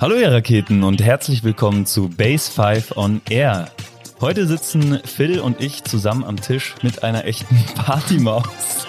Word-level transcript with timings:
Hallo 0.00 0.14
ihr 0.14 0.30
Raketen 0.30 0.84
und 0.84 1.02
herzlich 1.02 1.42
willkommen 1.42 1.84
zu 1.84 2.08
Base 2.08 2.52
5 2.52 2.96
on 2.96 3.20
Air. 3.28 3.68
Heute 4.20 4.46
sitzen 4.46 5.00
Phil 5.04 5.40
und 5.40 5.60
ich 5.60 5.82
zusammen 5.82 6.22
am 6.22 6.40
Tisch 6.40 6.76
mit 6.82 7.02
einer 7.02 7.24
echten 7.24 7.56
Partymaus. 7.74 8.86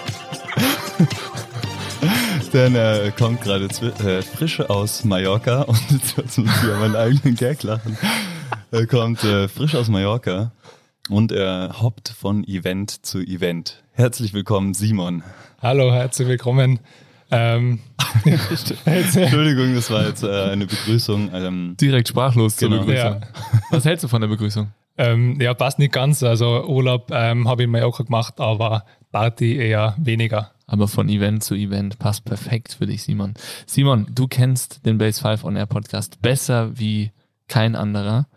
Denn 2.52 2.76
er 2.76 3.10
kommt 3.10 3.40
gerade 3.40 3.64
äh, 3.64 4.22
frisch 4.22 4.60
aus 4.60 5.02
Mallorca 5.02 5.62
und 5.62 5.80
jetzt 6.16 6.38
muss 6.38 6.48
ich 6.62 6.70
an 6.70 6.78
meinen 6.78 6.94
eigenen 6.94 7.34
Gag 7.34 7.64
lachen. 7.64 7.98
Er 8.70 8.86
kommt 8.86 9.24
äh, 9.24 9.48
frisch 9.48 9.74
aus 9.74 9.88
Mallorca 9.88 10.52
und 11.08 11.32
er 11.32 11.82
hoppt 11.82 12.10
von 12.10 12.44
Event 12.44 13.04
zu 13.04 13.18
Event. 13.18 13.82
Herzlich 13.94 14.32
willkommen, 14.32 14.74
Simon. 14.74 15.24
Hallo, 15.60 15.92
herzlich 15.92 16.28
willkommen. 16.28 16.78
Ähm, 17.30 17.80
Entschuldigung, 18.84 19.74
das 19.74 19.90
war 19.90 20.06
jetzt 20.06 20.22
äh, 20.22 20.50
eine 20.50 20.66
Begrüßung. 20.66 21.30
Ähm, 21.32 21.76
Direkt 21.80 22.08
sprachlos 22.08 22.56
zur 22.56 22.68
genau. 22.68 22.84
Begrüßung. 22.84 23.20
Ja. 23.20 23.28
Was 23.70 23.84
hältst 23.84 24.04
du 24.04 24.08
von 24.08 24.20
der 24.20 24.28
Begrüßung? 24.28 24.68
Ähm, 24.98 25.40
ja, 25.40 25.54
passt 25.54 25.78
nicht 25.78 25.92
ganz. 25.92 26.22
Also 26.22 26.66
Urlaub 26.66 27.10
ähm, 27.12 27.48
habe 27.48 27.62
ich 27.62 27.64
in 27.64 27.70
Mallorca 27.70 28.02
gemacht, 28.02 28.40
aber 28.40 28.84
Party 29.12 29.56
eher 29.56 29.94
weniger. 29.98 30.52
Aber 30.66 30.88
von 30.88 31.08
Event 31.08 31.42
zu 31.42 31.54
Event 31.54 31.98
passt 31.98 32.24
perfekt 32.24 32.74
für 32.78 32.86
dich, 32.86 33.02
Simon. 33.02 33.34
Simon, 33.66 34.06
du 34.10 34.28
kennst 34.28 34.84
den 34.86 34.98
Base 34.98 35.20
5 35.20 35.44
On 35.44 35.56
Air 35.56 35.66
Podcast 35.66 36.22
besser 36.22 36.78
wie 36.78 37.12
kein 37.48 37.74
anderer. 37.74 38.28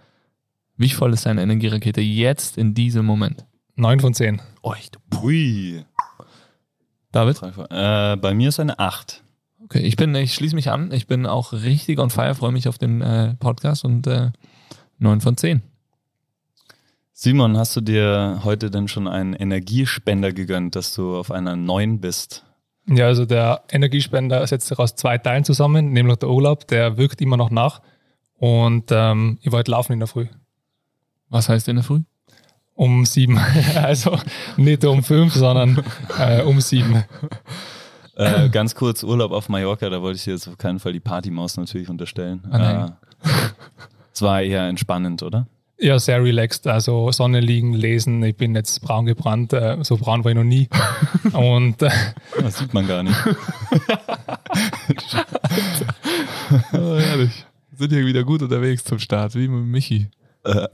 Wie 0.76 0.90
voll 0.90 1.14
ist 1.14 1.26
deine 1.26 1.44
Energierakete 1.44 2.02
jetzt 2.02 2.58
in 2.58 2.74
diesem 2.74 3.06
Moment? 3.06 3.46
Neun 3.76 4.00
von 4.00 4.14
zehn. 4.14 4.42
Oh, 4.62 4.74
du 4.92 5.00
Pui. 5.10 5.84
David? 7.14 7.42
Äh, 7.70 8.18
bei 8.18 8.34
mir 8.34 8.50
ist 8.50 8.60
eine 8.60 8.80
8. 8.80 9.24
Okay, 9.64 9.80
ich 9.80 9.96
bin, 9.96 10.14
ich 10.16 10.34
schließe 10.34 10.56
mich 10.56 10.70
an. 10.70 10.92
Ich 10.92 11.08
bin 11.08 11.26
auch 11.26 11.54
richtig 11.54 12.00
on 12.00 12.10
fire, 12.10 12.36
freue 12.36 12.52
mich 12.52 12.68
auf 12.68 12.78
den 12.78 13.02
äh, 13.02 13.36
Podcast 13.36 13.86
und 13.86 14.06
äh, 14.08 14.32
9 14.98 15.22
von 15.22 15.38
10. 15.38 15.62
Simon, 17.14 17.56
hast 17.58 17.76
du 17.76 17.82
dir 17.82 18.42
heute 18.44 18.72
denn 18.72 18.88
schon 18.88 19.08
einen 19.08 19.34
Energiespender 19.34 20.34
gegönnt, 20.34 20.76
dass 20.76 20.94
du 20.96 21.16
auf 21.16 21.32
einer 21.32 21.56
9 21.56 22.02
bist? 22.02 22.44
Ja, 22.88 23.06
also 23.06 23.26
der 23.26 23.64
Energiespender 23.70 24.46
setzt 24.46 24.68
sich 24.68 24.80
aus 24.80 24.96
zwei 24.96 25.18
Teilen 25.18 25.46
zusammen, 25.46 25.94
nämlich 25.94 26.18
der 26.18 26.30
Urlaub, 26.30 26.68
der 26.68 26.98
wirkt 26.98 27.22
immer 27.22 27.38
noch 27.38 27.52
nach. 27.52 27.82
Und 28.38 28.86
ähm, 28.92 29.38
ich 29.42 29.52
wollte 29.52 29.72
laufen 29.72 29.94
in 29.94 30.00
der 30.00 30.08
Früh. 30.08 30.26
Was 31.30 31.48
heißt 31.48 31.68
in 31.70 31.78
der 31.78 31.86
Früh? 31.86 32.02
Um 32.76 33.06
sieben. 33.06 33.40
Also 33.76 34.18
nicht 34.58 34.84
um 34.86 35.04
fünf, 35.04 35.34
sondern 35.34 35.84
äh, 36.18 36.42
um 36.42 36.60
sieben. 36.62 37.04
Äh, 38.16 38.50
ganz 38.50 38.76
kurz 38.76 39.04
Urlaub 39.04 39.32
auf 39.32 39.50
Mallorca, 39.50 39.90
da 39.90 40.02
wollte 40.02 40.18
ich 40.18 40.26
jetzt 40.26 40.48
auf 40.48 40.58
keinen 40.58 40.80
Fall 40.80 40.94
die 40.94 41.00
Partymaus 41.00 41.58
natürlich 41.58 41.90
unterstellen. 41.90 42.44
Ah, 42.52 42.86
äh, 42.86 43.30
es 44.14 44.22
war 44.22 44.42
eher 44.42 44.68
entspannend, 44.68 45.24
oder? 45.24 45.48
Ja, 45.80 46.00
sehr 46.00 46.24
relaxed. 46.24 46.68
Also 46.68 47.12
Sonne 47.12 47.40
liegen, 47.40 47.74
lesen. 47.74 48.24
Ich 48.24 48.38
bin 48.38 48.56
jetzt 48.56 48.82
braun 48.82 49.06
gebrannt. 49.06 49.52
Äh, 49.54 49.78
so 49.82 49.98
braun 49.98 50.24
war 50.24 50.32
ich 50.32 50.38
noch 50.38 50.44
nie. 50.44 50.70
Und 51.34 51.82
äh, 51.82 51.90
das 52.40 52.60
sieht 52.60 52.74
man 52.74 52.88
gar 52.88 53.04
nicht. 53.04 53.18
oh, 56.74 56.98
herrlich. 56.98 57.46
Sind 57.76 57.92
hier 57.92 58.06
wieder 58.06 58.24
gut 58.24 58.44
unterwegs 58.44 58.84
zum 58.84 59.00
Start, 59.00 59.36
wie 59.36 59.48
mit 59.48 59.66
Michi. 59.66 60.08
Äh. 60.46 60.68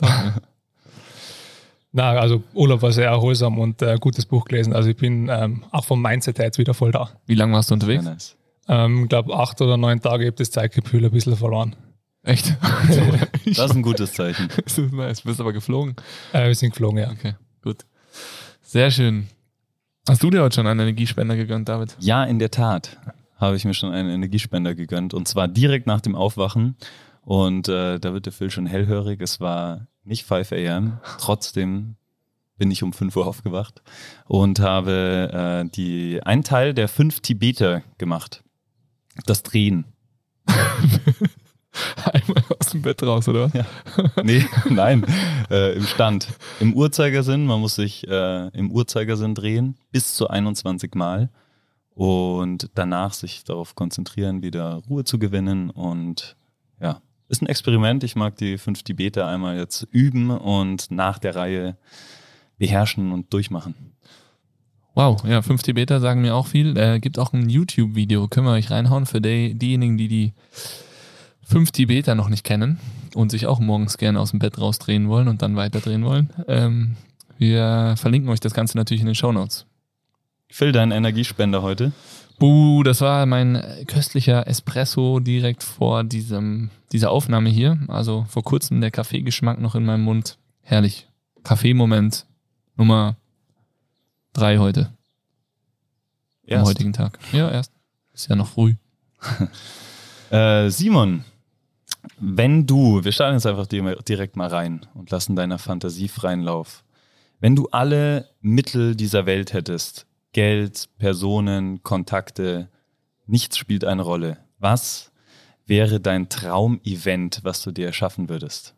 Na, 1.92 2.12
also 2.12 2.44
Urlaub 2.54 2.82
war 2.82 2.92
sehr 2.92 3.08
erholsam 3.08 3.58
und 3.58 3.82
äh, 3.82 3.98
gutes 4.00 4.26
Buch 4.26 4.46
gelesen. 4.46 4.74
Also 4.74 4.90
ich 4.90 4.98
bin 4.98 5.28
ähm, 5.30 5.64
auch 5.72 5.86
vom 5.86 6.02
Mindset 6.02 6.38
her 6.38 6.46
jetzt 6.46 6.60
wieder 6.60 6.74
voll 6.74 6.92
da. 6.92 7.10
Wie 7.26 7.34
lange 7.36 7.54
warst 7.54 7.72
du 7.72 7.74
unterwegs? 7.74 8.36
Ich 8.64 8.70
ähm, 8.70 9.08
glaube 9.08 9.36
acht 9.36 9.60
oder 9.62 9.78
neun 9.78 10.00
Tage, 10.00 10.24
ich 10.24 10.28
habe 10.28 10.38
das 10.38 10.52
Zeitgefühl 10.52 11.04
ein 11.04 11.12
bisschen 11.12 11.36
verloren. 11.36 11.76
Echt? 12.22 12.56
das 13.46 13.58
ist 13.58 13.76
ein 13.76 13.82
gutes 13.82 14.14
Zeichen. 14.14 14.50
das 14.64 14.78
ist 14.78 14.94
nice. 14.94 15.22
Bist 15.22 15.40
aber 15.40 15.54
geflogen? 15.54 15.96
Äh, 16.32 16.48
wir 16.48 16.56
sind 16.56 16.72
geflogen, 16.72 17.00
ja. 17.00 17.10
Okay, 17.10 17.34
gut. 17.64 17.86
Sehr 18.62 18.92
schön. 18.92 19.28
Hast 20.08 20.22
du 20.22 20.30
dir 20.30 20.44
heute 20.44 20.56
schon 20.56 20.68
einen 20.68 20.82
Energiespender 20.82 21.36
gegönnt, 21.36 21.70
David? 21.70 21.96
Ja, 22.00 22.24
in 22.24 22.38
der 22.38 22.52
Tat 22.52 22.98
habe 23.38 23.56
ich 23.56 23.66
mir 23.66 23.74
schon 23.74 23.92
einen 23.92 24.10
Energiespender 24.10 24.76
gegönnt. 24.76 25.14
Und 25.14 25.28
zwar 25.28 25.48
direkt 25.48 25.88
nach 25.88 26.02
dem 26.02 26.16
Aufwachen. 26.16 26.76
Und 27.22 27.68
äh, 27.68 28.00
da 28.00 28.14
wird 28.14 28.26
der 28.26 28.34
Phil 28.34 28.52
schon 28.52 28.66
hellhörig. 28.66 29.22
Es 29.22 29.40
war 29.40 29.88
nicht 30.10 30.26
5 30.26 30.52
a.m. 30.52 31.00
Trotzdem 31.20 31.96
bin 32.58 32.72
ich 32.72 32.84
um 32.84 32.92
5 32.92 33.16
Uhr 33.16 33.26
aufgewacht 33.26 33.82
und 34.26 34.60
habe 34.60 35.64
äh, 35.66 35.70
die, 35.70 36.22
einen 36.24 36.44
Teil 36.44 36.74
der 36.74 36.90
fünf 36.90 37.22
Tibeter 37.22 37.84
gemacht. 37.98 38.44
Das 39.26 39.44
Drehen. 39.44 39.86
Einmal 42.04 42.44
aus 42.60 42.72
dem 42.72 42.82
Bett 42.82 43.02
raus, 43.04 43.28
oder? 43.30 43.52
Ja. 43.54 43.66
Nee, 44.24 44.46
nein, 44.70 45.06
äh, 45.50 45.76
im 45.76 45.86
Stand. 45.86 46.28
Im 46.60 46.74
Uhrzeigersinn, 46.74 47.46
man 47.46 47.62
muss 47.62 47.76
sich 47.76 48.08
äh, 48.08 48.48
im 48.50 48.72
Uhrzeigersinn 48.72 49.36
drehen, 49.36 49.78
bis 49.92 50.16
zu 50.16 50.28
21 50.28 50.96
Mal 50.96 51.30
und 51.94 52.72
danach 52.74 53.14
sich 53.14 53.44
darauf 53.44 53.76
konzentrieren, 53.76 54.42
wieder 54.42 54.82
Ruhe 54.90 55.04
zu 55.04 55.20
gewinnen 55.20 55.70
und 55.70 56.36
ja, 56.82 57.02
ist 57.30 57.42
ein 57.42 57.48
Experiment. 57.48 58.04
Ich 58.04 58.16
mag 58.16 58.36
die 58.36 58.58
fünf 58.58 58.84
Tibeter 58.84 59.28
einmal 59.28 59.58
jetzt 59.58 59.88
üben 59.92 60.32
und 60.32 60.92
nach 60.92 61.20
der 61.20 61.36
Reihe 61.36 61.78
beherrschen 62.58 63.12
und 63.12 63.32
durchmachen. 63.34 63.76
Wow, 64.96 65.24
ja, 65.24 65.42
fünf 65.42 65.64
Tibeter 65.64 66.02
sagen 66.02 66.22
mir 66.22 66.36
auch 66.36 66.48
viel. 66.48 66.76
Äh, 66.78 67.00
gibt 67.00 67.20
auch 67.20 67.32
ein 67.32 67.50
YouTube-Video, 67.50 68.28
können 68.28 68.48
wir 68.48 68.54
euch 68.54 68.72
reinhauen 68.72 69.06
für 69.06 69.22
die, 69.22 69.54
diejenigen, 69.54 69.98
die 69.98 70.08
die 70.08 70.34
fünf 71.42 71.72
Tibeter 71.72 72.16
noch 72.16 72.28
nicht 72.28 72.44
kennen 72.44 72.80
und 73.16 73.32
sich 73.32 73.48
auch 73.48 73.60
morgens 73.60 73.98
gerne 73.98 74.20
aus 74.20 74.32
dem 74.32 74.40
Bett 74.40 74.60
rausdrehen 74.60 75.08
wollen 75.08 75.28
und 75.28 75.42
dann 75.42 75.56
weiterdrehen 75.56 76.04
wollen. 76.04 76.32
Ähm, 76.48 76.98
wir 77.38 77.96
verlinken 77.98 78.30
euch 78.30 78.42
das 78.42 78.54
Ganze 78.54 78.78
natürlich 78.78 79.02
in 79.02 79.08
den 79.08 79.16
Show 79.16 79.32
Notes. 79.32 79.66
Phil, 80.50 80.72
dein 80.72 80.92
Energiespender 80.92 81.62
heute? 81.62 81.92
Buh, 82.40 82.84
das 82.84 83.02
war 83.02 83.26
mein 83.26 83.62
köstlicher 83.86 84.48
Espresso 84.48 85.20
direkt 85.20 85.62
vor 85.62 86.06
diesem, 86.06 86.70
dieser 86.94 87.12
Aufnahme 87.12 87.50
hier. 87.50 87.78
Also 87.90 88.26
vor 88.30 88.44
kurzem 88.44 88.80
der 88.80 88.92
Kaffeegeschmack 88.92 89.60
noch 89.60 89.76
in 89.76 89.86
meinem 89.86 90.04
Mund. 90.04 90.38
Herrlich. 90.62 91.08
Kaffeemoment 91.44 92.26
Nummer 92.78 93.18
drei 94.34 94.58
heute. 94.58 94.94
Erst. 96.46 96.62
Am 96.62 96.68
heutigen 96.70 96.94
Tag. 96.94 97.20
Ja, 97.34 97.52
erst. 97.52 97.74
Ist 98.14 98.30
ja 98.30 98.36
noch 98.36 98.48
früh. 98.48 98.76
äh, 100.32 100.70
Simon, 100.70 101.26
wenn 102.20 102.66
du, 102.66 103.04
wir 103.04 103.12
starten 103.12 103.36
jetzt 103.36 103.46
einfach 103.46 103.68
direkt 103.68 104.36
mal 104.36 104.48
rein 104.48 104.86
und 104.94 105.12
lassen 105.12 105.36
deiner 105.36 105.60
Fantasie 105.60 106.08
freien 106.08 106.42
Lauf. 106.42 106.84
Wenn 107.40 107.56
du 107.56 107.68
alle 107.72 108.30
Mittel 108.42 108.96
dieser 108.96 109.26
Welt 109.26 109.54
hättest, 109.54 110.06
Geld, 110.34 110.90
Personen, 110.98 111.82
Kontakte, 111.84 112.70
nichts 113.26 113.58
spielt 113.58 113.84
eine 113.84 114.04
Rolle. 114.04 114.38
Was 114.60 115.12
wäre 115.66 116.00
dein 116.00 116.30
Traumevent, 116.30 117.42
was 117.44 117.62
du 117.64 117.72
dir 117.72 117.88
erschaffen 117.88 118.30
würdest? 118.30 118.76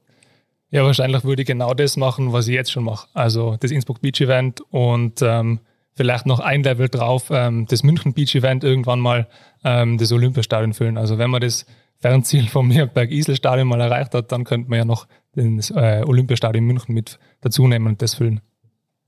Ja, 0.70 0.86
wahrscheinlich 0.86 1.24
würde 1.24 1.42
ich 1.42 1.48
genau 1.48 1.74
das 1.74 1.98
machen, 1.98 2.32
was 2.32 2.48
ich 2.48 2.54
jetzt 2.54 2.72
schon 2.72 2.86
mache. 2.86 3.08
Also 3.14 3.58
das 3.60 3.72
Innsbruck 3.72 4.02
Beach 4.02 4.22
Event 4.22 4.62
und 4.70 5.22
ähm, 5.22 5.60
vielleicht 5.94 6.26
noch 6.26 6.40
ein 6.40 6.64
Level 6.64 6.88
drauf, 6.88 7.30
ähm, 7.30 7.66
das 7.68 7.84
München 7.84 8.14
Beach 8.14 8.34
Event 8.36 8.64
irgendwann 8.64 9.00
mal 9.00 9.28
ähm, 9.64 9.98
das 9.98 10.12
Olympiastadion 10.14 10.74
füllen. 10.74 10.98
Also 10.98 11.18
wenn 11.18 11.30
man 11.30 11.42
das 11.42 11.66
Fernziel 12.00 12.48
vom 12.48 12.70
Berg-Isel-Stadion 12.70 13.68
mal 13.68 13.82
erreicht 13.82 14.14
hat, 14.14 14.32
dann 14.32 14.46
könnte 14.46 14.70
man 14.70 14.80
ja 14.80 14.86
noch 14.86 15.08
das 15.36 15.72
äh, 15.72 16.04
Olympiastadion 16.06 16.66
München 16.66 16.94
mit 16.96 17.20
dazu 17.42 17.68
nehmen 17.68 17.88
und 17.88 18.02
das 18.02 18.16
füllen. 18.16 18.42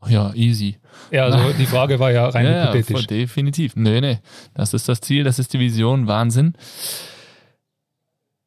Ja, 0.07 0.33
easy. 0.33 0.77
Ja, 1.11 1.25
also 1.25 1.53
die 1.57 1.65
Frage 1.65 1.99
war 1.99 2.11
ja 2.11 2.27
rein 2.29 2.45
ja, 2.45 2.63
hypothetisch. 2.73 3.01
Ja, 3.01 3.07
definitiv. 3.07 3.75
Nee, 3.75 4.01
nee. 4.01 4.19
Das 4.53 4.73
ist 4.73 4.87
das 4.89 5.01
Ziel, 5.01 5.23
das 5.23 5.39
ist 5.39 5.53
die 5.53 5.59
Vision. 5.59 6.07
Wahnsinn. 6.07 6.53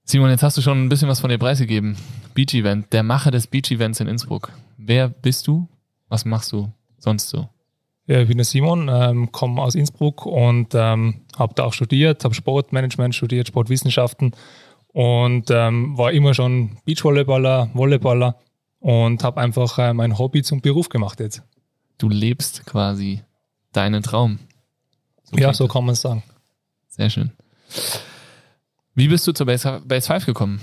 Simon, 0.05 0.31
jetzt 0.31 0.43
hast 0.43 0.57
du 0.57 0.63
schon 0.63 0.85
ein 0.85 0.89
bisschen 0.89 1.09
was 1.09 1.21
von 1.21 1.31
dir 1.31 1.39
preisgegeben. 1.39 1.97
Beach 2.35 2.55
Event, 2.55 2.93
der 2.93 3.03
Macher 3.03 3.31
des 3.31 3.47
Beach 3.47 3.71
Events 3.71 4.01
in 4.01 4.07
Innsbruck. 4.07 4.53
Wer 4.77 5.09
bist 5.09 5.47
du? 5.47 5.69
Was 6.09 6.25
machst 6.25 6.53
du 6.53 6.71
sonst 6.99 7.29
so? 7.29 7.49
Ja, 8.07 8.21
ich 8.21 8.29
bin 8.29 8.37
der 8.37 8.45
Simon, 8.45 8.89
ähm, 8.89 9.33
komme 9.33 9.61
aus 9.61 9.75
Innsbruck 9.75 10.25
und 10.27 10.75
ähm, 10.75 11.23
habe 11.37 11.55
da 11.55 11.65
auch 11.65 11.73
studiert, 11.73 12.23
habe 12.23 12.35
Sportmanagement 12.35 13.17
studiert, 13.17 13.49
Sportwissenschaften 13.49 14.31
und 14.93 15.51
ähm, 15.51 15.99
war 15.99 16.13
immer 16.13 16.33
schon 16.33 16.79
Beachvolleyballer, 16.85 17.71
Volleyballer 17.75 18.37
und 18.87 19.25
habe 19.25 19.41
einfach 19.41 19.81
äh, 19.81 19.93
mein 19.93 20.17
Hobby 20.17 20.45
zum 20.45 20.61
Beruf 20.61 20.89
gemacht 20.89 21.19
jetzt. 21.19 21.43
Du 21.99 22.09
lebst 22.09 22.65
quasi 22.67 23.21
deinen 23.73 24.01
Traum. 24.05 24.39
So 25.25 25.37
ja, 25.39 25.53
so 25.53 25.67
kann 25.67 25.85
man 25.85 25.95
es 25.95 26.03
sagen. 26.03 26.23
Sehr 26.87 27.11
schön. 27.11 27.33
Wie 28.95 29.09
bist 29.09 29.27
du 29.27 29.33
zur 29.33 29.47
Base, 29.47 29.83
Base 29.85 30.07
5 30.07 30.27
gekommen? 30.27 30.61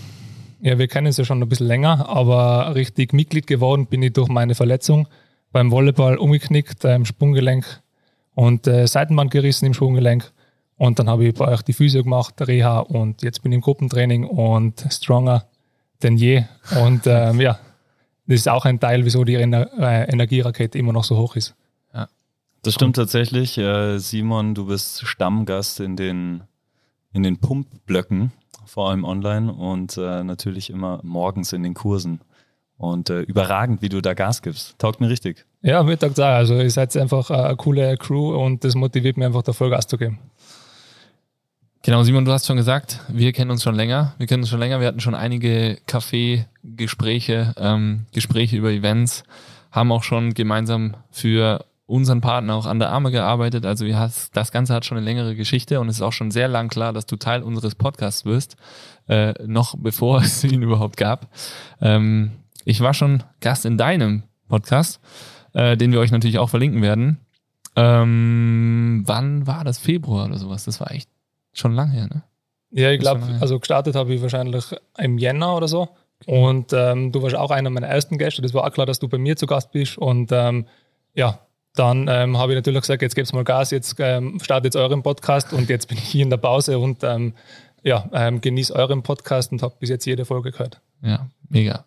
Ja, 0.61 0.77
wir 0.77 0.87
kennen 0.87 1.07
es 1.07 1.17
ja 1.17 1.25
schon 1.25 1.43
ein 1.43 1.49
bisschen 1.49 1.67
länger, 1.67 2.07
aber 2.07 2.73
richtig 2.75 3.11
Mitglied 3.11 3.45
geworden 3.45 3.87
bin 3.87 4.01
ich 4.01 4.13
durch 4.13 4.29
meine 4.29 4.55
Verletzung 4.55 5.09
beim 5.51 5.69
Volleyball 5.69 6.15
umgeknickt, 6.15 6.85
äh, 6.85 6.95
im 6.95 7.03
Sprunggelenk 7.03 7.83
und 8.35 8.67
äh, 8.67 8.87
Seitenband 8.87 9.31
gerissen 9.31 9.65
im 9.65 9.73
Sprunggelenk. 9.73 10.31
Und 10.77 10.97
dann 10.97 11.09
habe 11.09 11.25
ich 11.25 11.33
bei 11.33 11.49
euch 11.49 11.61
die 11.61 11.73
Physio 11.73 12.03
gemacht, 12.03 12.35
Reha 12.39 12.79
und 12.79 13.21
jetzt 13.21 13.43
bin 13.43 13.51
ich 13.51 13.57
im 13.57 13.61
Gruppentraining 13.61 14.23
und 14.23 14.85
stronger 14.89 15.45
denn 16.01 16.15
je. 16.15 16.45
Und 16.81 17.01
ähm, 17.05 17.41
ja, 17.41 17.59
das 18.25 18.39
ist 18.39 18.49
auch 18.49 18.65
ein 18.65 18.79
Teil, 18.79 19.05
wieso 19.05 19.23
die 19.23 19.35
Ener 19.35 19.69
äh, 19.77 20.09
Energierakete 20.11 20.77
immer 20.77 20.93
noch 20.93 21.03
so 21.03 21.17
hoch 21.17 21.35
ist. 21.35 21.55
Ja, 21.93 22.07
das 22.61 22.75
stimmt 22.75 22.95
tatsächlich. 22.95 23.57
Äh, 23.57 23.97
Simon, 23.99 24.55
du 24.55 24.67
bist 24.67 25.05
Stammgast 25.05 25.79
in 25.79 25.95
den, 25.95 26.43
in 27.11 27.23
den 27.23 27.37
Pumpblöcken, 27.37 28.31
vor 28.65 28.89
allem 28.89 29.03
online 29.03 29.51
und 29.51 29.97
äh, 29.97 30.23
natürlich 30.23 30.69
immer 30.69 31.01
morgens 31.03 31.53
in 31.53 31.63
den 31.63 31.73
Kursen. 31.73 32.21
Und 32.77 33.09
äh, 33.09 33.21
überragend, 33.21 33.81
wie 33.81 33.89
du 33.89 34.01
da 34.01 34.13
Gas 34.13 34.41
gibst. 34.41 34.77
Taugt 34.79 34.99
mir 34.99 35.09
richtig. 35.09 35.45
Ja, 35.61 35.83
mir 35.83 35.97
taugt 35.97 36.19
auch. 36.19 36.25
Also 36.25 36.55
ihr 36.55 36.69
seid 36.69 36.95
einfach 36.97 37.29
eine 37.29 37.55
coole 37.55 37.95
Crew 37.97 38.35
und 38.35 38.63
das 38.63 38.75
motiviert 38.75 39.15
mich 39.15 39.25
einfach, 39.25 39.43
da 39.43 39.53
voll 39.53 39.69
Gas 39.69 39.87
zu 39.87 39.97
geben. 39.97 40.19
Genau, 41.85 42.01
Simon, 42.03 42.23
du 42.23 42.31
hast 42.31 42.47
schon 42.47 42.55
gesagt, 42.55 43.01
wir 43.09 43.33
kennen 43.33 43.51
uns 43.51 43.61
schon 43.61 43.75
länger. 43.75 44.13
Wir 44.17 44.25
kennen 44.25 44.41
uns 44.41 44.49
schon 44.49 44.59
länger. 44.59 44.79
Wir 44.79 44.87
hatten 44.87 45.01
schon 45.01 45.15
einige 45.15 45.77
Kaffee-Gespräche, 45.85 47.53
ähm, 47.57 48.05
Gespräche 48.13 48.55
über 48.55 48.71
Events, 48.71 49.25
haben 49.69 49.91
auch 49.91 50.03
schon 50.03 50.33
gemeinsam 50.33 50.95
für 51.11 51.65
unseren 51.85 52.21
Partner 52.21 52.55
auch 52.55 52.67
an 52.67 52.79
der 52.79 52.89
Arme 52.89 53.11
gearbeitet. 53.11 53.65
Also 53.65 53.85
wir 53.85 53.99
hast, 53.99 54.33
das 54.37 54.53
Ganze 54.53 54.73
hat 54.73 54.85
schon 54.85 54.97
eine 54.97 55.03
längere 55.03 55.35
Geschichte 55.35 55.81
und 55.81 55.89
es 55.89 55.97
ist 55.97 56.01
auch 56.01 56.13
schon 56.13 56.31
sehr 56.31 56.47
lang 56.47 56.69
klar, 56.69 56.93
dass 56.93 57.05
du 57.05 57.17
Teil 57.17 57.43
unseres 57.43 57.75
Podcasts 57.75 58.23
wirst, 58.23 58.55
äh, 59.09 59.33
noch 59.45 59.75
bevor 59.77 60.19
es 60.23 60.41
ihn 60.45 60.61
überhaupt 60.61 60.95
gab. 60.95 61.27
Ähm, 61.81 62.31
ich 62.63 62.79
war 62.79 62.93
schon 62.93 63.23
Gast 63.41 63.65
in 63.65 63.77
deinem 63.77 64.23
Podcast, 64.47 65.01
äh, 65.51 65.75
den 65.75 65.91
wir 65.91 65.99
euch 65.99 66.11
natürlich 66.11 66.39
auch 66.39 66.49
verlinken 66.49 66.81
werden. 66.81 67.19
Ähm, 67.75 69.03
wann 69.05 69.47
war 69.47 69.65
das? 69.65 69.79
Februar 69.79 70.27
oder 70.27 70.37
sowas? 70.37 70.63
Das 70.63 70.79
war 70.79 70.91
echt 70.91 71.09
Schon 71.53 71.73
lange 71.73 71.91
her, 71.93 72.07
ne? 72.07 72.23
Ja, 72.71 72.89
ich 72.89 72.99
glaube, 72.99 73.21
also 73.39 73.59
gestartet 73.59 73.95
habe 73.95 74.13
ich 74.13 74.21
wahrscheinlich 74.21 74.65
im 74.97 75.19
Jänner 75.19 75.55
oder 75.55 75.67
so. 75.67 75.89
Und 76.25 76.73
ähm, 76.73 77.11
du 77.11 77.21
warst 77.21 77.35
auch 77.35 77.51
einer 77.51 77.69
meiner 77.69 77.87
ersten 77.87 78.17
Gäste. 78.17 78.41
Das 78.41 78.53
war 78.53 78.65
auch 78.65 78.71
klar, 78.71 78.85
dass 78.85 78.99
du 78.99 79.07
bei 79.07 79.17
mir 79.17 79.35
zu 79.35 79.45
Gast 79.45 79.71
bist. 79.71 79.97
Und 79.97 80.31
ähm, 80.31 80.65
ja, 81.13 81.39
dann 81.75 82.07
ähm, 82.09 82.37
habe 82.37 82.53
ich 82.53 82.55
natürlich 82.55 82.81
gesagt, 82.81 83.01
jetzt 83.01 83.15
geb's 83.15 83.33
mal 83.33 83.43
Gas, 83.43 83.71
jetzt 83.71 83.95
ähm, 83.99 84.39
startet 84.41 84.73
jetzt 84.73 84.75
euren 84.75 85.03
Podcast 85.03 85.53
und 85.53 85.69
jetzt 85.69 85.87
bin 85.87 85.97
ich 85.97 86.03
hier 86.03 86.23
in 86.23 86.29
der 86.29 86.37
Pause 86.37 86.77
und 86.79 87.03
ähm, 87.03 87.33
ja, 87.83 88.09
ähm, 88.13 88.41
genieße 88.41 88.73
euren 88.73 89.03
Podcast 89.03 89.51
und 89.51 89.61
habe 89.61 89.75
bis 89.79 89.89
jetzt 89.89 90.05
jede 90.05 90.25
Folge 90.25 90.51
gehört. 90.51 90.81
Ja, 91.01 91.27
mega. 91.49 91.85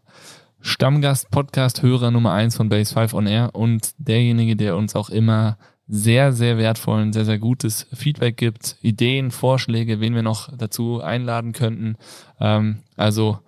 Stammgast, 0.60 1.30
Podcast-Hörer 1.30 2.10
Nummer 2.10 2.32
eins 2.32 2.56
von 2.56 2.68
Base 2.68 2.92
5 2.92 3.14
on 3.14 3.26
Air 3.26 3.50
und 3.54 3.94
derjenige, 3.98 4.56
der 4.56 4.76
uns 4.76 4.96
auch 4.96 5.10
immer 5.10 5.56
sehr, 5.88 6.32
sehr 6.32 6.58
wertvollen, 6.58 7.12
sehr, 7.12 7.24
sehr 7.24 7.38
gutes 7.38 7.86
Feedback 7.92 8.36
gibt, 8.36 8.76
Ideen, 8.82 9.30
Vorschläge, 9.30 10.00
wen 10.00 10.14
wir 10.14 10.22
noch 10.22 10.50
dazu 10.56 11.00
einladen 11.00 11.52
könnten. 11.52 11.96
Ähm, 12.40 12.78
also 12.96 13.38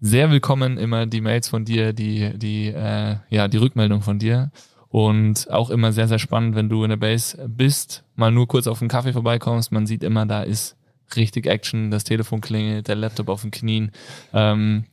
sehr 0.00 0.30
willkommen 0.30 0.78
immer 0.78 1.06
die 1.06 1.20
Mails 1.20 1.48
von 1.48 1.64
dir, 1.64 1.92
die, 1.92 2.36
die, 2.38 2.68
äh, 2.68 3.16
ja, 3.30 3.48
die 3.48 3.56
Rückmeldung 3.56 4.02
von 4.02 4.18
dir. 4.18 4.50
Und 4.88 5.50
auch 5.50 5.70
immer 5.70 5.92
sehr, 5.92 6.08
sehr 6.08 6.18
spannend, 6.18 6.54
wenn 6.54 6.68
du 6.68 6.82
in 6.82 6.90
der 6.90 6.96
Base 6.96 7.44
bist, 7.48 8.04
mal 8.14 8.30
nur 8.30 8.48
kurz 8.48 8.66
auf 8.66 8.78
den 8.78 8.88
Kaffee 8.88 9.12
vorbeikommst. 9.12 9.72
Man 9.72 9.86
sieht 9.86 10.02
immer, 10.02 10.26
da 10.26 10.42
ist 10.42 10.76
richtig 11.14 11.46
Action, 11.46 11.90
das 11.90 12.04
Telefon 12.04 12.40
klingelt, 12.40 12.88
der 12.88 12.96
Laptop 12.96 13.28
auf 13.28 13.42
den 13.42 13.50
Knien. 13.50 13.92
Ähm, 14.32 14.84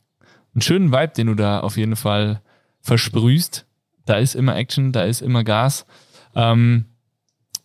einen 0.53 0.61
schönen 0.61 0.91
Vibe, 0.91 1.13
den 1.15 1.27
du 1.27 1.35
da 1.35 1.61
auf 1.61 1.77
jeden 1.77 1.95
Fall 1.95 2.41
versprühst. 2.81 3.65
Da 4.05 4.17
ist 4.17 4.35
immer 4.35 4.55
Action, 4.55 4.91
da 4.91 5.03
ist 5.03 5.21
immer 5.21 5.43
Gas. 5.43 5.85
Ähm, 6.35 6.85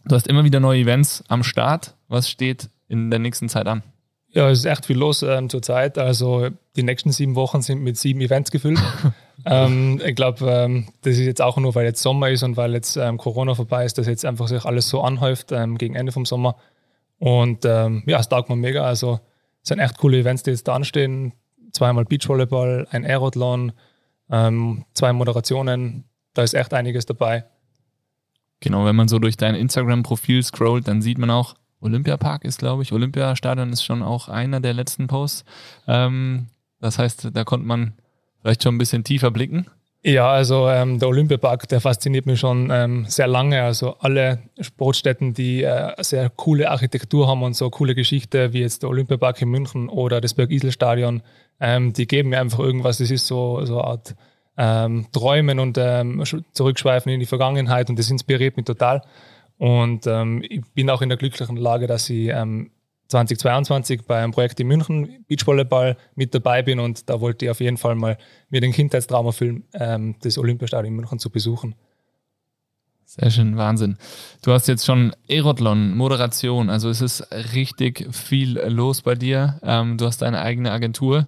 du 0.05 0.15
hast 0.15 0.26
immer 0.26 0.44
wieder 0.44 0.61
neue 0.61 0.81
Events 0.81 1.25
am 1.29 1.43
Start. 1.43 1.94
Was 2.09 2.29
steht 2.29 2.70
in 2.88 3.11
der 3.11 3.19
nächsten 3.19 3.49
Zeit 3.49 3.67
an? 3.67 3.82
Ja, 4.31 4.50
es 4.50 4.61
ist 4.61 4.65
echt 4.67 4.87
viel 4.87 4.99
los 4.99 5.23
ähm, 5.23 5.49
zurzeit. 5.49 5.97
Also 5.99 6.49
die 6.76 6.82
nächsten 6.82 7.12
sieben 7.12 7.35
Wochen 7.35 7.62
sind 7.62 7.82
mit 7.82 7.97
sieben 7.97 8.20
Events 8.20 8.50
gefüllt. 8.50 8.79
ähm, 9.47 10.00
ich 10.05 10.15
glaube, 10.15 10.44
ähm, 10.50 10.88
das 11.03 11.15
ist 11.15 11.26
jetzt 11.26 11.41
auch 11.41 11.56
nur, 11.56 11.75
weil 11.75 11.87
jetzt 11.87 12.03
Sommer 12.03 12.29
ist 12.29 12.43
und 12.43 12.56
weil 12.56 12.75
jetzt 12.75 12.97
ähm, 12.97 13.17
Corona 13.17 13.55
vorbei 13.55 13.85
ist, 13.85 13.97
dass 13.97 14.06
jetzt 14.06 14.25
einfach 14.25 14.49
sich 14.49 14.65
alles 14.65 14.88
so 14.88 15.00
anhäuft 15.00 15.53
ähm, 15.53 15.79
gegen 15.79 15.94
Ende 15.94 16.12
vom 16.12 16.26
Sommer. 16.26 16.56
Und 17.19 17.65
ähm, 17.65 18.03
ja, 18.06 18.20
es 18.20 18.29
taugt 18.29 18.50
mir 18.50 18.56
mega. 18.56 18.85
Also 18.85 19.20
es 19.62 19.69
sind 19.70 19.79
echt 19.79 19.97
coole 19.99 20.19
Events, 20.19 20.43
die 20.43 20.50
jetzt 20.50 20.69
da 20.69 20.75
anstehen. 20.75 21.32
Zweimal 21.73 22.05
Beachvolleyball, 22.05 22.87
ein 22.91 23.05
Aerodlon, 23.05 23.73
zwei 24.31 25.12
Moderationen. 25.12 26.05
Da 26.32 26.43
ist 26.43 26.55
echt 26.55 26.73
einiges 26.75 27.05
dabei. 27.06 27.44
Genau, 28.69 28.85
wenn 28.85 28.97
man 28.97 29.09
so 29.09 29.19
durch 29.19 29.38
dein 29.38 29.55
Instagram-Profil 29.55 30.43
scrollt, 30.43 30.88
dann 30.88 31.00
sieht 31.00 31.17
man 31.17 31.31
auch, 31.31 31.55
Olympiapark 31.81 32.44
ist, 32.44 32.59
glaube 32.59 32.82
ich, 32.82 32.93
Olympiastadion 32.93 33.73
ist 33.73 33.82
schon 33.82 34.03
auch 34.03 34.29
einer 34.29 34.61
der 34.61 34.75
letzten 34.75 35.06
Posts. 35.06 35.47
Ähm, 35.87 36.49
das 36.79 36.99
heißt, 36.99 37.31
da 37.32 37.44
konnte 37.44 37.67
man 37.67 37.94
vielleicht 38.43 38.62
schon 38.62 38.75
ein 38.75 38.79
bisschen 38.79 39.05
tiefer 39.05 39.31
blicken. 39.31 39.70
Ja, 40.03 40.29
also 40.29 40.69
ähm, 40.69 40.99
der 40.99 41.09
Olympiapark, 41.09 41.67
der 41.70 41.81
fasziniert 41.81 42.26
mich 42.26 42.41
schon 42.41 42.69
ähm, 42.70 43.06
sehr 43.09 43.26
lange. 43.26 43.62
Also 43.62 43.97
alle 44.00 44.41
Sportstätten, 44.61 45.32
die 45.32 45.62
äh, 45.62 45.94
sehr 46.03 46.29
coole 46.29 46.70
Architektur 46.70 47.26
haben 47.26 47.43
und 47.43 47.56
so 47.56 47.70
coole 47.70 47.94
Geschichte, 47.94 48.53
wie 48.53 48.61
jetzt 48.61 48.82
der 48.82 48.91
Olympiapark 48.91 49.41
in 49.41 49.49
München 49.49 49.88
oder 49.88 50.20
das 50.20 50.35
Berg-Isel-Stadion, 50.35 51.23
ähm, 51.59 51.94
die 51.94 52.06
geben 52.06 52.29
mir 52.29 52.41
einfach 52.41 52.59
irgendwas. 52.59 52.99
Das 52.99 53.11
ist 53.11 53.26
so, 53.26 53.65
so 53.65 53.81
eine 53.81 53.88
Art 53.88 54.15
ähm, 54.58 55.06
träumen 55.12 55.60
und 55.60 55.78
ähm, 55.78 56.22
zurückschweifen 56.52 57.12
in 57.12 57.20
die 57.20 57.26
Vergangenheit 57.26 57.88
und 57.88 57.99
das 57.99 58.10
inspiriert 58.10 58.56
mich 58.56 58.66
total. 58.66 59.02
Und 59.56 60.06
ähm, 60.06 60.44
ich 60.49 60.62
bin 60.75 60.90
auch 60.90 61.00
in 61.00 61.08
der 61.08 61.19
glücklichen 61.19 61.56
Lage, 61.56 61.87
dass 61.87 62.10
ich 62.10 62.28
ähm, 62.28 62.70
2022 63.08 64.02
bei 64.06 64.22
einem 64.22 64.32
Projekt 64.32 64.60
in 64.60 64.66
München 64.66 65.25
Beachvolleyball 65.28 65.96
mit 66.14 66.34
dabei 66.34 66.62
bin 66.62 66.81
und 66.81 67.08
da 67.08 67.20
wollte 67.20 67.46
ich 67.46 67.50
auf 67.50 67.60
jeden 67.60 67.78
Fall 67.78 67.94
mal 67.94 68.19
mir 68.50 68.60
den 68.60 68.72
Kindheitstraum 68.72 69.26
erfüllen, 69.26 69.64
ähm, 69.75 70.16
das 70.20 70.37
Olympiastadion 70.37 70.93
in 70.93 70.96
München 70.96 71.19
zu 71.19 71.31
besuchen. 71.31 71.75
Sehr 73.05 73.31
schön, 73.31 73.56
Wahnsinn. 73.56 73.96
Du 74.43 74.52
hast 74.52 74.69
jetzt 74.69 74.84
schon 74.84 75.14
Aerotlon, 75.31 75.96
Moderation, 75.96 76.69
also 76.69 76.90
es 76.90 77.00
ist 77.00 77.22
richtig 77.55 78.06
viel 78.14 78.58
los 78.66 79.00
bei 79.00 79.14
dir. 79.14 79.58
Ähm, 79.62 79.96
du 79.96 80.05
hast 80.05 80.20
deine 80.20 80.43
eigene 80.43 80.72
Agentur, 80.72 81.26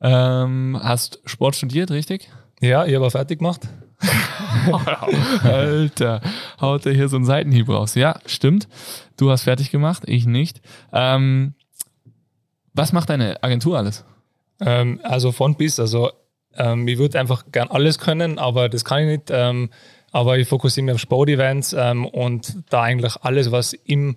ähm, 0.00 0.80
hast 0.82 1.20
Sport 1.26 1.54
studiert, 1.54 1.92
richtig? 1.92 2.28
Ja, 2.60 2.84
ich 2.84 2.94
habe 2.94 3.06
auch 3.06 3.10
fertig 3.10 3.38
gemacht. 3.38 3.68
Alter, 5.42 6.20
haut 6.60 6.86
er 6.86 6.92
hier 6.92 7.08
so 7.08 7.16
einen 7.16 7.24
Seitenhieb 7.24 7.68
raus. 7.68 7.94
Ja, 7.94 8.18
stimmt. 8.26 8.68
Du 9.16 9.30
hast 9.30 9.44
fertig 9.44 9.70
gemacht, 9.70 10.02
ich 10.06 10.26
nicht. 10.26 10.60
Ähm, 10.92 11.54
was 12.74 12.92
macht 12.92 13.10
deine 13.10 13.42
Agentur 13.42 13.78
alles? 13.78 14.04
Ähm, 14.60 15.00
also 15.02 15.32
von 15.32 15.56
bis. 15.56 15.80
Also 15.80 16.10
ähm, 16.54 16.86
ich 16.88 16.98
würde 16.98 17.18
einfach 17.18 17.44
gern 17.50 17.68
alles 17.68 17.98
können, 17.98 18.38
aber 18.38 18.68
das 18.68 18.84
kann 18.84 19.00
ich 19.00 19.06
nicht. 19.06 19.30
Ähm, 19.30 19.70
aber 20.12 20.38
ich 20.38 20.48
fokussiere 20.48 20.84
mich 20.84 20.94
auf 20.94 21.00
Sportevents 21.00 21.72
ähm, 21.72 22.04
und 22.04 22.58
da 22.68 22.82
eigentlich 22.82 23.16
alles, 23.22 23.52
was 23.52 23.72
im, 23.72 24.16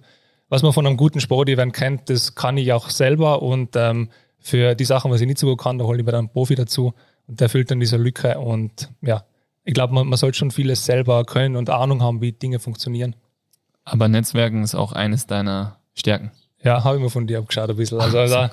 was 0.50 0.64
man 0.64 0.74
von 0.74 0.86
einem 0.86 0.98
guten 0.98 1.20
Sportevent 1.20 1.74
kennt, 1.74 2.10
das 2.10 2.36
kann 2.36 2.58
ich 2.58 2.74
auch 2.74 2.90
selber. 2.90 3.42
Und 3.42 3.76
ähm, 3.76 4.10
für 4.40 4.76
die 4.76 4.86
Sachen, 4.86 5.12
was 5.12 5.22
ich 5.22 5.28
nicht 5.28 5.40
so 5.40 5.48
gut 5.48 5.62
kann, 5.62 5.78
da 5.78 5.86
hole 5.86 6.00
ich 6.00 6.06
mir 6.06 6.12
dann 6.12 6.26
einen 6.26 6.30
Profi 6.30 6.56
dazu. 6.56 6.94
Und 7.28 7.40
der 7.40 7.50
füllt 7.50 7.72
dann 7.72 7.80
diese 7.80 7.98
Lücke 7.98 8.38
und 8.40 8.90
ja, 9.02 9.24
ich 9.64 9.74
glaube, 9.74 9.94
man, 9.94 10.08
man 10.08 10.18
sollte 10.18 10.38
schon 10.38 10.52
vieles 10.52 10.86
selber 10.86 11.24
können 11.24 11.56
und 11.56 11.70
Ahnung 11.70 12.02
haben, 12.02 12.22
wie 12.22 12.34
Dinge 12.34 12.60
funktionieren. 12.60 13.16
Aber 13.86 14.08
Netzwerken 14.08 14.64
ist 14.64 14.76
auch 14.76 14.92
eines 14.92 15.26
deiner 15.26 15.78
Stärken. 15.94 16.32
Ja, 16.62 16.84
habe 16.84 16.98
ich 16.98 17.04
mir 17.04 17.10
von 17.10 17.28
dir 17.28 17.40
abgeschaut 17.40 17.70
ein 17.70 17.76
bisschen. 17.76 18.00
Also 18.00 18.18
da, 18.18 18.52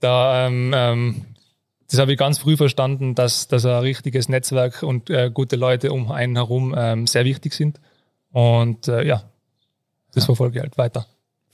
da 0.00 0.46
ähm, 0.46 0.72
ähm, 0.74 1.22
das 1.92 2.00
habe 2.00 2.12
ich 2.12 2.18
ganz 2.18 2.38
früh 2.38 2.56
verstanden, 2.56 3.14
dass, 3.14 3.48
dass 3.48 3.66
ein 3.66 3.80
richtiges 3.80 4.30
Netzwerk 4.30 4.82
und 4.82 5.10
äh, 5.10 5.30
gute 5.32 5.56
Leute 5.56 5.92
um 5.92 6.10
einen 6.10 6.36
herum 6.36 6.74
ähm, 6.76 7.06
sehr 7.06 7.26
wichtig 7.26 7.52
sind. 7.52 7.80
Und 8.30 8.88
äh, 8.88 9.04
ja, 9.04 9.24
das 10.14 10.22
ja. 10.22 10.26
verfolge 10.26 10.58
ich 10.58 10.62
halt 10.62 10.78
weiter. 10.78 11.06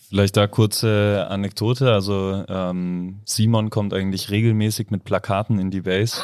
Vielleicht 0.09 0.39
da 0.39 0.47
kurze 0.47 1.27
Anekdote. 1.29 1.93
Also 1.93 2.43
ähm, 2.49 3.21
Simon 3.27 3.69
kommt 3.69 3.93
eigentlich 3.93 4.31
regelmäßig 4.31 4.91
mit 4.91 5.05
Plakaten 5.05 5.59
in 5.59 5.71
die 5.71 5.83
Base 5.83 6.23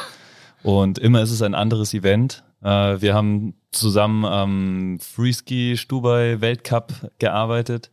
und 0.63 0.97
immer 0.97 1.21
ist 1.21 1.29
es 1.29 1.43
ein 1.43 1.53
anderes 1.53 1.93
Event. 1.93 2.43
Äh, 2.63 2.99
wir 2.99 3.13
haben 3.13 3.53
zusammen 3.71 4.25
am 4.25 4.97
Freeski 4.99 5.77
Stubai 5.77 6.41
Weltcup 6.41 6.93
gearbeitet. 7.19 7.91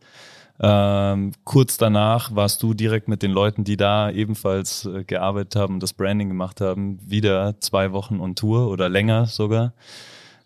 Ähm, 0.59 1.33
kurz 1.43 1.77
danach 1.77 2.33
warst 2.33 2.63
du 2.63 2.73
direkt 2.73 3.07
mit 3.07 3.21
den 3.21 3.31
Leuten, 3.31 3.63
die 3.63 3.77
da 3.77 4.09
ebenfalls 4.09 4.85
äh, 4.85 5.03
gearbeitet 5.03 5.55
haben 5.55 5.75
und 5.75 5.83
das 5.83 5.93
Branding 5.93 6.29
gemacht 6.29 6.59
haben, 6.59 6.99
wieder 7.05 7.59
zwei 7.59 7.91
Wochen 7.91 8.19
on 8.19 8.33
Tour 8.33 8.69
oder 8.69 8.89
länger 8.89 9.27
sogar. 9.27 9.73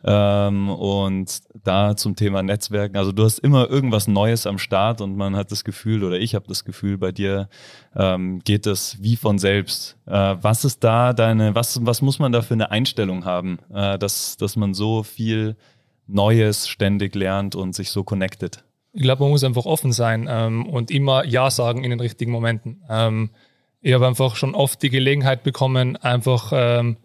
Ähm, 0.09 0.69
und 0.69 1.41
da 1.65 1.97
zum 1.97 2.15
Thema 2.15 2.41
Netzwerken, 2.41 2.95
also 2.95 3.11
du 3.11 3.25
hast 3.25 3.39
immer 3.39 3.69
irgendwas 3.69 4.07
Neues 4.07 4.47
am 4.47 4.57
Start 4.57 5.01
und 5.01 5.17
man 5.17 5.35
hat 5.35 5.51
das 5.51 5.65
Gefühl, 5.65 6.05
oder 6.05 6.17
ich 6.17 6.33
habe 6.33 6.45
das 6.47 6.63
Gefühl, 6.63 6.97
bei 6.97 7.11
dir 7.11 7.49
ähm, 7.93 8.39
geht 8.45 8.65
das 8.65 8.97
wie 9.01 9.17
von 9.17 9.37
selbst. 9.37 9.97
Äh, 10.05 10.37
was 10.39 10.63
ist 10.63 10.81
da 10.85 11.11
deine, 11.11 11.55
was, 11.55 11.85
was 11.85 12.01
muss 12.01 12.19
man 12.19 12.31
da 12.31 12.41
für 12.41 12.53
eine 12.53 12.71
Einstellung 12.71 13.25
haben, 13.25 13.59
äh, 13.73 13.99
dass, 13.99 14.37
dass 14.37 14.55
man 14.55 14.73
so 14.73 15.03
viel 15.03 15.57
Neues 16.07 16.69
ständig 16.69 17.13
lernt 17.13 17.55
und 17.55 17.75
sich 17.75 17.91
so 17.91 18.05
connected? 18.05 18.63
Ich 18.93 19.01
glaube, 19.01 19.23
man 19.23 19.31
muss 19.31 19.43
einfach 19.43 19.65
offen 19.65 19.91
sein 19.91 20.27
ähm, 20.29 20.65
und 20.65 20.89
immer 20.89 21.25
Ja 21.25 21.51
sagen 21.51 21.83
in 21.83 21.89
den 21.89 21.99
richtigen 21.99 22.31
Momenten. 22.31 22.81
Ähm, 22.89 23.31
ich 23.81 23.93
habe 23.93 24.07
einfach 24.07 24.37
schon 24.37 24.55
oft 24.55 24.81
die 24.81 24.89
Gelegenheit 24.89 25.43
bekommen, 25.43 25.97
einfach, 25.97 26.53
ähm, 26.55 26.95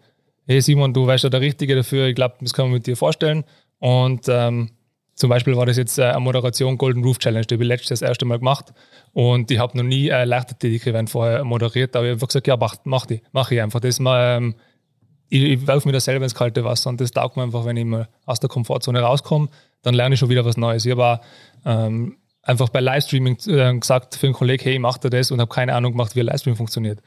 hey 0.45 0.61
Simon, 0.61 0.93
du 0.93 1.05
weißt 1.07 1.23
ja 1.23 1.29
der 1.29 1.41
Richtige 1.41 1.75
dafür, 1.75 2.07
ich 2.07 2.15
glaube, 2.15 2.35
das 2.41 2.53
kann 2.53 2.65
man 2.65 2.73
mit 2.73 2.87
dir 2.87 2.97
vorstellen. 2.97 3.43
Und 3.79 4.27
ähm, 4.29 4.71
zum 5.15 5.29
Beispiel 5.29 5.55
war 5.55 5.65
das 5.65 5.77
jetzt 5.77 5.99
äh, 5.99 6.05
eine 6.05 6.19
Moderation 6.19 6.77
Golden 6.77 7.03
Roof 7.03 7.19
Challenge, 7.19 7.45
die 7.45 7.55
habe 7.55 7.63
ich 7.63 7.67
letztes 7.67 7.99
das 7.99 8.09
erste 8.09 8.25
Mal 8.25 8.39
gemacht. 8.39 8.73
Und 9.13 9.51
ich 9.51 9.59
habe 9.59 9.77
noch 9.77 9.83
nie 9.83 10.11
ein 10.11 10.27
Leichtathletik-Event 10.27 11.09
vorher 11.09 11.43
moderiert, 11.43 11.95
aber 11.95 12.05
ich 12.05 12.09
habe 12.09 12.15
einfach 12.15 12.27
gesagt, 12.27 12.47
ja, 12.47 12.57
mach, 12.57 12.75
mach 12.83 13.05
die, 13.05 13.21
mach 13.31 13.51
ich 13.51 13.61
einfach. 13.61 13.79
Das 13.79 13.99
mal, 13.99 14.37
ähm, 14.37 14.55
ich, 15.29 15.43
ich 15.43 15.67
werfe 15.67 15.87
mir 15.87 15.93
das 15.93 16.05
selber 16.05 16.23
ins 16.23 16.35
kalte 16.35 16.63
Wasser 16.63 16.89
und 16.89 16.99
das 16.99 17.11
taugt 17.11 17.37
mir 17.37 17.43
einfach, 17.43 17.65
wenn 17.65 17.77
ich 17.77 17.85
mal 17.85 18.09
aus 18.25 18.39
der 18.39 18.49
Komfortzone 18.49 19.01
rauskomme, 19.01 19.49
dann 19.83 19.93
lerne 19.93 20.15
ich 20.15 20.19
schon 20.19 20.29
wieder 20.29 20.45
was 20.45 20.57
Neues. 20.57 20.85
Ich 20.85 20.97
habe 20.97 21.21
ähm, 21.65 22.17
einfach 22.41 22.69
bei 22.69 22.81
Livestreaming 22.81 23.37
äh, 23.47 23.77
gesagt 23.77 24.15
für 24.15 24.27
einen 24.27 24.33
Kollegen, 24.33 24.63
hey, 24.63 24.73
ich 24.73 24.79
mache 24.79 25.09
das 25.09 25.31
und 25.31 25.39
habe 25.39 25.53
keine 25.53 25.75
Ahnung 25.75 25.91
gemacht, 25.91 26.15
wie 26.15 26.21
ein 26.21 26.25
Livestream 26.25 26.55
funktioniert. 26.55 27.01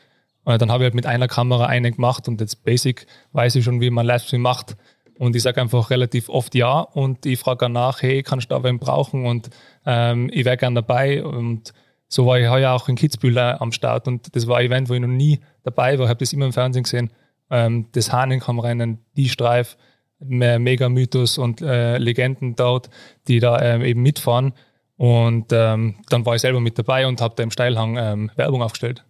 Und 0.47 0.63
dann 0.63 0.71
habe 0.71 0.85
ich 0.85 0.87
halt 0.87 0.95
mit 0.95 1.07
einer 1.07 1.27
Kamera 1.27 1.67
einen 1.67 1.93
gemacht 1.93 2.29
und 2.29 2.41
jetzt 2.41 2.65
basic 2.65 3.07
weiß 3.33 3.57
ich 3.57 3.65
schon, 3.65 3.81
wie 3.81 3.91
man 3.91 4.07
Livestream 4.07 4.43
macht. 4.43 4.77
Und 5.19 5.35
ich 5.35 5.43
sage 5.43 5.61
einfach 5.61 5.91
relativ 5.91 6.29
oft 6.29 6.55
ja 6.55 6.81
und 6.81 7.27
ich 7.27 7.41
frage 7.41 7.59
danach, 7.63 8.01
hey, 8.01 8.23
kannst 8.23 8.51
du 8.51 8.55
da 8.55 8.63
wen 8.63 8.79
brauchen? 8.79 9.27
Und 9.27 9.51
ähm, 9.85 10.31
ich 10.33 10.45
wäre 10.45 10.57
gern 10.57 10.77
dabei. 10.77 11.25
Und 11.25 11.73
so 12.07 12.27
war 12.27 12.39
ich 12.39 12.49
heuer 12.49 12.71
auch 12.71 12.89
in 12.89 12.95
Kitzbühel 12.95 13.37
äh, 13.39 13.57
am 13.59 13.73
Start 13.73 14.07
und 14.07 14.37
das 14.37 14.47
war 14.47 14.59
ein 14.59 14.67
Event, 14.67 14.89
wo 14.89 14.95
ich 14.95 15.01
noch 15.01 15.09
nie 15.09 15.41
dabei 15.65 15.99
war. 15.99 16.05
Ich 16.05 16.11
habe 16.11 16.21
das 16.21 16.33
immer 16.33 16.47
im 16.47 16.53
Fernsehen 16.53 16.85
gesehen. 16.85 17.11
Ähm, 17.51 17.87
das 17.91 18.13
Hahnenkammrennen, 18.13 19.05
die 19.17 19.29
Streif, 19.29 19.77
mega 20.21 20.89
Mythos 20.89 21.39
und 21.39 21.61
äh, 21.61 21.99
Legenden 21.99 22.55
dort, 22.55 22.89
die 23.27 23.41
da 23.41 23.61
ähm, 23.61 23.83
eben 23.83 24.01
mitfahren. 24.01 24.53
Und 24.97 25.53
ähm, 25.53 25.97
dann 26.09 26.25
war 26.25 26.37
ich 26.37 26.43
selber 26.43 26.61
mit 26.61 26.79
dabei 26.79 27.09
und 27.09 27.21
habe 27.21 27.35
da 27.35 27.43
im 27.43 27.51
Steilhang 27.51 27.97
ähm, 27.99 28.31
Werbung 28.37 28.63
aufgestellt. 28.63 29.05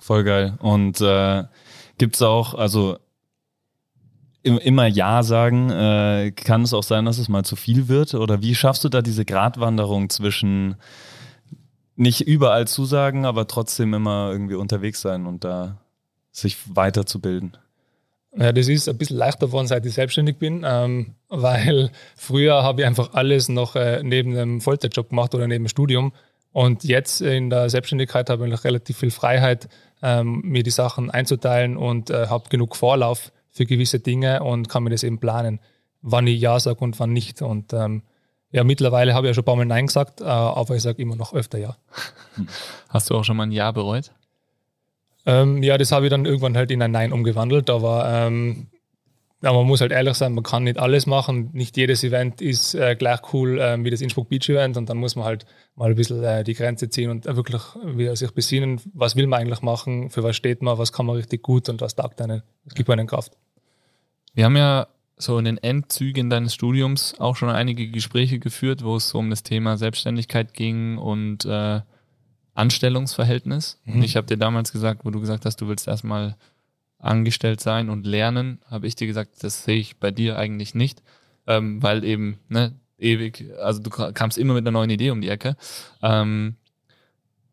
Voll 0.00 0.24
geil. 0.24 0.58
Und 0.60 1.00
äh, 1.00 1.44
gibt 1.98 2.16
es 2.16 2.22
auch, 2.22 2.54
also 2.54 2.98
immer 4.42 4.86
Ja 4.86 5.22
sagen, 5.22 5.70
äh, 5.70 6.32
kann 6.34 6.62
es 6.62 6.72
auch 6.72 6.82
sein, 6.82 7.04
dass 7.04 7.18
es 7.18 7.28
mal 7.28 7.44
zu 7.44 7.56
viel 7.56 7.88
wird? 7.88 8.14
Oder 8.14 8.42
wie 8.42 8.54
schaffst 8.54 8.82
du 8.84 8.88
da 8.88 9.02
diese 9.02 9.24
Gratwanderung 9.24 10.08
zwischen 10.08 10.76
nicht 11.96 12.22
überall 12.22 12.66
zusagen, 12.66 13.26
aber 13.26 13.46
trotzdem 13.46 13.92
immer 13.92 14.30
irgendwie 14.32 14.54
unterwegs 14.54 15.02
sein 15.02 15.26
und 15.26 15.44
da 15.44 15.76
sich 16.32 16.56
weiterzubilden? 16.74 17.58
Ja, 18.34 18.52
das 18.52 18.68
ist 18.68 18.88
ein 18.88 18.96
bisschen 18.96 19.18
leichter 19.18 19.46
geworden, 19.46 19.66
seit 19.66 19.84
ich 19.84 19.92
selbstständig 19.92 20.38
bin, 20.38 20.64
ähm, 20.64 21.16
weil 21.28 21.90
früher 22.16 22.62
habe 22.62 22.80
ich 22.80 22.86
einfach 22.86 23.12
alles 23.12 23.48
noch 23.48 23.76
äh, 23.76 24.02
neben 24.02 24.36
einem 24.36 24.60
Vollzeitjob 24.60 25.10
gemacht 25.10 25.34
oder 25.34 25.46
neben 25.48 25.64
dem 25.64 25.68
Studium. 25.68 26.12
Und 26.52 26.84
jetzt 26.84 27.20
in 27.20 27.50
der 27.50 27.68
Selbstständigkeit 27.68 28.30
habe 28.30 28.46
ich 28.46 28.52
noch 28.52 28.64
relativ 28.64 28.98
viel 28.98 29.10
Freiheit, 29.10 29.68
ähm, 30.02 30.40
mir 30.44 30.62
die 30.62 30.70
Sachen 30.70 31.10
einzuteilen 31.10 31.76
und 31.76 32.10
äh, 32.10 32.26
habe 32.28 32.48
genug 32.48 32.76
Vorlauf 32.76 33.32
für 33.50 33.66
gewisse 33.66 34.00
Dinge 34.00 34.42
und 34.42 34.68
kann 34.68 34.82
mir 34.82 34.90
das 34.90 35.02
eben 35.02 35.18
planen, 35.18 35.60
wann 36.02 36.26
ich 36.26 36.40
Ja 36.40 36.58
sage 36.58 36.80
und 36.80 36.98
wann 37.00 37.12
nicht. 37.12 37.42
Und 37.42 37.72
ähm, 37.72 38.02
ja, 38.50 38.64
mittlerweile 38.64 39.14
habe 39.14 39.26
ich 39.26 39.30
ja 39.30 39.34
schon 39.34 39.42
ein 39.42 39.46
paar 39.46 39.56
Mal 39.56 39.66
Nein 39.66 39.86
gesagt, 39.86 40.20
äh, 40.20 40.24
aber 40.24 40.76
ich 40.76 40.82
sage 40.82 41.02
immer 41.02 41.16
noch 41.16 41.34
öfter 41.34 41.58
Ja. 41.58 41.76
Hast 42.88 43.10
du 43.10 43.16
auch 43.16 43.24
schon 43.24 43.36
mal 43.36 43.44
ein 43.44 43.52
Ja 43.52 43.70
bereut? 43.72 44.12
Ähm, 45.26 45.62
ja, 45.62 45.76
das 45.76 45.92
habe 45.92 46.06
ich 46.06 46.10
dann 46.10 46.24
irgendwann 46.24 46.56
halt 46.56 46.70
in 46.70 46.82
ein 46.82 46.90
Nein 46.90 47.12
umgewandelt, 47.12 47.68
aber 47.68 48.08
ähm, 48.08 48.68
ja, 49.42 49.52
man 49.52 49.66
muss 49.66 49.80
halt 49.80 49.92
ehrlich 49.92 50.14
sein, 50.14 50.34
man 50.34 50.44
kann 50.44 50.64
nicht 50.64 50.78
alles 50.78 51.06
machen. 51.06 51.50
Nicht 51.52 51.76
jedes 51.76 52.04
Event 52.04 52.42
ist 52.42 52.74
äh, 52.74 52.94
gleich 52.94 53.20
cool 53.32 53.58
äh, 53.58 53.82
wie 53.82 53.90
das 53.90 54.02
Innsbruck 54.02 54.28
Beach 54.28 54.48
Event 54.50 54.76
und 54.76 54.90
dann 54.90 54.98
muss 54.98 55.16
man 55.16 55.24
halt 55.24 55.46
mal 55.76 55.88
ein 55.88 55.94
bisschen 55.94 56.22
äh, 56.22 56.44
die 56.44 56.54
Grenze 56.54 56.90
ziehen 56.90 57.10
und 57.10 57.24
wirklich 57.24 57.62
wieder 57.84 58.14
sich 58.16 58.32
besinnen, 58.32 58.80
was 58.92 59.16
will 59.16 59.26
man 59.26 59.40
eigentlich 59.40 59.62
machen, 59.62 60.10
für 60.10 60.22
was 60.22 60.36
steht 60.36 60.60
man, 60.62 60.76
was 60.76 60.92
kann 60.92 61.06
man 61.06 61.16
richtig 61.16 61.42
gut 61.42 61.68
und 61.70 61.80
was 61.80 61.96
taugt 61.96 62.20
einen, 62.20 62.42
was 62.64 62.74
gibt 62.74 62.90
einen 62.90 63.06
Kraft. 63.06 63.32
Wir 64.34 64.44
haben 64.44 64.56
ja 64.56 64.88
so 65.16 65.38
in 65.38 65.46
den 65.46 65.58
Endzügen 65.58 66.28
deines 66.28 66.54
Studiums 66.54 67.18
auch 67.18 67.36
schon 67.36 67.48
einige 67.48 67.88
Gespräche 67.88 68.38
geführt, 68.38 68.84
wo 68.84 68.96
es 68.96 69.08
so 69.08 69.18
um 69.18 69.30
das 69.30 69.42
Thema 69.42 69.78
Selbstständigkeit 69.78 70.52
ging 70.52 70.98
und 70.98 71.46
äh, 71.46 71.80
Anstellungsverhältnis. 72.54 73.80
Mhm. 73.84 73.94
Und 73.94 74.02
ich 74.02 74.16
habe 74.16 74.26
dir 74.26 74.36
damals 74.36 74.72
gesagt, 74.72 75.04
wo 75.04 75.10
du 75.10 75.20
gesagt 75.20 75.46
hast, 75.46 75.60
du 75.60 75.68
willst 75.68 75.88
erstmal 75.88 76.36
angestellt 77.00 77.60
sein 77.60 77.88
und 77.88 78.06
lernen, 78.06 78.60
habe 78.66 78.86
ich 78.86 78.94
dir 78.94 79.06
gesagt, 79.06 79.42
das 79.42 79.64
sehe 79.64 79.78
ich 79.78 79.98
bei 79.98 80.10
dir 80.10 80.38
eigentlich 80.38 80.74
nicht, 80.74 81.02
ähm, 81.46 81.82
weil 81.82 82.04
eben 82.04 82.38
ne, 82.48 82.74
ewig, 82.98 83.46
also 83.60 83.80
du 83.80 83.90
kamst 83.90 84.38
immer 84.38 84.54
mit 84.54 84.62
einer 84.62 84.72
neuen 84.72 84.90
Idee 84.90 85.10
um 85.10 85.20
die 85.20 85.28
Ecke. 85.28 85.56
Ähm, 86.02 86.56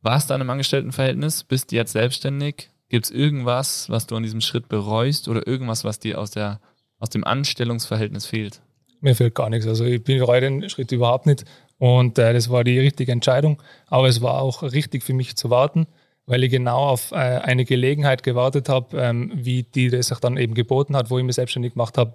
warst 0.02 0.30
du 0.30 0.34
an 0.34 0.42
einem 0.42 0.50
Angestelltenverhältnis, 0.50 1.44
bist 1.44 1.72
jetzt 1.72 1.94
selbstständig? 1.94 2.70
Gibt 2.90 3.06
es 3.06 3.12
irgendwas, 3.12 3.90
was 3.90 4.08
du 4.08 4.16
an 4.16 4.24
diesem 4.24 4.42
Schritt 4.42 4.70
bereust 4.70 5.28
oder 5.28 5.48
irgendwas, 5.48 5.84
was 5.84 6.00
dir 6.00 6.20
aus, 6.20 6.32
der, 6.32 6.62
aus 7.00 7.10
dem 7.10 7.24
Anstellungsverhältnis 7.24 8.26
fehlt? 8.26 8.62
Mir 9.02 9.16
fehlt 9.16 9.36
gar 9.36 9.50
nichts. 9.50 9.68
Also 9.68 9.84
ich 9.86 10.04
bereue 10.04 10.42
den 10.42 10.70
Schritt 10.70 10.92
überhaupt 10.92 11.26
nicht. 11.26 11.46
Und 11.78 12.18
äh, 12.18 12.34
das 12.34 12.50
war 12.50 12.64
die 12.64 12.80
richtige 12.80 13.12
Entscheidung. 13.12 13.62
Aber 13.88 14.08
es 14.08 14.22
war 14.22 14.42
auch 14.42 14.64
richtig 14.64 15.04
für 15.04 15.14
mich 15.14 15.36
zu 15.36 15.50
warten 15.50 15.88
weil 16.28 16.44
ich 16.44 16.52
genau 16.52 16.90
auf 16.90 17.12
äh, 17.12 17.16
eine 17.16 17.66
Gelegenheit 17.66 18.22
gewartet 18.22 18.70
habe, 18.70 19.02
ähm, 19.02 19.32
wie 19.34 19.64
die 19.64 19.90
das 19.90 20.08
sich 20.08 20.20
dann 20.20 20.38
eben 20.38 20.54
geboten 20.54 20.96
hat, 20.96 21.10
wo 21.10 21.18
ich 21.18 21.24
mich 21.24 21.36
selbstständig 21.36 21.74
gemacht 21.74 21.98
habe, 21.98 22.14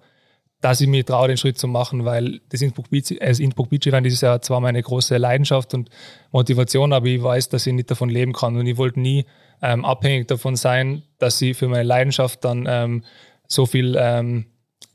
dass 0.61 0.81
ich 0.81 0.87
mir 0.87 1.05
traue, 1.05 1.29
den 1.29 1.37
Schritt 1.37 1.59
zu 1.59 1.67
machen, 1.67 2.05
weil 2.05 2.41
das 2.51 2.63
Innsbruck 2.63 2.91
Beach, 2.91 3.11
äh, 3.11 3.27
das 3.27 3.41
Innsbruck 3.41 3.71
Beach 3.71 3.87
Event 3.87 4.07
ist 4.07 4.21
ja 4.21 4.41
zwar 4.41 4.61
meine 4.61 4.83
große 4.83 5.17
Leidenschaft 5.17 5.75
und 5.75 5.91
Motivation, 6.31 6.93
aber 6.93 7.07
ich 7.07 7.23
weiß, 7.23 7.49
dass 7.49 7.67
ich 7.67 7.73
nicht 7.73 7.91
davon 7.91 8.11
leben 8.11 8.33
kann. 8.33 8.57
Und 8.57 8.67
ich 8.67 8.77
wollte 8.77 9.01
nie 9.01 9.25
ähm, 9.63 9.85
abhängig 9.85 10.29
davon 10.29 10.57
sein, 10.57 11.03
dass 11.19 11.41
ich 11.41 11.57
für 11.57 11.69
meine 11.69 11.83
Leidenschaft 11.83 12.45
dann 12.45 12.67
ähm, 12.69 13.05
so 13.49 13.67
viel 13.67 13.97
ähm, 13.99 14.47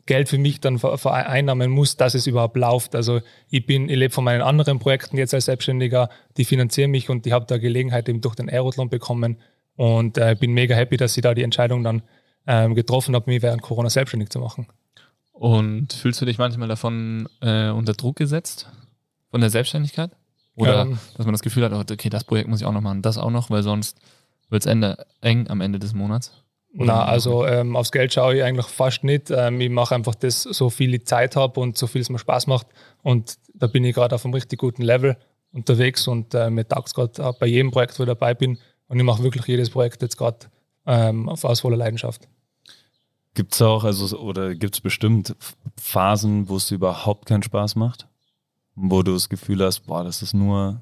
Geld 0.07 0.29
für 0.29 0.37
mich 0.37 0.59
dann 0.59 0.79
vereinnahmen 0.79 1.69
muss, 1.69 1.97
dass 1.97 2.15
es 2.15 2.25
überhaupt 2.25 2.57
läuft. 2.57 2.95
Also 2.95 3.21
ich 3.49 3.65
bin, 3.65 3.89
ich 3.89 3.97
lebe 3.97 4.13
von 4.13 4.23
meinen 4.23 4.41
anderen 4.41 4.79
Projekten 4.79 5.17
jetzt 5.17 5.33
als 5.33 5.45
Selbstständiger, 5.45 6.09
die 6.37 6.45
finanzieren 6.45 6.91
mich 6.91 7.09
und 7.09 7.27
ich 7.27 7.33
habe 7.33 7.45
da 7.45 7.57
Gelegenheit 7.57 8.09
eben 8.09 8.21
durch 8.21 8.35
den 8.35 8.49
Aerotlon 8.49 8.89
bekommen 8.89 9.37
und 9.75 10.17
äh, 10.17 10.35
bin 10.39 10.53
mega 10.53 10.75
happy, 10.75 10.97
dass 10.97 11.15
ich 11.15 11.21
da 11.21 11.33
die 11.33 11.43
Entscheidung 11.43 11.83
dann 11.83 12.01
ähm, 12.47 12.73
getroffen 12.73 13.13
habe, 13.13 13.29
mich 13.29 13.41
während 13.41 13.61
Corona 13.61 13.89
selbstständig 13.89 14.29
zu 14.29 14.39
machen. 14.39 14.67
Und 15.33 15.93
fühlst 15.93 16.19
du 16.19 16.25
dich 16.25 16.39
manchmal 16.39 16.67
davon 16.67 17.29
äh, 17.41 17.69
unter 17.69 17.93
Druck 17.93 18.15
gesetzt? 18.15 18.71
Von 19.29 19.41
der 19.41 19.51
Selbstständigkeit? 19.51 20.11
Oder 20.55 20.81
ähm, 20.81 20.97
dass 21.15 21.25
man 21.25 21.33
das 21.33 21.43
Gefühl 21.43 21.63
hat, 21.63 21.73
oh, 21.73 21.93
okay, 21.93 22.09
das 22.09 22.23
Projekt 22.23 22.49
muss 22.49 22.61
ich 22.61 22.65
auch 22.65 22.71
noch 22.73 22.81
machen, 22.81 23.03
das 23.03 23.19
auch 23.19 23.29
noch, 23.29 23.51
weil 23.51 23.61
sonst 23.61 23.99
wird 24.49 24.65
es 24.65 24.95
eng 25.21 25.47
am 25.47 25.61
Ende 25.61 25.77
des 25.77 25.93
Monats? 25.93 26.31
Na, 26.85 27.05
also 27.05 27.45
ähm, 27.45 27.75
aufs 27.75 27.91
Geld 27.91 28.13
schaue 28.13 28.35
ich 28.35 28.43
eigentlich 28.43 28.67
fast 28.67 29.03
nicht. 29.03 29.31
Ähm, 29.31 29.59
ich 29.59 29.69
mache 29.69 29.95
einfach 29.95 30.13
das, 30.13 30.43
so 30.43 30.69
viel 30.69 30.93
ich 30.93 31.05
Zeit 31.05 31.35
habe 31.35 31.59
und 31.59 31.75
so 31.77 31.87
viel 31.87 32.01
es 32.01 32.09
mir 32.09 32.19
Spaß 32.19 32.45
macht. 32.45 32.67
Und 33.01 33.37
da 33.55 33.65
bin 33.65 33.83
ich 33.83 33.95
gerade 33.95 34.13
auf 34.13 34.23
einem 34.23 34.35
richtig 34.35 34.59
guten 34.59 34.83
Level 34.83 35.17
unterwegs 35.51 36.07
und 36.07 36.35
äh, 36.35 36.51
mir 36.51 36.67
taugt 36.67 36.89
es 36.89 36.93
gerade 36.93 37.33
bei 37.39 37.47
jedem 37.47 37.71
Projekt, 37.71 37.97
wo 37.97 38.03
ich 38.03 38.07
dabei 38.07 38.35
bin. 38.35 38.59
Und 38.87 38.99
ich 38.99 39.03
mache 39.03 39.23
wirklich 39.23 39.45
jedes 39.47 39.71
Projekt 39.71 40.03
jetzt 40.03 40.17
gerade 40.17 40.37
ähm, 40.85 41.27
aus 41.29 41.61
voller 41.61 41.77
Leidenschaft. 41.77 42.27
Gibt 43.33 43.53
es 43.53 43.61
auch, 43.61 43.83
also 43.83 44.17
oder 44.19 44.53
gibt 44.53 44.75
es 44.75 44.81
bestimmt 44.81 45.35
Phasen, 45.79 46.47
wo 46.47 46.57
es 46.57 46.69
überhaupt 46.69 47.27
keinen 47.27 47.43
Spaß 47.43 47.75
macht? 47.75 48.07
Wo 48.75 49.01
du 49.01 49.13
das 49.13 49.29
Gefühl 49.29 49.63
hast, 49.63 49.81
boah, 49.81 50.03
das 50.03 50.21
ist 50.21 50.33
nur 50.33 50.79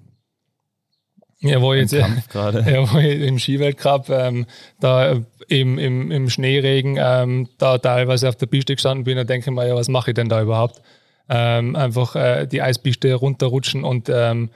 ja, 1.39 1.61
wo 1.61 1.73
jetzt 1.73 1.93
wo 1.93 2.97
ich 2.97 3.21
im 3.21 3.39
Skiweltcup 3.39 4.09
ähm, 4.09 4.45
da 4.79 5.21
im, 5.47 5.77
im, 5.77 6.11
im 6.11 6.29
Schneeregen 6.29 6.97
ähm, 6.99 7.49
da 7.57 7.77
teilweise 7.77 8.29
auf 8.29 8.35
der 8.35 8.47
Piste 8.47 8.75
gestanden 8.75 9.03
bin, 9.03 9.17
dann 9.17 9.27
denke 9.27 9.49
ich 9.49 9.55
mir, 9.55 9.67
ja, 9.67 9.75
was 9.75 9.89
mache 9.89 10.11
ich 10.11 10.15
denn 10.15 10.29
da 10.29 10.41
überhaupt? 10.41 10.81
Ähm, 11.27 11.75
einfach 11.75 12.15
äh, 12.15 12.47
die 12.47 12.61
Eispiste 12.61 13.13
runterrutschen 13.13 13.83
und 13.83 14.09
ähm, 14.09 14.49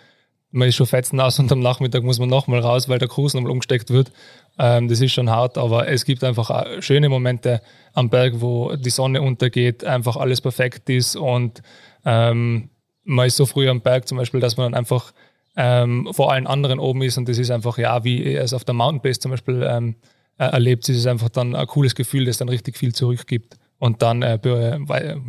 man 0.52 0.68
ist 0.68 0.76
schon 0.76 0.88
fetzen 0.88 1.20
aus 1.20 1.38
und 1.38 1.52
am 1.52 1.60
Nachmittag 1.60 2.04
muss 2.04 2.20
man 2.20 2.30
nochmal 2.30 2.60
raus, 2.60 2.90
weil 2.90 2.98
der 2.98 3.08
Cruise 3.08 3.36
nochmal 3.36 3.52
umgesteckt 3.52 3.92
wird. 3.92 4.12
Ähm, 4.58 4.88
das 4.88 5.02
ist 5.02 5.14
schon 5.14 5.30
hart, 5.30 5.58
aber 5.58 5.88
es 5.88 6.06
gibt 6.06 6.24
einfach 6.24 6.66
schöne 6.80 7.10
Momente 7.10 7.62
am 7.94 8.10
Berg, 8.10 8.36
wo 8.38 8.76
die 8.76 8.90
Sonne 8.90 9.22
untergeht, 9.22 9.84
einfach 9.84 10.16
alles 10.16 10.42
perfekt 10.42 10.90
ist 10.90 11.16
und 11.16 11.62
ähm, 12.06 12.70
man 13.04 13.28
ist 13.28 13.38
so 13.38 13.46
früh 13.46 13.68
am 13.70 13.82
Berg 13.82 14.08
zum 14.08 14.18
Beispiel, 14.18 14.40
dass 14.40 14.58
man 14.58 14.72
dann 14.72 14.80
einfach 14.80 15.14
ähm, 15.56 16.08
vor 16.12 16.32
allen 16.32 16.48
anderen 16.48 16.80
oben 16.80 17.02
ist 17.02 17.18
und 17.18 17.28
das 17.28 17.38
ist 17.38 17.52
einfach, 17.52 17.78
ja, 17.78 18.04
wie 18.04 18.36
es 18.36 18.54
auf 18.54 18.64
der 18.64 18.74
Mountain 18.76 19.02
Base 19.02 19.20
zum 19.20 19.32
Beispiel 19.32 19.66
ähm, 19.68 19.96
äh, 20.38 20.46
erlebt, 20.46 20.88
ist 20.90 20.98
es 20.98 21.08
einfach 21.08 21.30
dann 21.30 21.56
ein 21.56 21.68
cooles 21.68 21.96
Gefühl, 21.96 22.26
das 22.26 22.38
dann 22.38 22.50
richtig 22.50 22.78
viel 22.78 22.94
zurückgibt 22.94 23.58
und 23.78 24.02
dann 24.02 24.22
äh, 24.22 24.40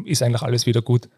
ist 0.04 0.22
eigentlich 0.22 0.42
alles 0.42 0.66
wieder 0.66 0.82
gut. 0.82 1.08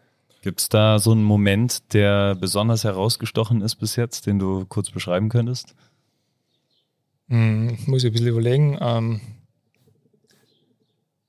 Gibt 0.41 0.59
es 0.59 0.69
da 0.69 0.99
so 0.99 1.11
einen 1.11 1.23
Moment, 1.23 1.93
der 1.93 2.35
besonders 2.35 2.83
herausgestochen 2.83 3.61
ist 3.61 3.75
bis 3.75 3.95
jetzt, 3.95 4.25
den 4.25 4.39
du 4.39 4.65
kurz 4.65 4.89
beschreiben 4.89 5.29
könntest? 5.29 5.73
Hm, 7.29 7.77
muss 7.85 8.03
ich 8.03 8.09
ein 8.09 8.13
bisschen 8.13 8.27
überlegen. 8.27 8.77
Ähm, 8.81 9.21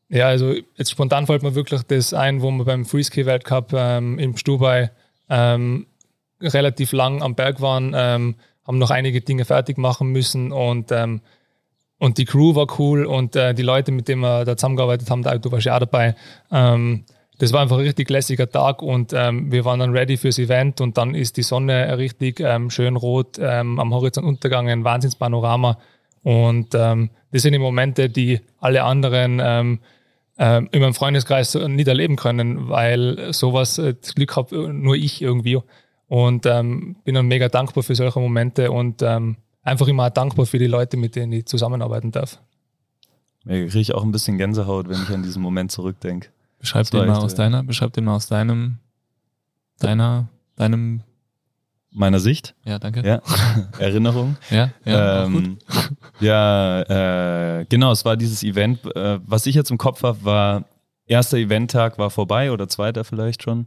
ja, 0.08 0.26
also 0.26 0.54
jetzt 0.76 0.90
spontan 0.90 1.26
fällt 1.26 1.42
mir 1.42 1.54
wirklich 1.54 1.82
das 1.82 2.12
ein, 2.12 2.42
wo 2.42 2.50
wir 2.50 2.64
beim 2.64 2.84
Freeski 2.84 3.24
Weltcup 3.24 3.72
ähm, 3.72 4.18
im 4.18 4.36
Stubai 4.36 4.90
ähm, 5.28 5.86
relativ 6.40 6.92
lang 6.92 7.22
am 7.22 7.34
Berg 7.34 7.60
waren, 7.60 7.92
ähm, 7.96 8.36
haben 8.66 8.78
noch 8.78 8.90
einige 8.90 9.20
Dinge 9.20 9.44
fertig 9.44 9.78
machen 9.78 10.08
müssen 10.08 10.52
und, 10.52 10.90
ähm, 10.90 11.20
und 11.98 12.18
die 12.18 12.24
Crew 12.24 12.54
war 12.54 12.66
cool 12.78 13.04
und 13.04 13.36
äh, 13.36 13.54
die 13.54 13.62
Leute, 13.62 13.92
mit 13.92 14.08
denen 14.08 14.22
wir 14.22 14.44
da 14.44 14.56
zusammengearbeitet 14.56 15.10
haben, 15.10 15.22
da, 15.22 15.38
du 15.38 15.52
warst 15.52 15.66
ja 15.66 15.74
auch 15.74 15.80
dabei. 15.80 16.14
Ähm, 16.50 17.04
das 17.38 17.52
war 17.52 17.62
einfach 17.62 17.78
ein 17.78 17.84
richtig 17.84 18.10
lässiger 18.10 18.48
Tag 18.48 18.80
und 18.80 19.12
ähm, 19.12 19.50
wir 19.50 19.64
waren 19.64 19.80
dann 19.80 19.90
ready 19.90 20.16
fürs 20.16 20.38
Event 20.38 20.80
und 20.80 20.96
dann 20.96 21.14
ist 21.14 21.36
die 21.36 21.42
Sonne 21.42 21.98
richtig 21.98 22.40
ähm, 22.40 22.70
schön 22.70 22.96
rot 22.96 23.38
ähm, 23.40 23.80
am 23.80 23.92
Horizont 23.92 24.26
untergegangen, 24.26 24.84
Wahnsinnspanorama 24.84 25.78
und 26.22 26.72
das 26.72 27.42
sind 27.42 27.52
die 27.52 27.58
Momente, 27.58 28.08
die 28.08 28.40
alle 28.58 28.84
anderen 28.84 29.42
ähm, 29.44 29.80
in 30.36 30.80
meinem 30.80 30.94
Freundeskreis 30.94 31.54
nicht 31.54 31.86
erleben 31.86 32.16
können, 32.16 32.68
weil 32.68 33.32
sowas, 33.34 33.76
äh, 33.78 33.94
das 34.00 34.14
Glück 34.14 34.34
habe 34.34 34.72
nur 34.72 34.96
ich 34.96 35.20
irgendwie 35.20 35.58
und 36.08 36.46
ähm, 36.46 36.96
bin 37.04 37.14
dann 37.14 37.26
mega 37.26 37.48
dankbar 37.48 37.82
für 37.82 37.94
solche 37.94 38.20
Momente 38.20 38.70
und 38.70 39.02
ähm, 39.02 39.36
einfach 39.62 39.88
immer 39.88 40.10
dankbar 40.10 40.46
für 40.46 40.58
die 40.58 40.66
Leute, 40.66 40.96
mit 40.96 41.16
denen 41.16 41.32
ich 41.32 41.46
zusammenarbeiten 41.46 42.12
darf. 42.12 42.38
Mir 43.44 43.66
kriege 43.66 43.80
ich 43.80 43.94
auch 43.94 44.02
ein 44.02 44.12
bisschen 44.12 44.38
Gänsehaut, 44.38 44.88
wenn 44.88 45.02
ich 45.02 45.10
an 45.10 45.22
diesen 45.22 45.42
Moment 45.42 45.70
zurückdenke. 45.70 46.28
Beschreib 46.58 46.90
den 46.90 47.06
mal 47.06 47.18
aus 47.18 47.34
deiner, 47.34 47.62
beschreib 47.62 47.92
den 47.92 48.04
mal 48.04 48.16
aus 48.16 48.26
deinem, 48.26 48.78
deiner, 49.78 50.28
deinem 50.56 51.02
meiner 51.94 52.18
Sicht. 52.18 52.54
Ja, 52.64 52.78
danke. 52.78 53.06
Ja. 53.06 53.20
Erinnerung. 53.78 54.36
Ja, 54.50 54.70
ja. 54.84 55.24
Ähm, 55.24 55.58
ja, 56.20 57.60
äh, 57.60 57.66
genau, 57.66 57.92
es 57.92 58.04
war 58.04 58.16
dieses 58.16 58.42
Event. 58.42 58.84
Äh, 58.96 59.20
was 59.24 59.46
ich 59.46 59.54
jetzt 59.54 59.70
im 59.70 59.78
Kopf 59.78 60.02
habe, 60.02 60.24
war, 60.24 60.64
erster 61.06 61.38
Eventtag 61.38 61.98
war 61.98 62.10
vorbei 62.10 62.50
oder 62.50 62.68
zweiter 62.68 63.04
vielleicht 63.04 63.42
schon. 63.42 63.66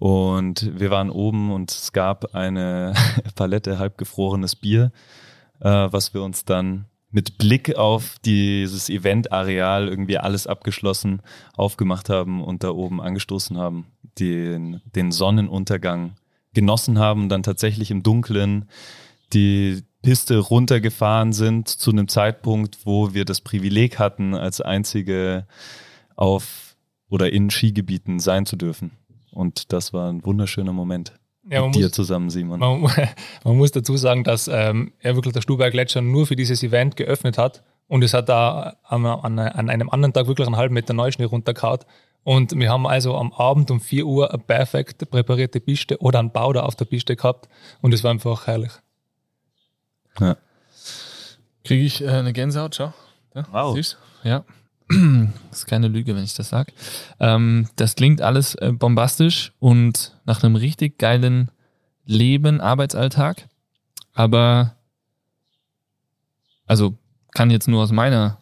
Und 0.00 0.80
wir 0.80 0.90
waren 0.90 1.10
oben 1.10 1.52
und 1.52 1.70
es 1.70 1.92
gab 1.92 2.34
eine 2.34 2.94
Palette 3.34 3.78
halbgefrorenes 3.78 4.56
Bier, 4.56 4.92
äh, 5.60 5.68
was 5.68 6.14
wir 6.14 6.22
uns 6.22 6.46
dann 6.46 6.86
mit 7.10 7.36
Blick 7.36 7.76
auf 7.76 8.16
dieses 8.24 8.88
Eventareal 8.88 9.88
irgendwie 9.88 10.16
alles 10.16 10.46
abgeschlossen 10.46 11.20
aufgemacht 11.54 12.08
haben 12.08 12.42
und 12.42 12.64
da 12.64 12.70
oben 12.70 13.02
angestoßen 13.02 13.58
haben, 13.58 13.88
den, 14.18 14.80
den 14.96 15.12
Sonnenuntergang 15.12 16.14
genossen 16.54 16.98
haben 16.98 17.28
dann 17.28 17.42
tatsächlich 17.42 17.90
im 17.90 18.02
Dunkeln 18.02 18.70
die 19.34 19.82
Piste 20.00 20.38
runtergefahren 20.38 21.34
sind 21.34 21.68
zu 21.68 21.90
einem 21.90 22.08
Zeitpunkt, 22.08 22.78
wo 22.84 23.12
wir 23.12 23.26
das 23.26 23.42
Privileg 23.42 23.98
hatten, 23.98 24.34
als 24.34 24.62
einzige 24.62 25.46
auf 26.16 26.74
oder 27.10 27.30
in 27.30 27.50
Skigebieten 27.50 28.18
sein 28.18 28.46
zu 28.46 28.56
dürfen. 28.56 28.92
Und 29.32 29.72
das 29.72 29.92
war 29.92 30.10
ein 30.10 30.24
wunderschöner 30.24 30.72
Moment. 30.72 31.12
Ja, 31.48 31.64
mit 31.64 31.74
dir 31.74 31.84
muss, 31.84 31.92
zusammen, 31.92 32.30
Simon. 32.30 32.60
Man, 32.60 32.82
man, 33.44 33.56
muss 33.56 33.70
dazu 33.70 33.96
sagen, 33.96 34.24
dass 34.24 34.48
ähm, 34.48 34.92
er 35.00 35.14
wirklich 35.16 35.32
der 35.32 35.40
Stuhlberg 35.40 35.72
Gletscher 35.72 36.02
nur 36.02 36.26
für 36.26 36.36
dieses 36.36 36.62
Event 36.62 36.96
geöffnet 36.96 37.38
hat 37.38 37.62
und 37.88 38.04
es 38.04 38.14
hat 38.14 38.28
da 38.28 38.76
an, 38.84 39.04
an, 39.06 39.38
an 39.38 39.70
einem 39.70 39.90
anderen 39.90 40.12
Tag 40.12 40.26
wirklich 40.26 40.46
einen 40.46 40.56
halben 40.56 40.74
Meter 40.74 40.94
Neuschnee 40.94 41.24
runtergehauen. 41.24 41.80
Und 42.22 42.56
wir 42.56 42.70
haben 42.70 42.86
also 42.86 43.16
am 43.16 43.32
Abend 43.32 43.70
um 43.70 43.80
4 43.80 44.06
Uhr 44.06 44.30
eine 44.30 44.42
perfekt 44.42 45.10
präparierte 45.10 45.58
Piste 45.58 45.98
oder 45.98 46.18
einen 46.18 46.32
da 46.32 46.40
auf 46.42 46.76
der 46.76 46.84
Piste 46.84 47.16
gehabt 47.16 47.48
und 47.80 47.94
es 47.94 48.04
war 48.04 48.10
einfach 48.10 48.46
herrlich. 48.46 48.72
Ja. 50.20 50.36
Kriege 51.64 51.82
ich 51.82 52.02
äh, 52.02 52.08
eine 52.08 52.32
Gänsehaut, 52.32 52.74
schau. 52.74 52.92
Ja, 53.34 53.46
wow. 53.50 53.74
Süß. 53.74 53.96
Ja. 54.22 54.44
Das 55.50 55.60
ist 55.60 55.66
keine 55.66 55.88
Lüge, 55.88 56.16
wenn 56.16 56.24
ich 56.24 56.34
das 56.34 56.48
sage. 56.48 56.72
Ähm, 57.20 57.68
das 57.76 57.94
klingt 57.94 58.22
alles 58.22 58.56
äh, 58.56 58.72
bombastisch 58.72 59.52
und 59.60 60.16
nach 60.24 60.42
einem 60.42 60.56
richtig 60.56 60.98
geilen 60.98 61.50
Leben, 62.04 62.60
Arbeitsalltag. 62.60 63.48
Aber, 64.12 64.74
also 66.66 66.98
kann 67.32 67.50
jetzt 67.50 67.68
nur 67.68 67.82
aus 67.82 67.92
meiner 67.92 68.38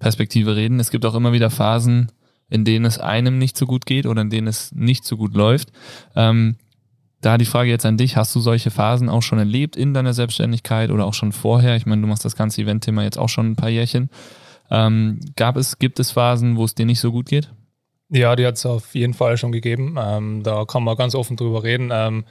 Perspektive 0.00 0.56
reden. 0.56 0.80
Es 0.80 0.90
gibt 0.90 1.06
auch 1.06 1.14
immer 1.14 1.32
wieder 1.32 1.50
Phasen, 1.50 2.10
in 2.50 2.64
denen 2.64 2.84
es 2.84 2.98
einem 2.98 3.38
nicht 3.38 3.56
so 3.56 3.66
gut 3.66 3.86
geht 3.86 4.06
oder 4.06 4.22
in 4.22 4.30
denen 4.30 4.48
es 4.48 4.72
nicht 4.72 5.04
so 5.04 5.16
gut 5.16 5.34
läuft. 5.34 5.70
Ähm, 6.16 6.56
da 7.20 7.38
die 7.38 7.46
Frage 7.46 7.70
jetzt 7.70 7.86
an 7.86 7.96
dich, 7.96 8.16
hast 8.16 8.34
du 8.34 8.40
solche 8.40 8.70
Phasen 8.70 9.08
auch 9.08 9.22
schon 9.22 9.38
erlebt 9.38 9.76
in 9.76 9.94
deiner 9.94 10.12
Selbstständigkeit 10.12 10.90
oder 10.90 11.06
auch 11.06 11.14
schon 11.14 11.32
vorher? 11.32 11.76
Ich 11.76 11.86
meine, 11.86 12.02
du 12.02 12.08
machst 12.08 12.24
das 12.24 12.36
ganze 12.36 12.60
Event-Thema 12.60 13.04
jetzt 13.04 13.18
auch 13.18 13.28
schon 13.28 13.52
ein 13.52 13.56
paar 13.56 13.70
Jährchen. 13.70 14.10
Ähm, 14.70 15.20
gab 15.36 15.56
es, 15.56 15.78
gibt 15.78 16.00
es 16.00 16.10
Phasen, 16.10 16.56
wo 16.56 16.64
es 16.64 16.74
dir 16.74 16.86
nicht 16.86 17.00
so 17.00 17.12
gut 17.12 17.26
geht? 17.26 17.50
Ja, 18.10 18.36
die 18.36 18.46
hat 18.46 18.54
es 18.54 18.66
auf 18.66 18.94
jeden 18.94 19.14
Fall 19.14 19.36
schon 19.36 19.52
gegeben. 19.52 19.96
Ähm, 19.98 20.42
da 20.42 20.64
kann 20.64 20.84
man 20.84 20.96
ganz 20.96 21.14
offen 21.14 21.36
drüber 21.36 21.62
reden, 21.64 21.90
ähm, 21.92 22.24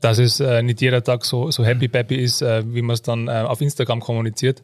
dass 0.00 0.18
es 0.18 0.40
äh, 0.40 0.62
nicht 0.62 0.80
jeder 0.80 1.02
Tag 1.02 1.24
so, 1.24 1.50
so 1.50 1.64
happy-peppy 1.64 2.16
ist, 2.16 2.42
äh, 2.42 2.62
wie 2.74 2.82
man 2.82 2.94
es 2.94 3.02
dann 3.02 3.28
äh, 3.28 3.44
auf 3.46 3.60
Instagram 3.60 4.00
kommuniziert. 4.00 4.62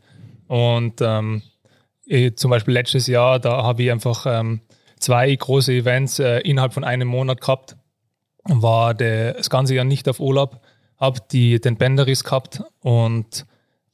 Und 0.49 1.01
ähm, 1.01 1.43
ich, 2.05 2.37
zum 2.37 2.51
Beispiel 2.51 2.75
letztes 2.75 3.07
Jahr, 3.07 3.39
da 3.39 3.63
habe 3.63 3.83
ich 3.83 3.91
einfach 3.91 4.27
ähm, 4.29 4.61
zwei 4.99 5.35
große 5.35 5.73
Events 5.73 6.19
äh, 6.19 6.39
innerhalb 6.41 6.73
von 6.73 6.85
einem 6.85 7.09
Monat 7.09 7.41
gehabt. 7.41 7.77
War 8.45 8.95
der, 8.95 9.35
das 9.35 9.51
ganze 9.51 9.75
Jahr 9.75 9.85
nicht 9.85 10.09
auf 10.09 10.21
Urlaub, 10.21 10.61
habe 10.99 11.21
den 11.31 11.77
Bänderriss 11.77 12.23
gehabt 12.23 12.63
und, 12.81 13.45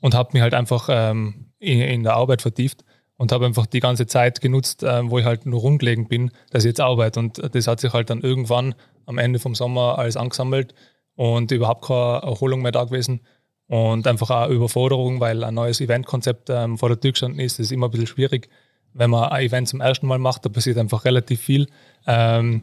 und 0.00 0.14
habe 0.14 0.30
mich 0.34 0.42
halt 0.42 0.52
einfach 0.52 0.88
ähm, 0.90 1.46
in, 1.58 1.80
in 1.80 2.02
der 2.02 2.14
Arbeit 2.14 2.42
vertieft 2.42 2.84
und 3.22 3.30
habe 3.30 3.46
einfach 3.46 3.66
die 3.66 3.78
ganze 3.78 4.08
Zeit 4.08 4.40
genutzt, 4.40 4.82
äh, 4.82 5.08
wo 5.08 5.16
ich 5.16 5.24
halt 5.24 5.46
nur 5.46 5.60
rumgelegen 5.60 6.08
bin, 6.08 6.32
dass 6.50 6.64
ich 6.64 6.70
jetzt 6.70 6.80
arbeite. 6.80 7.20
Und 7.20 7.40
das 7.54 7.68
hat 7.68 7.78
sich 7.78 7.92
halt 7.92 8.10
dann 8.10 8.20
irgendwann 8.20 8.74
am 9.06 9.16
Ende 9.16 9.38
vom 9.38 9.54
Sommer 9.54 9.96
alles 9.96 10.16
angesammelt 10.16 10.74
und 11.14 11.52
überhaupt 11.52 11.86
keine 11.86 12.20
Erholung 12.22 12.62
mehr 12.62 12.72
da 12.72 12.82
gewesen. 12.82 13.20
Und 13.68 14.08
einfach 14.08 14.28
auch 14.30 14.48
Überforderung, 14.48 15.20
weil 15.20 15.44
ein 15.44 15.54
neues 15.54 15.80
Eventkonzept 15.80 16.50
ähm, 16.50 16.78
vor 16.78 16.88
der 16.88 16.98
Tür 16.98 17.12
gestanden 17.12 17.38
ist. 17.38 17.60
Das 17.60 17.66
ist 17.66 17.70
immer 17.70 17.86
ein 17.86 17.92
bisschen 17.92 18.08
schwierig, 18.08 18.48
wenn 18.92 19.10
man 19.10 19.30
ein 19.30 19.44
Event 19.44 19.68
zum 19.68 19.80
ersten 19.80 20.08
Mal 20.08 20.18
macht. 20.18 20.44
Da 20.44 20.48
passiert 20.48 20.76
einfach 20.76 21.04
relativ 21.04 21.40
viel 21.40 21.68
ähm, 22.08 22.62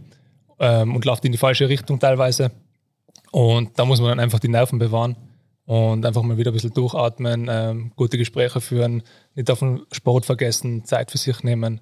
ähm, 0.59 0.93
und 0.93 1.05
läuft 1.05 1.23
in 1.23 1.31
die 1.31 1.37
falsche 1.37 1.69
Richtung 1.69 2.01
teilweise. 2.01 2.51
Und 3.31 3.79
da 3.79 3.85
muss 3.85 4.01
man 4.01 4.09
dann 4.09 4.19
einfach 4.19 4.39
die 4.39 4.49
Nerven 4.49 4.77
bewahren 4.77 5.15
und 5.69 6.03
einfach 6.03 6.23
mal 6.23 6.39
wieder 6.39 6.49
ein 6.49 6.55
bisschen 6.55 6.73
durchatmen, 6.73 7.47
ähm, 7.47 7.91
gute 7.95 8.17
Gespräche 8.17 8.59
führen, 8.59 9.03
nicht 9.35 9.51
auf 9.51 9.59
den 9.59 9.81
Sport 9.91 10.25
vergessen, 10.25 10.83
Zeit 10.83 11.11
für 11.11 11.19
sich 11.19 11.43
nehmen. 11.43 11.79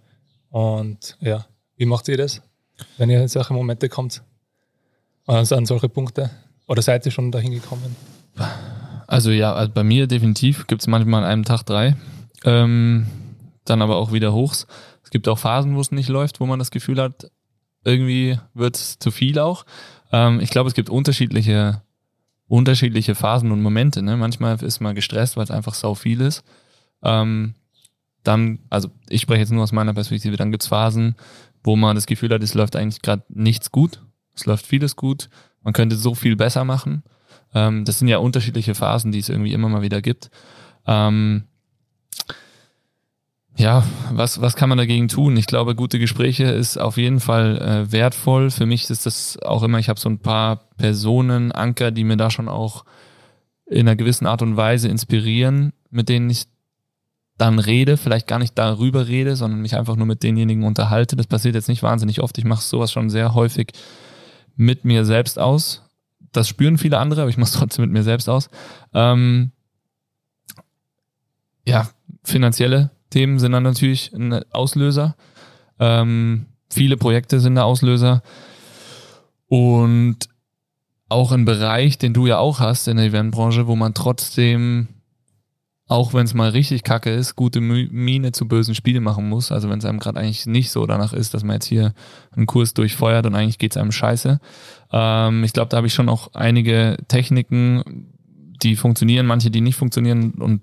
Und 0.50 1.18
ja, 1.22 1.46
wie 1.78 1.86
macht 1.86 2.10
ihr 2.10 2.18
das, 2.18 2.42
wenn 2.98 3.10
ihr 3.10 3.22
in 3.22 3.30
solche 3.30 3.54
Momente 3.54 3.88
kommt? 3.88 4.24
Also 5.26 5.56
an 5.56 5.66
solche 5.66 5.88
Punkte? 5.88 6.30
Oder 6.68 6.82
seid 6.82 7.06
ihr 7.06 7.14
schon 7.14 7.32
dahin 7.32 7.54
gekommen? 7.54 7.96
Also 9.08 9.32
ja, 9.32 9.54
also 9.54 9.72
bei 9.72 9.86
mir 9.86 10.06
definitiv 10.06 10.68
gibt 10.68 10.82
es 10.82 10.88
manchmal 10.88 11.24
an 11.24 11.30
einem 11.30 11.46
Tag 11.46 11.64
drei. 11.64 11.96
Ähm, 12.44 13.08
dann 13.64 13.82
aber 13.82 13.96
auch 13.96 14.12
wieder 14.12 14.34
Hochs. 14.34 14.68
Es 15.02 15.12
gibt 15.12 15.30
auch 15.30 15.40
Phasen, 15.40 15.78
wo 15.78 15.80
es 15.80 15.92
nicht 15.94 16.10
läuft, 16.10 16.42
wo 16.42 16.46
man 16.46 16.60
das 16.60 16.72
Gefühl 16.72 17.02
hat, 17.02 17.32
irgendwie 17.86 18.38
wird 18.54 18.76
es 18.76 19.00
zu 19.00 19.12
viel 19.12 19.40
auch. 19.40 19.66
Ähm, 20.12 20.42
ich 20.42 20.50
glaube, 20.50 20.68
es 20.68 20.74
gibt 20.74 20.90
unterschiedliche 20.90 21.82
unterschiedliche 22.48 23.16
Phasen 23.16 23.52
und 23.52 23.62
Momente. 23.62 24.02
Ne? 24.02 24.18
Manchmal 24.18 24.62
ist 24.64 24.80
man 24.80 24.96
gestresst, 24.96 25.38
weil 25.38 25.44
es 25.44 25.52
einfach 25.52 25.74
sau 25.74 25.96
viel 25.96 26.22
ist. 26.22 26.44
Ähm, 27.04 27.56
dann, 28.24 28.60
also 28.70 28.90
ich 29.10 29.22
spreche 29.22 29.42
jetzt 29.42 29.52
nur 29.52 29.64
aus 29.64 29.72
meiner 29.72 29.94
Perspektive, 29.94 30.38
dann 30.38 30.52
gibt's 30.52 30.68
Phasen, 30.68 31.16
wo 31.64 31.76
man 31.76 31.96
das 31.96 32.06
Gefühl 32.06 32.34
hat, 32.34 32.44
es 32.44 32.54
läuft 32.54 32.76
eigentlich 32.76 33.02
gerade 33.02 33.24
nichts 33.30 33.72
gut. 33.72 34.02
Es 34.36 34.46
läuft 34.46 34.66
vieles 34.66 34.96
gut. 34.96 35.30
Man 35.64 35.74
könnte 35.74 35.96
so 35.96 36.16
viel 36.16 36.36
besser 36.36 36.64
machen. 36.64 37.04
Ähm, 37.54 37.86
das 37.86 38.00
sind 38.00 38.08
ja 38.08 38.18
unterschiedliche 38.18 38.76
Phasen, 38.76 39.12
die 39.12 39.20
es 39.20 39.30
irgendwie 39.30 39.54
immer 39.54 39.70
mal 39.70 39.82
wieder 39.82 40.02
gibt. 40.02 40.30
Ähm, 40.86 41.44
ja, 43.58 43.84
was, 44.12 44.40
was 44.40 44.56
kann 44.56 44.70
man 44.70 44.78
dagegen 44.78 45.08
tun? 45.08 45.36
Ich 45.36 45.48
glaube, 45.48 45.76
gute 45.76 45.98
Gespräche 45.98 46.44
ist 46.44 46.78
auf 46.78 46.98
jeden 46.98 47.20
Fall 47.20 47.58
äh, 47.58 47.92
wertvoll. 47.92 48.52
Für 48.52 48.68
mich 48.68 48.88
ist 48.90 49.08
das 49.08 49.40
auch 49.42 49.64
immer, 49.64 49.80
ich 49.80 49.90
habe 49.90 50.00
so 50.00 50.10
ein 50.10 50.20
paar 50.20 50.68
Personen, 50.78 51.52
Anker, 51.52 51.90
die 51.90 52.04
mir 52.04 52.18
da 52.18 52.30
schon 52.30 52.50
auch 52.50 52.86
in 53.66 53.88
einer 53.88 53.96
gewissen 53.96 54.28
Art 54.28 54.44
und 54.44 54.58
Weise 54.58 54.88
inspirieren, 54.90 55.74
mit 55.90 56.08
denen 56.08 56.30
ich 56.30 56.46
dann 57.38 57.58
rede, 57.58 57.98
vielleicht 57.98 58.28
gar 58.28 58.40
nicht 58.40 58.58
darüber 58.58 59.08
rede, 59.08 59.36
sondern 59.36 59.62
mich 59.62 59.76
einfach 59.76 59.96
nur 59.96 60.08
mit 60.08 60.22
denjenigen 60.22 60.64
unterhalte. 60.64 61.16
Das 61.16 61.28
passiert 61.28 61.56
jetzt 61.56 61.68
nicht 61.68 61.84
wahnsinnig 61.84 62.22
oft. 62.22 62.38
Ich 62.38 62.46
mache 62.46 62.62
sowas 62.62 62.92
schon 62.92 63.10
sehr 63.10 63.34
häufig 63.34 63.72
mit 64.56 64.86
mir 64.86 65.04
selbst 65.04 65.40
aus. 65.40 65.84
Das 66.32 66.48
spüren 66.48 66.78
viele 66.78 67.00
andere, 67.00 67.22
aber 67.22 67.30
ich 67.30 67.38
mache 67.38 67.50
es 67.50 67.58
trotzdem 67.58 67.86
mit 67.86 67.92
mir 67.92 68.04
selbst 68.04 68.30
aus. 68.30 68.50
Ähm, 68.94 69.52
ja, 71.66 71.90
finanzielle 72.24 72.92
Themen 73.10 73.40
sind 73.40 73.52
dann 73.54 73.64
natürlich 73.64 74.14
ein 74.14 74.34
Auslöser. 74.52 75.16
Ähm, 75.80 76.48
viele 76.70 76.98
Projekte 76.98 77.40
sind 77.40 77.56
der 77.56 77.66
Auslöser. 77.66 78.22
Und 79.48 80.18
auch 81.10 81.32
ein 81.32 81.46
Bereich, 81.46 81.98
den 81.98 82.14
du 82.14 82.28
ja 82.28 82.38
auch 82.38 82.60
hast 82.60 82.88
in 82.88 82.98
der 82.98 83.08
Eventbranche, 83.08 83.68
wo 83.68 83.76
man 83.76 83.94
trotzdem 83.94 84.90
auch 85.88 86.14
wenn 86.14 86.26
es 86.26 86.34
mal 86.34 86.50
richtig 86.50 86.84
kacke 86.84 87.10
ist, 87.10 87.36
gute 87.36 87.62
Miene 87.62 88.34
zu 88.34 88.48
bösen 88.48 88.76
Spielen 88.76 89.04
machen 89.04 89.30
muss. 89.30 89.52
Also 89.52 89.70
wenn 89.70 89.80
es 89.80 89.86
einem 89.86 90.00
gerade 90.00 90.20
eigentlich 90.20 90.46
nicht 90.46 90.70
so 90.70 90.86
danach 90.86 91.14
ist, 91.14 91.34
dass 91.34 91.44
man 91.44 91.56
jetzt 91.56 91.66
hier 91.66 91.94
einen 92.32 92.46
Kurs 92.46 92.74
durchfeuert 92.74 93.26
und 93.26 93.36
eigentlich 93.36 93.58
geht 93.58 93.72
es 93.72 93.78
einem 93.78 93.94
scheiße. 93.94 94.40
Ähm, 94.92 95.44
ich 95.46 95.54
glaube, 95.54 95.70
da 95.70 95.78
habe 95.78 95.88
ich 95.88 95.94
schon 95.94 96.10
auch 96.10 96.34
einige 96.34 96.98
Techniken, 97.08 98.12
die 98.64 98.76
funktionieren, 98.76 99.26
manche, 99.26 99.50
die 99.50 99.62
nicht 99.62 99.78
funktionieren. 99.78 100.32
Und 100.34 100.62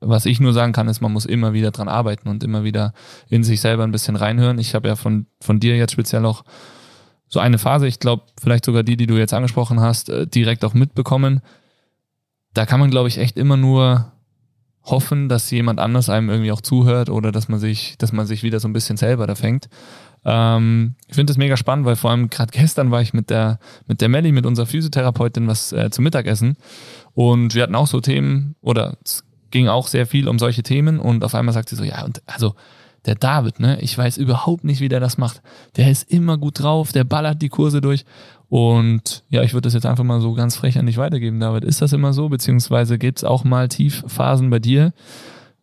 was 0.00 0.26
ich 0.26 0.40
nur 0.40 0.52
sagen 0.52 0.72
kann, 0.72 0.88
ist, 0.88 1.00
man 1.00 1.12
muss 1.12 1.26
immer 1.26 1.52
wieder 1.52 1.70
dran 1.70 1.88
arbeiten 1.88 2.28
und 2.28 2.44
immer 2.44 2.64
wieder 2.64 2.92
in 3.28 3.44
sich 3.44 3.60
selber 3.60 3.84
ein 3.84 3.92
bisschen 3.92 4.16
reinhören. 4.16 4.58
Ich 4.58 4.74
habe 4.74 4.88
ja 4.88 4.96
von, 4.96 5.26
von 5.40 5.60
dir 5.60 5.76
jetzt 5.76 5.92
speziell 5.92 6.24
auch 6.26 6.44
so 7.28 7.40
eine 7.40 7.58
Phase, 7.58 7.86
ich 7.86 7.98
glaube, 7.98 8.24
vielleicht 8.40 8.64
sogar 8.64 8.82
die, 8.82 8.96
die 8.96 9.06
du 9.06 9.16
jetzt 9.16 9.32
angesprochen 9.32 9.80
hast, 9.80 10.10
äh, 10.10 10.26
direkt 10.26 10.64
auch 10.64 10.74
mitbekommen. 10.74 11.40
Da 12.52 12.66
kann 12.66 12.78
man, 12.78 12.90
glaube 12.90 13.08
ich, 13.08 13.18
echt 13.18 13.38
immer 13.38 13.56
nur 13.56 14.12
hoffen, 14.84 15.28
dass 15.28 15.50
jemand 15.50 15.80
anders 15.80 16.10
einem 16.10 16.28
irgendwie 16.28 16.52
auch 16.52 16.60
zuhört 16.60 17.08
oder 17.08 17.32
dass 17.32 17.48
man 17.48 17.58
sich, 17.58 17.96
dass 17.98 18.12
man 18.12 18.26
sich 18.26 18.42
wieder 18.42 18.60
so 18.60 18.68
ein 18.68 18.72
bisschen 18.72 18.96
selber 18.96 19.26
da 19.26 19.34
fängt. 19.34 19.68
Ähm, 20.24 20.94
ich 21.06 21.14
finde 21.14 21.30
das 21.30 21.38
mega 21.38 21.56
spannend, 21.56 21.86
weil 21.86 21.96
vor 21.96 22.10
allem 22.10 22.30
gerade 22.30 22.52
gestern 22.52 22.90
war 22.90 23.00
ich 23.00 23.14
mit 23.14 23.30
der 23.30 23.58
mit 23.86 24.00
der 24.00 24.08
Melli, 24.08 24.32
mit 24.32 24.46
unserer 24.46 24.66
Physiotherapeutin, 24.66 25.46
was 25.46 25.72
äh, 25.72 25.90
zum 25.90 26.04
Mittagessen 26.04 26.56
und 27.14 27.54
wir 27.54 27.62
hatten 27.62 27.74
auch 27.74 27.86
so 27.86 28.00
Themen 28.00 28.56
oder 28.60 28.96
es 29.04 29.24
ging 29.52 29.68
auch 29.68 29.86
sehr 29.86 30.06
viel 30.06 30.28
um 30.28 30.38
solche 30.38 30.64
Themen 30.64 30.98
und 30.98 31.22
auf 31.22 31.34
einmal 31.34 31.54
sagt 31.54 31.68
sie 31.68 31.76
so, 31.76 31.84
ja 31.84 32.04
und 32.04 32.22
also 32.26 32.54
der 33.06 33.14
David, 33.16 33.60
ne, 33.60 33.80
ich 33.80 33.96
weiß 33.96 34.16
überhaupt 34.16 34.64
nicht, 34.64 34.80
wie 34.80 34.88
der 34.88 35.00
das 35.00 35.18
macht. 35.18 35.42
Der 35.76 35.90
ist 35.90 36.10
immer 36.10 36.38
gut 36.38 36.62
drauf, 36.62 36.92
der 36.92 37.04
ballert 37.04 37.42
die 37.42 37.48
Kurse 37.48 37.80
durch 37.80 38.04
und 38.48 39.24
ja, 39.30 39.42
ich 39.42 39.54
würde 39.54 39.66
das 39.66 39.74
jetzt 39.74 39.86
einfach 39.86 40.04
mal 40.04 40.20
so 40.20 40.34
ganz 40.34 40.56
frech 40.56 40.78
an 40.78 40.84
dich 40.84 40.98
weitergeben, 40.98 41.40
David. 41.40 41.64
Ist 41.64 41.80
das 41.80 41.94
immer 41.94 42.12
so? 42.12 42.28
Beziehungsweise 42.28 42.98
gibt's 42.98 43.24
auch 43.24 43.44
mal 43.44 43.68
Tiefphasen 43.68 44.50
bei 44.50 44.58
dir? 44.58 44.92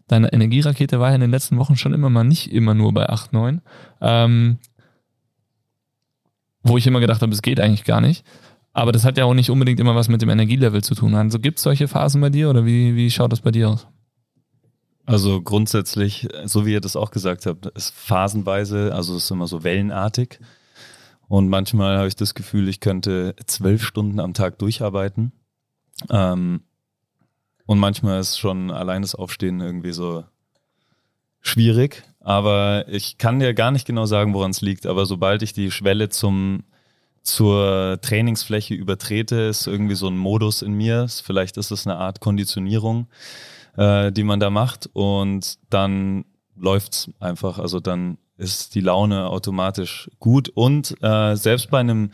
Deine 0.07 0.33
Energierakete 0.33 0.99
war 0.99 1.09
ja 1.09 1.15
in 1.15 1.21
den 1.21 1.29
letzten 1.29 1.57
Wochen 1.57 1.75
schon 1.75 1.93
immer 1.93 2.09
mal 2.09 2.23
nicht 2.23 2.51
immer 2.51 2.73
nur 2.73 2.91
bei 2.91 3.07
8, 3.07 3.31
9. 3.31 3.61
Ähm, 4.01 4.57
wo 6.63 6.77
ich 6.77 6.87
immer 6.87 6.99
gedacht 6.99 7.21
habe, 7.21 7.31
es 7.31 7.43
geht 7.43 7.59
eigentlich 7.59 7.83
gar 7.83 8.01
nicht. 8.01 8.25
Aber 8.73 8.91
das 8.91 9.03
hat 9.03 9.17
ja 9.17 9.25
auch 9.25 9.33
nicht 9.33 9.49
unbedingt 9.49 9.79
immer 9.79 9.95
was 9.95 10.09
mit 10.09 10.21
dem 10.21 10.29
Energielevel 10.29 10.83
zu 10.83 10.95
tun. 10.95 11.15
Also 11.15 11.39
gibt 11.39 11.57
es 11.57 11.63
solche 11.63 11.87
Phasen 11.87 12.21
bei 12.21 12.29
dir 12.29 12.49
oder 12.49 12.65
wie, 12.65 12.95
wie 12.95 13.09
schaut 13.09 13.31
das 13.31 13.41
bei 13.41 13.51
dir 13.51 13.69
aus? 13.69 13.87
Also 15.05 15.41
grundsätzlich, 15.41 16.27
so 16.45 16.67
wie 16.67 16.73
ihr 16.73 16.81
das 16.81 16.95
auch 16.95 17.09
gesagt 17.09 17.47
habt, 17.47 17.65
ist 17.65 17.95
phasenweise, 17.95 18.93
also 18.93 19.15
es 19.15 19.23
ist 19.23 19.31
immer 19.31 19.47
so 19.47 19.63
wellenartig. 19.63 20.39
Und 21.27 21.49
manchmal 21.49 21.97
habe 21.97 22.07
ich 22.07 22.15
das 22.15 22.35
Gefühl, 22.35 22.67
ich 22.69 22.79
könnte 22.79 23.35
zwölf 23.45 23.83
Stunden 23.83 24.19
am 24.19 24.35
Tag 24.35 24.59
durcharbeiten. 24.59 25.31
Ähm, 26.09 26.61
und 27.65 27.79
manchmal 27.79 28.19
ist 28.19 28.37
schon 28.37 28.71
allein 28.71 29.01
das 29.01 29.15
Aufstehen 29.15 29.61
irgendwie 29.61 29.93
so 29.93 30.25
schwierig. 31.41 32.03
Aber 32.19 32.85
ich 32.87 33.17
kann 33.17 33.39
dir 33.39 33.53
gar 33.53 33.71
nicht 33.71 33.87
genau 33.87 34.05
sagen, 34.05 34.33
woran 34.33 34.51
es 34.51 34.61
liegt. 34.61 34.85
Aber 34.85 35.05
sobald 35.05 35.41
ich 35.41 35.53
die 35.53 35.71
Schwelle 35.71 36.09
zum 36.09 36.63
zur 37.29 37.99
Trainingsfläche 38.01 38.73
übertrete, 38.73 39.35
ist 39.35 39.67
irgendwie 39.67 39.95
so 39.95 40.07
ein 40.07 40.17
Modus 40.17 40.61
in 40.61 40.73
mir. 40.73 41.07
Vielleicht 41.07 41.57
ist 41.57 41.71
es 41.71 41.87
eine 41.87 41.97
Art 41.97 42.19
Konditionierung, 42.19 43.07
äh, 43.77 44.11
die 44.11 44.23
man 44.23 44.39
da 44.39 44.49
macht. 44.49 44.89
Und 44.93 45.57
dann 45.69 46.25
läuft's 46.55 47.09
einfach. 47.19 47.59
Also 47.59 47.79
dann 47.79 48.17
ist 48.37 48.75
die 48.75 48.81
Laune 48.81 49.27
automatisch 49.27 50.09
gut. 50.19 50.49
Und 50.49 50.95
äh, 51.01 51.35
selbst 51.35 51.69
bei 51.69 51.79
einem 51.79 52.11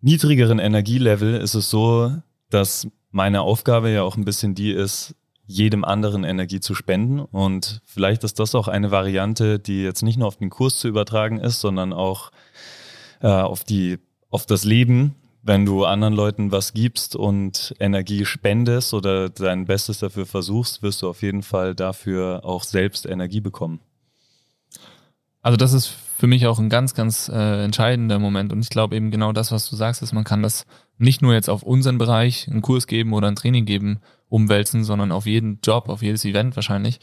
niedrigeren 0.00 0.58
Energielevel 0.58 1.34
ist 1.34 1.54
es 1.54 1.70
so, 1.70 2.12
dass 2.50 2.88
meine 3.10 3.42
Aufgabe 3.42 3.90
ja 3.90 4.02
auch 4.02 4.16
ein 4.16 4.24
bisschen 4.24 4.54
die 4.54 4.72
ist, 4.72 5.14
jedem 5.44 5.84
anderen 5.84 6.24
Energie 6.24 6.60
zu 6.60 6.74
spenden. 6.74 7.20
Und 7.20 7.80
vielleicht 7.84 8.24
ist 8.24 8.38
das 8.38 8.54
auch 8.54 8.68
eine 8.68 8.90
Variante, 8.90 9.58
die 9.58 9.82
jetzt 9.82 10.02
nicht 10.02 10.18
nur 10.18 10.28
auf 10.28 10.36
den 10.36 10.50
Kurs 10.50 10.78
zu 10.78 10.88
übertragen 10.88 11.38
ist, 11.38 11.60
sondern 11.60 11.92
auch 11.92 12.30
äh, 13.20 13.28
auf 13.28 13.64
die, 13.64 13.98
auf 14.32 14.46
das 14.46 14.64
Leben. 14.64 15.14
Wenn 15.44 15.66
du 15.66 15.84
anderen 15.84 16.14
Leuten 16.14 16.52
was 16.52 16.72
gibst 16.72 17.16
und 17.16 17.74
Energie 17.80 18.24
spendest 18.24 18.94
oder 18.94 19.28
dein 19.28 19.66
Bestes 19.66 19.98
dafür 19.98 20.24
versuchst, 20.24 20.82
wirst 20.82 21.02
du 21.02 21.08
auf 21.08 21.22
jeden 21.22 21.42
Fall 21.42 21.74
dafür 21.74 22.44
auch 22.44 22.62
selbst 22.62 23.06
Energie 23.06 23.40
bekommen. 23.40 23.80
Also 25.42 25.56
das 25.56 25.72
ist 25.72 25.88
für 26.16 26.28
mich 26.28 26.46
auch 26.46 26.60
ein 26.60 26.68
ganz, 26.68 26.94
ganz 26.94 27.28
äh, 27.28 27.64
entscheidender 27.64 28.20
Moment. 28.20 28.52
Und 28.52 28.60
ich 28.60 28.68
glaube 28.68 28.94
eben 28.94 29.10
genau 29.10 29.32
das, 29.32 29.50
was 29.50 29.68
du 29.68 29.74
sagst, 29.74 30.00
ist, 30.02 30.12
man 30.12 30.22
kann 30.22 30.44
das 30.44 30.64
nicht 30.96 31.20
nur 31.20 31.34
jetzt 31.34 31.50
auf 31.50 31.64
unseren 31.64 31.98
Bereich 31.98 32.46
einen 32.48 32.62
Kurs 32.62 32.86
geben 32.86 33.12
oder 33.12 33.26
ein 33.26 33.34
Training 33.34 33.64
geben, 33.64 33.98
umwälzen, 34.28 34.84
sondern 34.84 35.10
auf 35.10 35.26
jeden 35.26 35.58
Job, 35.64 35.88
auf 35.88 36.02
jedes 36.02 36.24
Event 36.24 36.54
wahrscheinlich. 36.54 37.00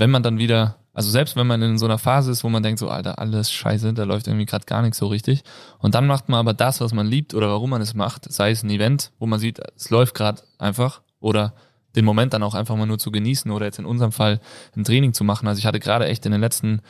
Wenn 0.00 0.10
man 0.10 0.22
dann 0.22 0.38
wieder, 0.38 0.76
also 0.94 1.10
selbst 1.10 1.36
wenn 1.36 1.46
man 1.46 1.60
in 1.60 1.76
so 1.76 1.84
einer 1.84 1.98
Phase 1.98 2.30
ist, 2.30 2.42
wo 2.42 2.48
man 2.48 2.62
denkt, 2.62 2.78
so, 2.78 2.88
Alter, 2.88 3.18
alles 3.18 3.52
scheiße, 3.52 3.92
da 3.92 4.04
läuft 4.04 4.28
irgendwie 4.28 4.46
gerade 4.46 4.64
gar 4.64 4.80
nichts 4.80 4.96
so 4.96 5.08
richtig. 5.08 5.42
Und 5.78 5.94
dann 5.94 6.06
macht 6.06 6.30
man 6.30 6.40
aber 6.40 6.54
das, 6.54 6.80
was 6.80 6.94
man 6.94 7.06
liebt 7.06 7.34
oder 7.34 7.50
warum 7.50 7.68
man 7.68 7.82
es 7.82 7.92
macht, 7.92 8.24
sei 8.32 8.50
es 8.50 8.62
ein 8.62 8.70
Event, 8.70 9.12
wo 9.18 9.26
man 9.26 9.38
sieht, 9.38 9.60
es 9.76 9.90
läuft 9.90 10.14
gerade 10.14 10.40
einfach 10.58 11.02
oder 11.20 11.52
den 11.96 12.06
Moment 12.06 12.32
dann 12.32 12.42
auch 12.42 12.54
einfach 12.54 12.76
mal 12.76 12.86
nur 12.86 12.98
zu 12.98 13.10
genießen 13.10 13.50
oder 13.50 13.66
jetzt 13.66 13.78
in 13.78 13.84
unserem 13.84 14.10
Fall 14.10 14.40
ein 14.74 14.84
Training 14.84 15.12
zu 15.12 15.22
machen. 15.22 15.46
Also 15.46 15.58
ich 15.58 15.66
hatte 15.66 15.80
gerade 15.80 16.06
echt 16.06 16.24
in 16.24 16.32
den 16.32 16.40
letzten 16.40 16.80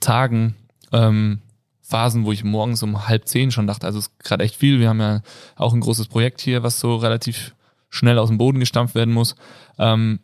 Tagen 0.00 0.54
ähm, 0.92 1.40
Phasen, 1.80 2.26
wo 2.26 2.32
ich 2.32 2.44
morgens 2.44 2.82
um 2.82 3.08
halb 3.08 3.26
zehn 3.26 3.50
schon 3.50 3.66
dachte, 3.66 3.86
also 3.86 4.00
es 4.00 4.08
ist 4.08 4.18
gerade 4.18 4.44
echt 4.44 4.54
viel. 4.54 4.80
Wir 4.80 4.90
haben 4.90 5.00
ja 5.00 5.22
auch 5.56 5.72
ein 5.72 5.80
großes 5.80 6.08
Projekt 6.08 6.42
hier, 6.42 6.62
was 6.62 6.78
so 6.78 6.96
relativ 6.96 7.54
schnell 7.88 8.18
aus 8.18 8.28
dem 8.28 8.36
Boden 8.36 8.60
gestampft 8.60 8.94
werden 8.94 9.14
muss, 9.14 9.34
ähm, 9.78 10.20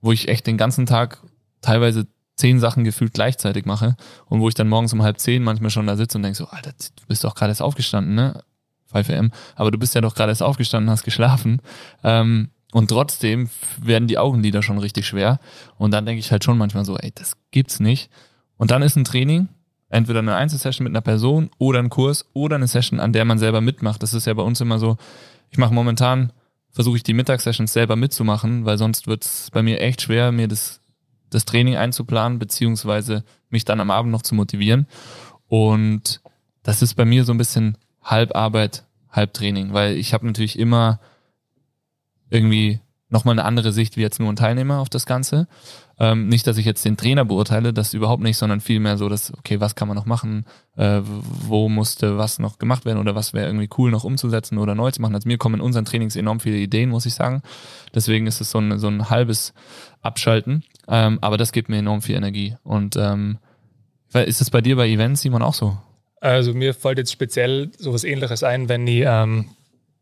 wo 0.00 0.10
ich 0.10 0.26
echt 0.26 0.48
den 0.48 0.56
ganzen 0.56 0.86
Tag 0.86 1.20
teilweise 1.64 2.06
zehn 2.36 2.58
Sachen 2.58 2.84
gefühlt 2.84 3.14
gleichzeitig 3.14 3.64
mache 3.64 3.96
und 4.26 4.40
wo 4.40 4.48
ich 4.48 4.54
dann 4.54 4.68
morgens 4.68 4.92
um 4.92 5.02
halb 5.02 5.18
zehn 5.20 5.42
manchmal 5.42 5.70
schon 5.70 5.86
da 5.86 5.96
sitze 5.96 6.18
und 6.18 6.22
denke 6.22 6.36
so, 6.36 6.46
Alter, 6.46 6.72
du 6.72 7.06
bist 7.06 7.24
doch 7.24 7.34
gerade 7.34 7.50
erst 7.50 7.62
aufgestanden, 7.62 8.14
ne? 8.14 8.42
5 8.92 9.10
am, 9.10 9.32
aber 9.56 9.70
du 9.70 9.78
bist 9.78 9.94
ja 9.94 10.00
doch 10.00 10.14
gerade 10.14 10.30
erst 10.30 10.42
aufgestanden, 10.42 10.90
hast 10.90 11.04
geschlafen. 11.04 11.60
Ähm, 12.02 12.50
und 12.72 12.88
trotzdem 12.88 13.50
werden 13.80 14.08
die 14.08 14.18
Augenlider 14.18 14.62
schon 14.62 14.78
richtig 14.78 15.06
schwer. 15.06 15.38
Und 15.78 15.92
dann 15.92 16.06
denke 16.06 16.20
ich 16.20 16.32
halt 16.32 16.44
schon 16.44 16.58
manchmal 16.58 16.84
so, 16.84 16.96
ey, 16.96 17.12
das 17.14 17.36
gibt's 17.50 17.80
nicht. 17.80 18.10
Und 18.56 18.70
dann 18.70 18.82
ist 18.82 18.96
ein 18.96 19.04
Training, 19.04 19.48
entweder 19.88 20.18
eine 20.20 20.34
Einzelsession 20.34 20.84
mit 20.84 20.92
einer 20.92 21.00
Person 21.00 21.50
oder 21.58 21.78
ein 21.78 21.88
Kurs 21.88 22.26
oder 22.32 22.56
eine 22.56 22.66
Session, 22.66 23.00
an 23.00 23.12
der 23.12 23.24
man 23.24 23.38
selber 23.38 23.60
mitmacht. 23.60 24.02
Das 24.02 24.12
ist 24.12 24.26
ja 24.26 24.34
bei 24.34 24.42
uns 24.42 24.60
immer 24.60 24.78
so, 24.78 24.96
ich 25.50 25.58
mache 25.58 25.72
momentan, 25.74 26.32
versuche 26.70 26.96
ich 26.96 27.04
die 27.04 27.14
Mittagssessions 27.14 27.72
selber 27.72 27.94
mitzumachen, 27.94 28.64
weil 28.64 28.76
sonst 28.76 29.06
wird 29.06 29.24
es 29.24 29.50
bei 29.52 29.62
mir 29.62 29.80
echt 29.80 30.02
schwer, 30.02 30.32
mir 30.32 30.48
das, 30.48 30.80
das 31.34 31.44
Training 31.44 31.76
einzuplanen, 31.76 32.38
beziehungsweise 32.38 33.24
mich 33.50 33.64
dann 33.64 33.80
am 33.80 33.90
Abend 33.90 34.12
noch 34.12 34.22
zu 34.22 34.34
motivieren. 34.34 34.86
Und 35.48 36.20
das 36.62 36.82
ist 36.82 36.94
bei 36.94 37.04
mir 37.04 37.24
so 37.24 37.32
ein 37.32 37.38
bisschen 37.38 37.76
halb 38.02 38.34
Arbeit, 38.34 38.84
halb 39.10 39.34
Training, 39.34 39.72
weil 39.72 39.96
ich 39.96 40.14
habe 40.14 40.26
natürlich 40.26 40.58
immer 40.58 41.00
irgendwie 42.30 42.80
nochmal 43.14 43.34
eine 43.34 43.44
andere 43.44 43.72
Sicht 43.72 43.96
wie 43.96 44.00
jetzt 44.00 44.18
nur 44.18 44.28
ein 44.28 44.36
Teilnehmer 44.36 44.80
auf 44.80 44.88
das 44.88 45.06
Ganze. 45.06 45.46
Ähm, 45.98 46.26
nicht, 46.26 46.46
dass 46.46 46.58
ich 46.58 46.66
jetzt 46.66 46.84
den 46.84 46.96
Trainer 46.96 47.24
beurteile, 47.24 47.72
das 47.72 47.94
überhaupt 47.94 48.22
nicht, 48.22 48.36
sondern 48.36 48.60
vielmehr 48.60 48.98
so, 48.98 49.08
dass, 49.08 49.32
okay, 49.32 49.60
was 49.60 49.76
kann 49.76 49.86
man 49.86 49.96
noch 49.96 50.06
machen, 50.06 50.44
äh, 50.76 51.00
wo 51.04 51.68
musste 51.68 52.18
was 52.18 52.40
noch 52.40 52.58
gemacht 52.58 52.84
werden 52.84 52.98
oder 52.98 53.14
was 53.14 53.32
wäre 53.32 53.46
irgendwie 53.46 53.68
cool 53.78 53.92
noch 53.92 54.02
umzusetzen 54.02 54.58
oder 54.58 54.74
neu 54.74 54.90
zu 54.90 55.00
machen. 55.00 55.14
Also 55.14 55.28
mir 55.28 55.38
kommen 55.38 55.56
in 55.56 55.60
unseren 55.60 55.84
Trainings 55.84 56.16
enorm 56.16 56.40
viele 56.40 56.56
Ideen, 56.56 56.90
muss 56.90 57.06
ich 57.06 57.14
sagen. 57.14 57.42
Deswegen 57.94 58.26
ist 58.26 58.40
es 58.40 58.50
so 58.50 58.58
ein, 58.58 58.78
so 58.80 58.88
ein 58.88 59.08
halbes 59.08 59.54
Abschalten. 60.02 60.64
Ähm, 60.88 61.18
aber 61.20 61.36
das 61.36 61.52
gibt 61.52 61.68
mir 61.68 61.78
enorm 61.78 62.02
viel 62.02 62.16
Energie. 62.16 62.56
Und 62.62 62.96
ähm, 62.96 63.38
ist 64.12 64.40
es 64.40 64.50
bei 64.50 64.60
dir 64.60 64.76
bei 64.76 64.88
Events, 64.88 65.22
Simon, 65.22 65.42
auch 65.42 65.54
so? 65.54 65.76
Also 66.20 66.54
mir 66.54 66.72
fällt 66.72 66.98
jetzt 66.98 67.12
speziell 67.12 67.70
sowas 67.76 68.04
ähnliches 68.04 68.42
ein, 68.42 68.68
wenn 68.68 68.86
die 68.86 69.02
ähm, 69.02 69.50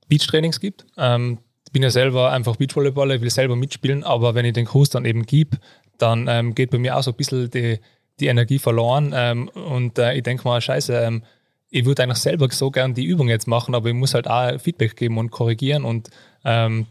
Beach-Trainings 0.09 0.61
gibt. 0.61 0.87
Ähm, 0.97 1.39
ich 1.67 1.73
bin 1.73 1.83
ja 1.83 1.91
selber 1.91 2.31
einfach 2.31 2.57
Beachvolleyballer, 2.57 3.15
ich 3.15 3.23
will 3.23 3.31
selber 3.31 3.57
mitspielen, 3.57 4.05
aber 4.05 4.35
wenn 4.35 4.45
ich 4.45 4.53
den 4.53 4.67
Kurs 4.67 4.91
dann 4.91 5.05
eben 5.05 5.25
gebe, 5.25 5.59
dann 5.99 6.29
ähm, 6.29 6.55
geht 6.55 6.71
bei 6.71 6.79
mir 6.79 6.97
auch 6.97 7.03
so 7.03 7.13
ein 7.13 7.17
bisschen 7.17 7.51
die, 7.51 7.81
die 8.21 8.27
Energie 8.27 8.59
verloren. 8.59 9.13
Ähm, 9.17 9.49
und 9.49 9.99
äh, 9.99 10.15
ich 10.15 10.23
denke 10.23 10.45
mal, 10.47 10.61
scheiße, 10.61 10.95
ähm, 10.95 11.23
ich 11.71 11.87
würde 11.87 12.03
eigentlich 12.03 12.19
selber 12.19 12.49
so 12.51 12.71
gern 12.71 12.93
die 12.93 13.05
Übung 13.05 13.29
jetzt 13.29 13.49
machen, 13.49 13.75
aber 13.75 13.89
ich 13.89 13.95
muss 13.95 14.15
halt 14.15 14.29
auch 14.29 14.61
Feedback 14.61 14.97
geben 14.97 15.17
und 15.17 15.31
korrigieren 15.31 15.85
und 15.85 16.11
ähm, 16.45 16.87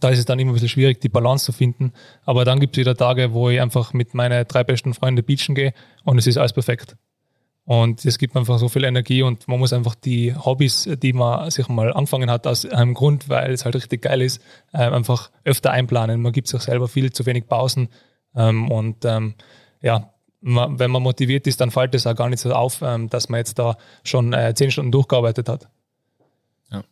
da 0.00 0.10
ist 0.10 0.18
es 0.18 0.24
dann 0.24 0.38
immer 0.38 0.52
ein 0.52 0.54
bisschen 0.54 0.68
schwierig, 0.68 1.00
die 1.00 1.08
Balance 1.08 1.44
zu 1.44 1.52
finden. 1.52 1.92
Aber 2.24 2.44
dann 2.44 2.60
gibt 2.60 2.76
es 2.76 2.80
wieder 2.80 2.96
Tage, 2.96 3.32
wo 3.32 3.50
ich 3.50 3.60
einfach 3.60 3.92
mit 3.92 4.14
meinen 4.14 4.46
drei 4.46 4.64
besten 4.64 4.94
Freunden 4.94 5.24
beachen 5.24 5.54
gehe 5.54 5.72
und 6.04 6.18
es 6.18 6.26
ist 6.26 6.38
alles 6.38 6.52
perfekt. 6.52 6.96
Und 7.64 8.06
es 8.06 8.16
gibt 8.16 8.34
einfach 8.34 8.58
so 8.58 8.70
viel 8.70 8.84
Energie 8.84 9.22
und 9.22 9.46
man 9.46 9.58
muss 9.58 9.74
einfach 9.74 9.94
die 9.94 10.34
Hobbys, 10.34 10.88
die 11.02 11.12
man 11.12 11.50
sich 11.50 11.68
mal 11.68 11.92
angefangen 11.92 12.30
hat, 12.30 12.46
aus 12.46 12.64
einem 12.64 12.94
Grund, 12.94 13.28
weil 13.28 13.52
es 13.52 13.66
halt 13.66 13.76
richtig 13.76 14.02
geil 14.02 14.22
ist, 14.22 14.42
äh, 14.72 14.78
einfach 14.78 15.30
öfter 15.44 15.70
einplanen. 15.70 16.22
Man 16.22 16.32
gibt 16.32 16.48
sich 16.48 16.62
selber 16.62 16.88
viel 16.88 17.12
zu 17.12 17.26
wenig 17.26 17.46
Pausen 17.46 17.90
ähm, 18.34 18.70
und 18.70 19.04
ähm, 19.04 19.34
ja, 19.82 20.14
wenn 20.40 20.90
man 20.90 21.02
motiviert 21.02 21.46
ist, 21.46 21.60
dann 21.60 21.70
fällt 21.70 21.94
es 21.94 22.06
auch 22.06 22.14
gar 22.14 22.30
nicht 22.30 22.40
so 22.40 22.52
auf, 22.52 22.80
ähm, 22.80 23.10
dass 23.10 23.28
man 23.28 23.38
jetzt 23.38 23.58
da 23.58 23.76
schon 24.02 24.32
äh, 24.32 24.54
zehn 24.54 24.70
Stunden 24.70 24.92
durchgearbeitet 24.92 25.48
hat. 25.48 25.68
Ja. 26.70 26.84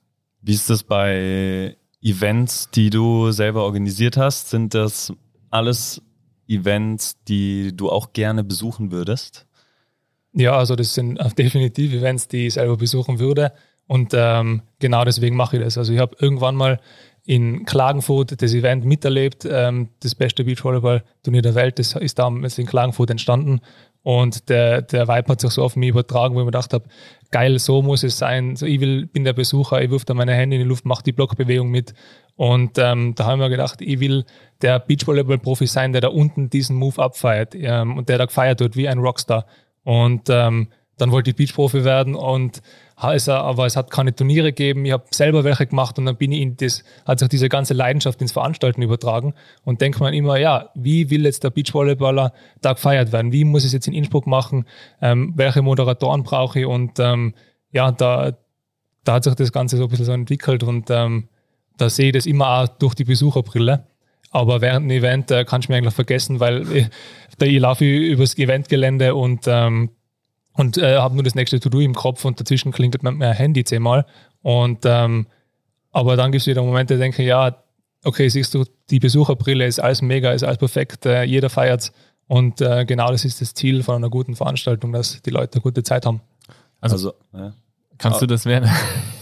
Wie 0.42 0.52
ist 0.52 0.68
das 0.68 0.82
bei 0.82 1.76
Events, 2.07 2.71
die 2.71 2.88
du 2.88 3.33
selber 3.33 3.64
organisiert 3.64 4.16
hast? 4.16 4.51
Sind 4.51 4.75
das 4.75 5.12
alles 5.51 6.01
Events, 6.47 7.16
die 7.27 7.77
du 7.77 7.90
auch 7.90 8.12
gerne 8.12 8.45
besuchen 8.45 8.92
würdest? 8.92 9.47
Ja, 10.33 10.57
also 10.57 10.77
das 10.77 10.95
sind 10.95 11.19
definitiv 11.37 11.92
Events, 11.92 12.29
die 12.29 12.47
ich 12.47 12.55
selber 12.55 12.77
besuchen 12.77 13.19
würde. 13.19 13.53
Und 13.88 14.12
ähm, 14.14 14.62
genau 14.79 15.05
deswegen 15.05 15.35
mache 15.35 15.57
ich 15.57 15.64
das. 15.64 15.79
Also 15.79 15.92
ich 15.92 15.99
habe 15.99 16.16
irgendwann 16.21 16.55
mal 16.55 16.79
in 17.25 17.64
Klagenfurt 17.64 18.40
das 18.40 18.55
Event 18.55 18.85
miterlebt, 18.85 19.45
ähm, 19.51 19.88
das 20.01 20.14
beste 20.14 20.45
Beachvolleyball-Turnier 20.45 21.42
der 21.42 21.57
Welt, 21.57 21.81
das 21.81 21.95
ist 21.95 22.21
damals 22.21 22.57
in 22.59 22.66
Klagenfurt 22.66 23.11
entstanden. 23.11 23.61
Und 24.07 24.51
der, 24.51 24.83
der 24.83 25.09
Vibe 25.09 25.33
hat 25.33 25.40
sich 25.40 25.51
so 25.51 25.64
auf 25.64 25.75
mich 25.75 25.88
übertragen, 25.88 26.37
wo 26.37 26.38
ich 26.38 26.45
mir 26.45 26.53
gedacht 26.53 26.73
habe, 26.73 26.85
geil, 27.33 27.59
so 27.59 27.83
muss 27.83 28.05
es 28.05 28.16
sein. 28.16 28.55
So, 28.55 28.64
ich 28.64 28.79
will, 28.79 29.07
bin 29.07 29.25
der 29.25 29.33
Besucher, 29.33 29.83
ich 29.83 29.90
wirf 29.90 30.05
da 30.05 30.14
meine 30.14 30.33
Hände 30.33 30.55
in 30.55 30.62
die 30.62 30.69
Luft, 30.69 30.85
mache 30.85 31.03
die 31.03 31.11
Blockbewegung 31.11 31.69
mit. 31.73 31.92
Und 32.37 32.79
ähm, 32.79 33.16
da 33.16 33.27
haben 33.27 33.40
wir 33.40 33.49
gedacht, 33.49 33.81
ich 33.81 33.99
will 33.99 34.25
der 34.62 34.79
Beachvolleyball-Profi 34.79 35.66
sein, 35.66 35.90
der 35.90 36.03
da 36.03 36.09
unten 36.09 36.51
diesen 36.51 36.77
Move 36.77 37.03
abfeiert 37.03 37.57
ähm, 37.57 37.97
und 37.97 38.09
der 38.09 38.19
da 38.19 38.27
gefeiert 38.27 38.61
wird 38.61 38.77
wie 38.77 38.87
ein 38.87 38.99
Rockstar. 39.01 39.45
Und 39.83 40.31
ähm, 40.31 40.69
dann 40.98 41.11
wollte 41.11 41.30
ich 41.30 41.37
Beachprofi 41.37 41.85
werden 41.85 42.14
und 42.14 42.62
es, 43.02 43.28
aber 43.28 43.66
es 43.66 43.76
hat 43.76 43.90
keine 43.90 44.14
Turniere 44.14 44.52
gegeben. 44.52 44.87
Ich 44.87 44.92
habe 44.92 45.04
selber 45.11 45.44
welche 45.44 45.66
gemacht 45.66 45.98
und 45.98 46.06
dann 46.06 46.16
bin 46.16 46.32
ich 46.32 46.40
in 46.40 46.56
das, 46.56 46.82
hat 47.04 47.18
sich 47.18 47.28
diese 47.28 47.50
ganze 47.50 47.74
Leidenschaft 47.74 48.22
ins 48.22 48.32
Veranstalten 48.32 48.80
übertragen 48.80 49.35
und 49.64 49.82
denkt 49.82 50.00
man 50.00 50.14
immer, 50.14 50.38
ja, 50.38 50.70
wie 50.74 51.11
will 51.11 51.24
jetzt 51.24 51.44
der 51.44 51.50
Beachvolleyballer 51.50 52.32
da 52.62 52.72
gefeiert 52.72 53.12
werden? 53.12 53.32
Wie 53.32 53.44
muss 53.44 53.62
ich 53.62 53.68
es 53.68 53.72
jetzt 53.74 53.88
in 53.88 53.92
Innsbruck 53.92 54.26
machen? 54.26 54.64
Ähm, 55.02 55.35
welche 55.37 55.61
Moderatoren 55.61 56.22
brauche 56.22 56.61
ich? 56.61 56.66
Und 56.66 56.98
ähm, 56.98 57.35
ja, 57.70 57.92
da, 57.92 58.32
da 59.04 59.12
hat 59.12 59.24
sich 59.24 59.35
das 59.35 59.52
Ganze 59.52 59.76
so 59.76 59.85
ein 59.85 59.88
bisschen 59.90 60.06
so 60.06 60.12
entwickelt 60.12 60.62
und 60.62 60.88
ähm, 60.90 61.28
da 61.76 61.90
sehe 61.90 62.06
ich 62.06 62.12
das 62.12 62.24
immer 62.24 62.48
auch 62.48 62.68
durch 62.68 62.94
die 62.94 63.04
Besucherbrille. 63.04 63.87
Aber 64.30 64.61
während 64.62 64.90
dem 64.90 64.96
Event 64.96 65.30
äh, 65.30 65.44
kann 65.44 65.61
ich 65.61 65.68
mir 65.68 65.76
eigentlich 65.76 65.94
vergessen, 65.94 66.40
weil 66.40 66.70
ich, 66.74 66.87
da 67.38 67.44
ich 67.44 67.61
laufe 67.61 67.85
übers 67.85 68.37
Eventgelände 68.38 69.14
und 69.14 69.44
ähm, 69.46 69.90
und 70.57 70.79
äh, 70.79 70.97
habe 70.97 71.14
nur 71.14 71.25
das 71.25 71.35
nächste 71.35 71.61
To-Do 71.61 71.81
im 71.81 71.95
Kopf 71.95 72.25
und 72.25 72.40
dazwischen 72.40 72.73
klingelt 72.73 73.03
mein, 73.03 73.16
mein 73.16 73.33
Handy 73.33 73.64
zehnmal. 73.64 74.07
Und 74.42 74.85
ähm, 74.85 75.27
aber 75.92 76.16
dann 76.16 76.33
gibt 76.33 76.42
es 76.42 76.47
wieder 76.47 76.62
Momente, 76.62 76.95
da 76.95 77.01
denke 77.01 77.23
ich, 77.23 77.29
ja, 77.29 77.57
okay, 78.05 78.29
siehst 78.29 78.55
du, 78.55 78.64
die 78.90 78.99
Besucherbrille 78.99 79.66
ist 79.66 79.81
alles 79.81 80.03
mega, 80.03 80.33
ist 80.33 80.45
alles 80.45 80.59
perfekt, 80.59 81.07
äh, 81.07 81.25
jeder 81.25 81.51
feiert 81.51 81.92
und 82.29 82.61
äh, 82.61 82.85
genau 82.85 83.11
das 83.11 83.25
ist 83.25 83.40
das 83.40 83.55
Ziel 83.55 83.83
von 83.83 83.97
einer 83.97 84.11
guten 84.11 84.37
Veranstaltung, 84.37 84.92
dass 84.92 85.23
die 85.23 85.31
Leute 85.31 85.55
eine 85.55 85.62
gute 85.62 85.83
Zeit 85.83 86.07
haben. 86.07 86.21
Also, 86.81 86.95
also 86.95 87.14
ja. 87.33 87.53
kannst, 87.99 88.21
du 88.21 88.27
das 88.27 88.45
während, 88.47 88.69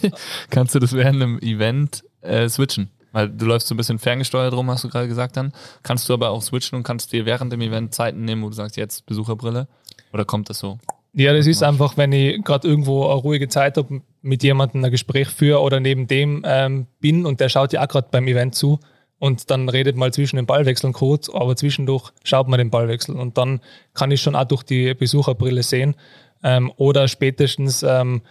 kannst 0.50 0.74
du 0.74 0.78
das 0.78 0.92
während 0.92 1.22
einem 1.22 1.38
Event 1.38 2.04
äh, 2.22 2.48
switchen? 2.48 2.90
Weil 3.12 3.28
du 3.30 3.46
läufst 3.46 3.68
so 3.68 3.74
ein 3.74 3.76
bisschen 3.76 4.00
ferngesteuert 4.00 4.52
rum, 4.54 4.68
hast 4.70 4.82
du 4.82 4.88
gerade 4.88 5.06
gesagt 5.06 5.36
dann. 5.36 5.52
Kannst 5.84 6.08
du 6.08 6.14
aber 6.14 6.30
auch 6.30 6.42
switchen 6.42 6.76
und 6.76 6.82
kannst 6.82 7.12
dir 7.12 7.24
während 7.24 7.52
dem 7.52 7.60
Event 7.60 7.94
Zeiten 7.94 8.24
nehmen, 8.24 8.42
wo 8.42 8.48
du 8.48 8.54
sagst, 8.54 8.76
jetzt 8.76 9.06
Besucherbrille? 9.06 9.68
Oder 10.12 10.24
kommt 10.24 10.50
das 10.50 10.58
so? 10.58 10.80
Ja, 11.16 11.32
das 11.32 11.46
ist 11.46 11.62
einfach, 11.62 11.96
wenn 11.96 12.10
ich 12.10 12.42
gerade 12.42 12.66
irgendwo 12.66 13.04
eine 13.04 13.14
ruhige 13.14 13.46
Zeit 13.48 13.76
habe, 13.76 14.02
mit 14.20 14.42
jemandem 14.42 14.84
ein 14.84 14.90
Gespräch 14.90 15.28
führe 15.28 15.60
oder 15.60 15.78
neben 15.78 16.08
dem 16.08 16.42
ähm, 16.44 16.86
bin 16.98 17.24
und 17.24 17.38
der 17.38 17.48
schaut 17.48 17.72
ja 17.72 17.84
auch 17.84 17.88
gerade 17.88 18.08
beim 18.10 18.26
Event 18.26 18.56
zu 18.56 18.80
und 19.20 19.48
dann 19.48 19.68
redet 19.68 19.96
mal 19.96 20.12
zwischen 20.12 20.36
den 20.36 20.46
Ballwechseln 20.46 20.92
kurz, 20.92 21.30
aber 21.30 21.54
zwischendurch 21.54 22.10
schaut 22.24 22.48
man 22.48 22.58
den 22.58 22.70
Ballwechsel 22.70 23.14
und 23.14 23.38
dann 23.38 23.60
kann 23.92 24.10
ich 24.10 24.22
schon 24.22 24.34
auch 24.34 24.44
durch 24.44 24.64
die 24.64 24.92
Besucherbrille 24.94 25.62
sehen 25.62 25.94
ähm, 26.42 26.72
oder 26.78 27.06
spätestens 27.06 27.84
ähm, 27.84 28.22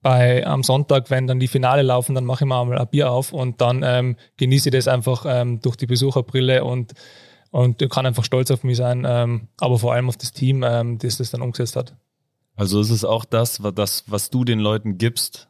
bei 0.00 0.44
am 0.44 0.64
Sonntag, 0.64 1.10
wenn 1.10 1.28
dann 1.28 1.38
die 1.38 1.46
Finale 1.46 1.82
laufen, 1.82 2.16
dann 2.16 2.24
mache 2.24 2.42
ich 2.42 2.48
mal 2.48 2.76
ein 2.76 2.88
Bier 2.88 3.12
auf 3.12 3.32
und 3.32 3.60
dann 3.60 3.84
ähm, 3.84 4.16
genieße 4.36 4.70
ich 4.70 4.72
das 4.74 4.88
einfach 4.88 5.26
ähm, 5.28 5.60
durch 5.60 5.76
die 5.76 5.86
Besucherbrille 5.86 6.64
und 6.64 6.92
und 7.52 7.86
kann 7.90 8.06
einfach 8.06 8.24
stolz 8.24 8.50
auf 8.50 8.64
mich 8.64 8.78
sein, 8.78 9.06
ähm, 9.06 9.48
aber 9.60 9.78
vor 9.78 9.92
allem 9.92 10.08
auf 10.08 10.16
das 10.16 10.32
Team, 10.32 10.62
das 10.62 11.18
das 11.18 11.30
dann 11.32 11.42
umgesetzt 11.42 11.76
hat. 11.76 11.94
Also 12.54 12.80
ist 12.80 12.90
es 12.90 13.04
auch 13.04 13.24
das, 13.24 13.60
das, 13.74 14.04
was 14.06 14.30
du 14.30 14.44
den 14.44 14.58
Leuten 14.58 14.98
gibst, 14.98 15.48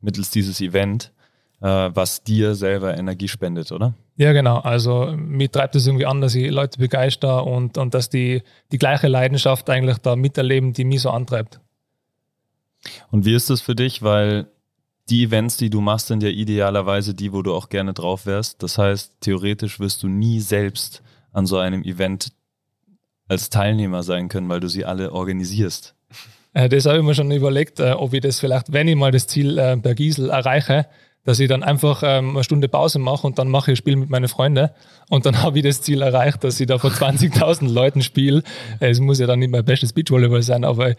mittels 0.00 0.30
dieses 0.30 0.60
Event, 0.60 1.12
äh, 1.60 1.66
was 1.66 2.22
dir 2.22 2.54
selber 2.54 2.96
Energie 2.96 3.28
spendet, 3.28 3.72
oder? 3.72 3.94
Ja, 4.16 4.32
genau. 4.32 4.58
Also 4.58 5.14
mir 5.16 5.50
treibt 5.50 5.74
es 5.74 5.86
irgendwie 5.86 6.06
an, 6.06 6.20
dass 6.20 6.34
ich 6.34 6.50
Leute 6.50 6.78
begeister 6.78 7.44
und, 7.44 7.78
und 7.78 7.94
dass 7.94 8.10
die 8.10 8.42
die 8.70 8.78
gleiche 8.78 9.08
Leidenschaft 9.08 9.68
eigentlich 9.70 9.98
da 9.98 10.14
miterleben, 10.14 10.72
die 10.72 10.84
mich 10.84 11.02
so 11.02 11.10
antreibt. 11.10 11.60
Und 13.10 13.24
wie 13.24 13.34
ist 13.34 13.50
das 13.50 13.60
für 13.60 13.74
dich? 13.74 14.02
Weil 14.02 14.46
die 15.08 15.24
Events, 15.24 15.56
die 15.56 15.70
du 15.70 15.80
machst, 15.80 16.06
sind 16.08 16.22
ja 16.22 16.28
idealerweise 16.28 17.14
die, 17.14 17.32
wo 17.32 17.42
du 17.42 17.54
auch 17.54 17.68
gerne 17.68 17.92
drauf 17.92 18.26
wärst. 18.26 18.62
Das 18.62 18.78
heißt, 18.78 19.20
theoretisch 19.20 19.80
wirst 19.80 20.02
du 20.02 20.08
nie 20.08 20.40
selbst 20.40 21.02
an 21.32 21.46
so 21.46 21.58
einem 21.58 21.82
Event 21.82 22.32
als 23.28 23.50
Teilnehmer 23.50 24.02
sein 24.02 24.28
können, 24.28 24.48
weil 24.48 24.60
du 24.60 24.68
sie 24.68 24.84
alle 24.84 25.12
organisierst. 25.12 25.94
Äh, 26.52 26.68
das 26.68 26.86
habe 26.86 26.98
ich 26.98 27.04
mir 27.04 27.14
schon 27.14 27.30
überlegt, 27.30 27.80
äh, 27.80 27.92
ob 27.92 28.14
ich 28.14 28.20
das 28.20 28.40
vielleicht, 28.40 28.72
wenn 28.72 28.88
ich 28.88 28.96
mal 28.96 29.10
das 29.10 29.26
Ziel 29.26 29.58
äh, 29.58 29.76
per 29.76 29.94
Giesel 29.94 30.30
erreiche, 30.30 30.86
dass 31.24 31.40
ich 31.40 31.48
dann 31.48 31.62
einfach 31.62 32.02
ähm, 32.04 32.30
eine 32.30 32.44
Stunde 32.44 32.68
Pause 32.68 32.98
mache 32.98 33.26
und 33.26 33.38
dann 33.38 33.48
mache 33.48 33.72
ich 33.72 33.74
ein 33.74 33.76
Spiel 33.76 33.96
mit 33.96 34.10
meinen 34.10 34.28
Freunden 34.28 34.68
und 35.08 35.26
dann 35.26 35.42
habe 35.42 35.58
ich 35.58 35.64
das 35.64 35.82
Ziel 35.82 36.02
erreicht, 36.02 36.44
dass 36.44 36.60
ich 36.60 36.66
da 36.66 36.78
vor 36.78 36.90
20.000 36.90 37.68
Leuten 37.72 38.02
spiele. 38.02 38.42
Es 38.80 39.00
muss 39.00 39.18
ja 39.18 39.26
dann 39.26 39.38
nicht 39.38 39.50
mein 39.50 39.64
bestes 39.64 39.92
Beachvolleyball 39.92 40.42
sein, 40.42 40.64
aber 40.64 40.94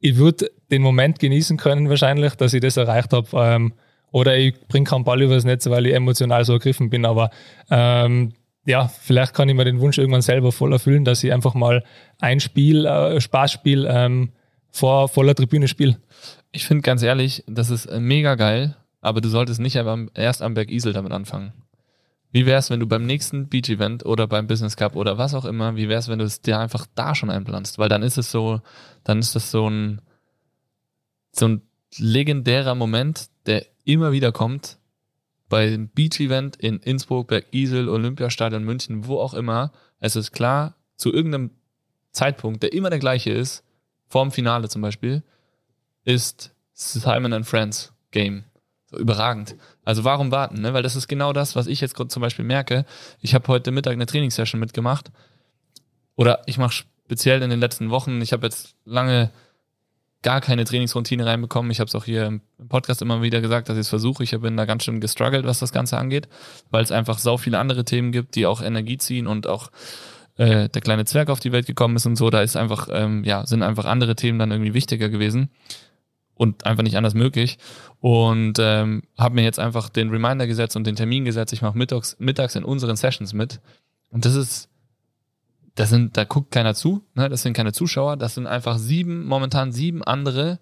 ich 0.00 0.16
würde 0.16 0.50
den 0.70 0.82
Moment 0.82 1.18
genießen 1.18 1.56
können 1.56 1.88
wahrscheinlich, 1.88 2.34
dass 2.34 2.54
ich 2.54 2.60
das 2.60 2.76
erreicht 2.76 3.12
habe. 3.12 3.28
Ähm, 3.34 3.74
oder 4.12 4.36
ich 4.36 4.54
bringe 4.68 4.84
keinen 4.84 5.02
Ball 5.02 5.20
übers 5.22 5.44
Netz, 5.44 5.68
weil 5.68 5.86
ich 5.86 5.94
emotional 5.94 6.44
so 6.44 6.52
ergriffen 6.52 6.88
bin, 6.88 7.04
aber 7.04 7.30
ähm, 7.68 8.32
ja, 8.66 8.88
vielleicht 8.88 9.34
kann 9.34 9.48
ich 9.48 9.54
mir 9.54 9.64
den 9.64 9.80
Wunsch 9.80 9.98
irgendwann 9.98 10.22
selber 10.22 10.52
voll 10.52 10.72
erfüllen, 10.72 11.04
dass 11.04 11.22
ich 11.22 11.32
einfach 11.32 11.54
mal 11.54 11.84
ein 12.20 12.40
Spiel, 12.40 12.86
äh, 12.86 13.20
Spaßspiel 13.20 13.86
ähm, 13.88 14.32
vor 14.70 15.08
voller 15.08 15.34
Tribüne 15.34 15.68
spiele. 15.68 15.98
Ich 16.52 16.66
finde 16.66 16.82
ganz 16.82 17.02
ehrlich, 17.02 17.44
das 17.46 17.70
ist 17.70 17.86
äh, 17.86 18.00
mega 18.00 18.34
geil, 18.36 18.76
aber 19.00 19.20
du 19.20 19.28
solltest 19.28 19.60
nicht 19.60 19.76
erst 20.14 20.42
am 20.42 20.54
Berg 20.54 20.70
Isel 20.70 20.92
damit 20.92 21.12
anfangen. 21.12 21.52
Wie 22.32 22.46
wär's, 22.46 22.70
wenn 22.70 22.80
du 22.80 22.86
beim 22.86 23.06
nächsten 23.06 23.48
Beach 23.48 23.68
Event 23.68 24.04
oder 24.04 24.26
beim 24.26 24.48
Business 24.48 24.76
Cup 24.76 24.96
oder 24.96 25.18
was 25.18 25.34
auch 25.34 25.44
immer, 25.44 25.76
wie 25.76 25.88
wär's, 25.88 26.08
wenn 26.08 26.18
du 26.18 26.24
es 26.24 26.40
dir 26.40 26.58
einfach 26.58 26.86
da 26.96 27.14
schon 27.14 27.30
einplanst? 27.30 27.78
Weil 27.78 27.88
dann 27.88 28.02
ist 28.02 28.18
es 28.18 28.32
so, 28.32 28.60
dann 29.04 29.20
ist 29.20 29.36
das 29.36 29.52
so 29.52 29.68
ein, 29.68 30.00
so 31.30 31.46
ein 31.46 31.62
legendärer 31.96 32.74
Moment, 32.74 33.28
der 33.46 33.66
immer 33.84 34.10
wieder 34.10 34.32
kommt, 34.32 34.78
beim 35.54 35.86
Beach-Event 35.86 36.56
in 36.56 36.80
Innsbruck, 36.80 37.28
Bergisel, 37.28 37.88
Olympiastadion, 37.88 38.64
München, 38.64 39.06
wo 39.06 39.20
auch 39.20 39.34
immer, 39.34 39.70
es 40.00 40.16
ist 40.16 40.32
klar, 40.32 40.74
zu 40.96 41.12
irgendeinem 41.12 41.50
Zeitpunkt, 42.10 42.64
der 42.64 42.72
immer 42.72 42.90
der 42.90 42.98
gleiche 42.98 43.30
ist, 43.30 43.62
vorm 44.08 44.32
Finale 44.32 44.68
zum 44.68 44.82
Beispiel, 44.82 45.22
ist 46.02 46.52
Simon 46.72 47.32
and 47.32 47.46
Friends 47.46 47.92
Game. 48.10 48.42
So 48.86 48.98
überragend. 48.98 49.54
Also 49.84 50.02
warum 50.02 50.32
warten? 50.32 50.60
Ne? 50.60 50.74
Weil 50.74 50.82
das 50.82 50.96
ist 50.96 51.06
genau 51.06 51.32
das, 51.32 51.54
was 51.54 51.68
ich 51.68 51.80
jetzt 51.80 51.96
zum 52.08 52.20
Beispiel 52.20 52.44
merke. 52.44 52.84
Ich 53.20 53.32
habe 53.32 53.46
heute 53.46 53.70
Mittag 53.70 53.92
eine 53.92 54.06
Trainingssession 54.06 54.58
mitgemacht. 54.58 55.12
Oder 56.16 56.42
ich 56.46 56.58
mache 56.58 56.84
speziell 57.04 57.42
in 57.42 57.50
den 57.50 57.60
letzten 57.60 57.90
Wochen, 57.90 58.20
ich 58.20 58.32
habe 58.32 58.44
jetzt 58.44 58.74
lange 58.84 59.30
gar 60.24 60.40
keine 60.40 60.64
Trainingsroutine 60.64 61.26
reinbekommen. 61.26 61.70
Ich 61.70 61.78
habe 61.78 61.88
es 61.88 61.94
auch 61.94 62.04
hier 62.04 62.26
im 62.26 62.40
Podcast 62.68 63.02
immer 63.02 63.22
wieder 63.22 63.40
gesagt, 63.40 63.68
dass 63.68 63.76
ich 63.76 63.82
es 63.82 63.88
versuche. 63.88 64.24
Ich 64.24 64.30
bin 64.40 64.56
da 64.56 64.64
ganz 64.64 64.82
schön 64.82 65.00
gestruggelt, 65.00 65.44
was 65.44 65.60
das 65.60 65.70
Ganze 65.70 65.98
angeht, 65.98 66.28
weil 66.70 66.82
es 66.82 66.90
einfach 66.90 67.18
so 67.18 67.36
viele 67.36 67.58
andere 67.58 67.84
Themen 67.84 68.10
gibt, 68.10 68.34
die 68.34 68.46
auch 68.46 68.62
Energie 68.62 68.96
ziehen 68.96 69.26
und 69.26 69.46
auch 69.46 69.70
äh, 70.36 70.68
der 70.70 70.82
kleine 70.82 71.04
Zwerg 71.04 71.28
auf 71.28 71.40
die 71.40 71.52
Welt 71.52 71.66
gekommen 71.66 71.94
ist 71.96 72.06
und 72.06 72.16
so. 72.16 72.30
Da 72.30 72.40
ist 72.40 72.56
einfach, 72.56 72.88
ähm, 72.90 73.22
ja, 73.22 73.46
sind 73.46 73.62
einfach 73.62 73.84
andere 73.84 74.16
Themen 74.16 74.38
dann 74.38 74.50
irgendwie 74.50 74.74
wichtiger 74.74 75.10
gewesen 75.10 75.50
und 76.34 76.64
einfach 76.64 76.82
nicht 76.82 76.96
anders 76.96 77.14
möglich. 77.14 77.58
Und 78.00 78.54
ähm, 78.58 79.02
habe 79.18 79.34
mir 79.34 79.44
jetzt 79.44 79.60
einfach 79.60 79.90
den 79.90 80.08
Reminder 80.08 80.46
gesetzt 80.46 80.74
und 80.74 80.86
den 80.86 80.96
Termin 80.96 81.26
gesetzt. 81.26 81.52
Ich 81.52 81.60
mache 81.60 81.76
mittags, 81.76 82.16
mittags 82.18 82.56
in 82.56 82.64
unseren 82.64 82.96
Sessions 82.96 83.34
mit. 83.34 83.60
Und 84.08 84.24
das 84.24 84.34
ist 84.34 84.70
das 85.74 85.90
sind, 85.90 86.16
da 86.16 86.24
guckt 86.24 86.52
keiner 86.52 86.74
zu, 86.74 87.04
ne? 87.14 87.28
das 87.28 87.42
sind 87.42 87.54
keine 87.54 87.72
Zuschauer, 87.72 88.16
das 88.16 88.34
sind 88.34 88.46
einfach 88.46 88.78
sieben, 88.78 89.24
momentan 89.26 89.72
sieben 89.72 90.02
andere, 90.04 90.60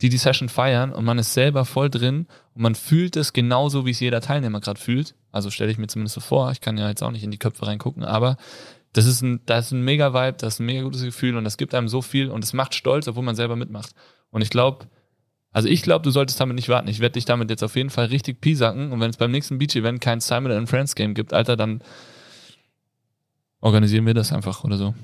die 0.00 0.08
die 0.08 0.16
Session 0.16 0.48
feiern 0.48 0.92
und 0.92 1.04
man 1.04 1.18
ist 1.18 1.34
selber 1.34 1.64
voll 1.64 1.90
drin 1.90 2.26
und 2.54 2.62
man 2.62 2.74
fühlt 2.74 3.16
es 3.16 3.32
genauso, 3.32 3.86
wie 3.86 3.90
es 3.90 4.00
jeder 4.00 4.20
Teilnehmer 4.20 4.60
gerade 4.60 4.80
fühlt. 4.80 5.14
Also 5.32 5.50
stelle 5.50 5.70
ich 5.70 5.78
mir 5.78 5.86
zumindest 5.86 6.14
so 6.14 6.20
vor, 6.20 6.52
ich 6.52 6.60
kann 6.60 6.78
ja 6.78 6.88
jetzt 6.88 7.02
auch 7.02 7.10
nicht 7.10 7.24
in 7.24 7.30
die 7.30 7.38
Köpfe 7.38 7.66
reingucken, 7.66 8.04
aber 8.04 8.36
das 8.92 9.06
ist 9.06 9.22
ein, 9.22 9.40
das 9.46 9.66
ist 9.66 9.72
ein 9.72 9.82
mega 9.82 10.14
Vibe, 10.14 10.36
das 10.38 10.54
ist 10.54 10.60
ein 10.60 10.66
mega 10.66 10.82
gutes 10.82 11.02
Gefühl 11.02 11.36
und 11.36 11.44
das 11.44 11.56
gibt 11.56 11.74
einem 11.74 11.88
so 11.88 12.00
viel 12.00 12.30
und 12.30 12.44
es 12.44 12.52
macht 12.52 12.74
stolz, 12.74 13.08
obwohl 13.08 13.24
man 13.24 13.34
selber 13.34 13.56
mitmacht. 13.56 13.92
Und 14.30 14.42
ich 14.42 14.50
glaube, 14.50 14.86
also 15.50 15.68
ich 15.68 15.82
glaube, 15.82 16.04
du 16.04 16.10
solltest 16.10 16.40
damit 16.40 16.56
nicht 16.56 16.68
warten. 16.68 16.88
Ich 16.88 17.00
werde 17.00 17.14
dich 17.14 17.24
damit 17.24 17.50
jetzt 17.50 17.62
auf 17.62 17.76
jeden 17.76 17.90
Fall 17.90 18.06
richtig 18.06 18.40
piesacken 18.40 18.92
und 18.92 19.00
wenn 19.00 19.10
es 19.10 19.16
beim 19.16 19.32
nächsten 19.32 19.58
Beach-Event 19.58 20.00
kein 20.00 20.20
Simon 20.20 20.52
and 20.52 20.68
Friends 20.68 20.94
Game 20.94 21.14
gibt, 21.14 21.32
Alter, 21.32 21.56
dann 21.56 21.82
organisieren 23.64 24.06
wir 24.06 24.14
das 24.14 24.32
einfach 24.32 24.62
oder 24.64 24.76
so. 24.76 24.94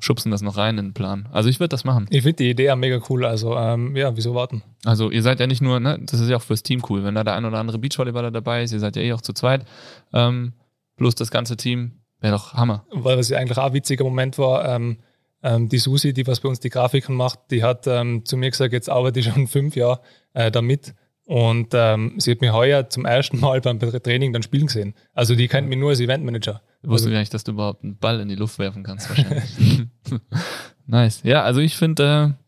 Schubsen 0.00 0.30
das 0.30 0.42
noch 0.42 0.56
rein 0.56 0.76
in 0.76 0.86
den 0.86 0.94
Plan. 0.94 1.28
Also 1.32 1.48
ich 1.48 1.60
würde 1.60 1.68
das 1.68 1.84
machen. 1.84 2.06
Ich 2.10 2.22
finde 2.22 2.36
die 2.36 2.50
Idee 2.50 2.64
ja 2.64 2.76
mega 2.76 3.00
cool. 3.08 3.24
Also 3.24 3.56
ähm, 3.56 3.94
ja, 3.96 4.16
wieso 4.16 4.34
warten? 4.34 4.62
Also 4.84 5.10
ihr 5.10 5.22
seid 5.22 5.40
ja 5.40 5.46
nicht 5.46 5.62
nur, 5.62 5.78
ne, 5.80 5.98
das 6.02 6.20
ist 6.20 6.28
ja 6.28 6.36
auch 6.36 6.42
fürs 6.42 6.62
Team 6.62 6.82
cool, 6.88 7.04
wenn 7.04 7.14
da 7.14 7.24
der 7.24 7.34
ein 7.34 7.44
oder 7.44 7.58
andere 7.58 7.78
Beachvolleyballer 7.78 8.30
dabei 8.30 8.62
ist, 8.64 8.72
ihr 8.72 8.80
seid 8.80 8.96
ja 8.96 9.02
eh 9.02 9.12
auch 9.12 9.20
zu 9.20 9.32
zweit. 9.32 9.64
Ähm, 10.12 10.52
plus 10.96 11.14
das 11.14 11.30
ganze 11.30 11.56
Team, 11.56 11.92
Wäre 12.24 12.36
doch 12.36 12.54
Hammer. 12.54 12.86
Weil 12.90 13.18
was 13.18 13.28
ja 13.28 13.36
eigentlich 13.36 13.58
auch 13.58 13.66
ein 13.66 13.74
witziger 13.74 14.02
Moment 14.02 14.38
war, 14.38 14.66
ähm, 14.66 14.96
ähm, 15.42 15.68
die 15.68 15.76
Susi, 15.76 16.14
die 16.14 16.26
was 16.26 16.40
bei 16.40 16.48
uns 16.48 16.58
die 16.58 16.70
Grafiken 16.70 17.14
macht, 17.14 17.38
die 17.50 17.62
hat 17.62 17.86
ähm, 17.86 18.24
zu 18.24 18.38
mir 18.38 18.50
gesagt, 18.50 18.72
jetzt 18.72 18.88
arbeite 18.88 19.20
ich 19.20 19.26
schon 19.34 19.46
fünf 19.46 19.76
Jahre 19.76 20.00
äh, 20.32 20.50
damit. 20.50 20.94
Und 21.26 21.74
ähm, 21.74 22.14
sie 22.16 22.30
hat 22.30 22.40
mich 22.40 22.50
heuer 22.50 22.88
zum 22.88 23.04
ersten 23.04 23.40
Mal 23.40 23.60
beim 23.60 23.78
Training 23.78 24.32
dann 24.32 24.42
spielen 24.42 24.68
gesehen. 24.68 24.94
Also 25.12 25.34
die 25.34 25.48
kennt 25.48 25.68
mich 25.68 25.78
nur 25.78 25.90
als 25.90 26.00
Eventmanager. 26.00 26.62
Ich 26.84 26.90
wusste 26.90 27.10
gar 27.10 27.18
nicht, 27.18 27.32
dass 27.32 27.44
du 27.44 27.52
überhaupt 27.52 27.82
einen 27.82 27.96
Ball 27.96 28.20
in 28.20 28.28
die 28.28 28.34
Luft 28.34 28.58
werfen 28.58 28.82
kannst, 28.82 29.08
wahrscheinlich. 29.08 29.86
nice. 30.86 31.22
Ja, 31.22 31.42
also 31.42 31.60
ich 31.60 31.76
finde, 31.76 32.36
äh, 32.36 32.44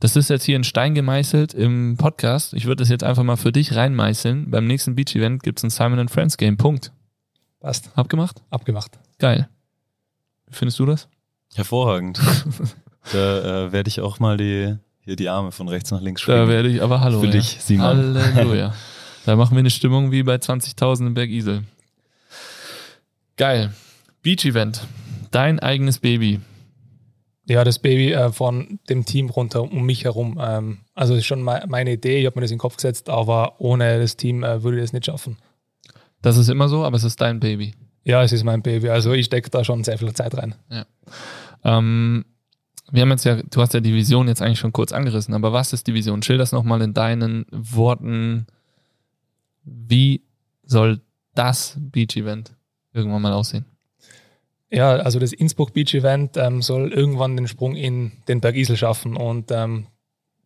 das 0.00 0.16
ist 0.16 0.28
jetzt 0.28 0.42
hier 0.42 0.58
ein 0.58 0.64
Stein 0.64 0.96
gemeißelt 0.96 1.54
im 1.54 1.96
Podcast. 1.96 2.52
Ich 2.52 2.64
würde 2.64 2.82
das 2.82 2.88
jetzt 2.88 3.04
einfach 3.04 3.22
mal 3.22 3.36
für 3.36 3.52
dich 3.52 3.76
reinmeißeln. 3.76 4.50
Beim 4.50 4.66
nächsten 4.66 4.96
Beach-Event 4.96 5.44
gibt 5.44 5.60
es 5.60 5.62
ein 5.62 5.70
Simon 5.70 6.08
Friends 6.08 6.36
Game. 6.36 6.56
Punkt. 6.56 6.90
Passt. 7.60 7.90
Abgemacht? 7.94 8.42
Abgemacht. 8.50 8.98
Geil. 9.20 9.48
Wie 10.48 10.54
findest 10.54 10.80
du 10.80 10.86
das? 10.86 11.08
Hervorragend. 11.54 12.18
da 13.12 13.66
äh, 13.66 13.72
werde 13.72 13.86
ich 13.86 14.00
auch 14.00 14.18
mal 14.18 14.36
die, 14.36 14.76
hier 14.98 15.14
die 15.14 15.28
Arme 15.28 15.52
von 15.52 15.68
rechts 15.68 15.92
nach 15.92 16.00
links 16.00 16.22
schwingen. 16.22 16.40
Da 16.40 16.48
werde 16.48 16.70
ich, 16.70 16.82
aber 16.82 17.02
hallo. 17.02 17.20
Für 17.20 17.26
ja. 17.26 17.32
dich, 17.32 17.58
Simon. 17.60 18.18
Halleluja. 18.34 18.74
da 19.26 19.36
machen 19.36 19.54
wir 19.54 19.60
eine 19.60 19.70
Stimmung 19.70 20.10
wie 20.10 20.24
bei 20.24 20.34
20.000 20.34 21.06
im 21.06 21.14
Berg 21.14 21.30
Geil. 23.36 23.72
Beach-Event. 24.22 24.86
Dein 25.30 25.60
eigenes 25.60 25.98
Baby. 25.98 26.40
Ja, 27.48 27.64
das 27.64 27.78
Baby 27.78 28.12
äh, 28.12 28.32
von 28.32 28.80
dem 28.88 29.04
Team 29.04 29.28
runter 29.30 29.62
um 29.62 29.84
mich 29.84 30.04
herum. 30.04 30.40
Ähm, 30.42 30.78
also 30.94 31.12
das 31.12 31.20
ist 31.20 31.26
schon 31.26 31.42
me 31.42 31.62
meine 31.68 31.92
Idee, 31.92 32.18
ich 32.18 32.26
habe 32.26 32.36
mir 32.36 32.40
das 32.40 32.50
in 32.50 32.56
den 32.56 32.60
Kopf 32.60 32.76
gesetzt, 32.76 33.08
aber 33.08 33.60
ohne 33.60 34.00
das 34.00 34.16
Team 34.16 34.42
äh, 34.42 34.62
würde 34.62 34.78
ich 34.78 34.84
das 34.84 34.92
nicht 34.92 35.06
schaffen. 35.06 35.36
Das 36.22 36.38
ist 36.38 36.48
immer 36.48 36.68
so, 36.68 36.84
aber 36.84 36.96
es 36.96 37.04
ist 37.04 37.20
dein 37.20 37.38
Baby. 37.38 37.74
Ja, 38.04 38.22
es 38.22 38.32
ist 38.32 38.42
mein 38.42 38.62
Baby. 38.62 38.88
Also 38.88 39.12
ich 39.12 39.26
stecke 39.26 39.50
da 39.50 39.62
schon 39.64 39.84
sehr 39.84 39.98
viel 39.98 40.12
Zeit 40.12 40.36
rein. 40.36 40.54
Ja. 40.70 40.86
Ähm, 41.62 42.24
wir 42.90 43.02
haben 43.02 43.10
jetzt 43.10 43.24
ja, 43.24 43.42
du 43.42 43.60
hast 43.60 43.74
ja 43.74 43.80
die 43.80 43.94
Vision 43.94 44.28
jetzt 44.28 44.42
eigentlich 44.42 44.58
schon 44.58 44.72
kurz 44.72 44.92
angerissen, 44.92 45.34
aber 45.34 45.52
was 45.52 45.72
ist 45.72 45.86
die 45.86 45.94
Vision? 45.94 46.22
Schilder 46.22 46.42
das 46.42 46.52
nochmal 46.52 46.82
in 46.82 46.94
deinen 46.94 47.46
Worten. 47.50 48.46
Wie 49.62 50.22
soll 50.64 51.00
das 51.34 51.76
Beach-Event 51.78 52.55
irgendwann 52.96 53.22
mal 53.22 53.32
aussehen? 53.32 53.66
Ja, 54.70 54.96
also 54.96 55.18
das 55.18 55.32
Innsbruck 55.32 55.72
Beach 55.72 55.94
Event 55.94 56.36
ähm, 56.36 56.60
soll 56.60 56.92
irgendwann 56.92 57.36
den 57.36 57.46
Sprung 57.46 57.76
in 57.76 58.12
den 58.26 58.40
Berg 58.40 58.56
Isel 58.56 58.76
schaffen 58.76 59.16
und 59.16 59.50
ähm, 59.52 59.86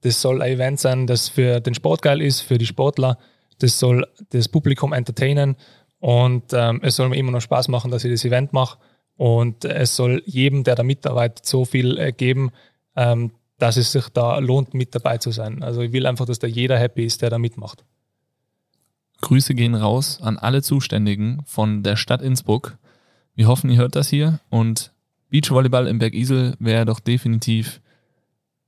das 0.03 0.21
soll 0.21 0.43
ein 0.43 0.53
Event 0.53 0.81
sein, 0.81 1.07
das 1.07 1.29
für 1.29 1.61
den 1.61 1.75
Sport 1.75 2.03
geil 2.03 2.21
ist, 2.21 2.41
für 2.41 2.59
die 2.59 2.67
Sportler. 2.67 3.19
Das 3.59 3.79
soll 3.79 4.07
das 4.31 4.49
Publikum 4.49 4.93
entertainen 4.93 5.57
und 5.99 6.53
ähm, 6.53 6.81
es 6.83 6.97
soll 6.97 7.09
mir 7.09 7.17
immer 7.17 7.33
noch 7.33 7.41
Spaß 7.41 7.69
machen, 7.69 7.91
dass 7.91 8.05
ich 8.05 8.11
das 8.11 8.25
Event 8.25 8.53
mache 8.53 8.79
und 9.17 9.65
es 9.65 9.97
soll 9.97 10.23
jedem, 10.27 10.65
der 10.65 10.75
da 10.75 10.83
mitarbeitet, 10.83 11.45
so 11.45 11.65
viel 11.65 11.99
äh, 11.99 12.13
geben, 12.13 12.51
ähm, 12.97 13.33
dass 13.59 13.77
es 13.77 13.93
sich 13.93 14.09
da 14.09 14.39
lohnt, 14.39 14.75
mit 14.75 14.95
dabei 14.95 15.19
zu 15.19 15.31
sein. 15.31 15.63
Also 15.63 15.83
ich 15.83 15.93
will 15.93 16.07
einfach, 16.07 16.25
dass 16.25 16.39
da 16.39 16.47
jeder 16.47 16.79
happy 16.79 17.05
ist, 17.05 17.21
der 17.23 17.31
da 17.31 17.39
mitmacht. 17.39 17.85
Grüße 19.21 19.55
gehen 19.55 19.75
raus 19.75 20.21
an 20.23 20.39
alle 20.39 20.63
Zuständigen 20.63 21.43
von 21.45 21.83
der 21.83 21.97
Stadt 21.97 22.23
Innsbruck. 22.23 22.79
Wir 23.35 23.49
hoffen, 23.49 23.71
ihr 23.71 23.79
hört 23.79 23.97
das 23.97 24.09
hier 24.09 24.41
und 24.51 24.93
Beachvolleyball 25.31 25.87
im 25.87 25.99
Berg 25.99 26.15
Isel 26.15 26.55
wäre 26.59 26.85
doch 26.85 27.01
definitiv 27.01 27.81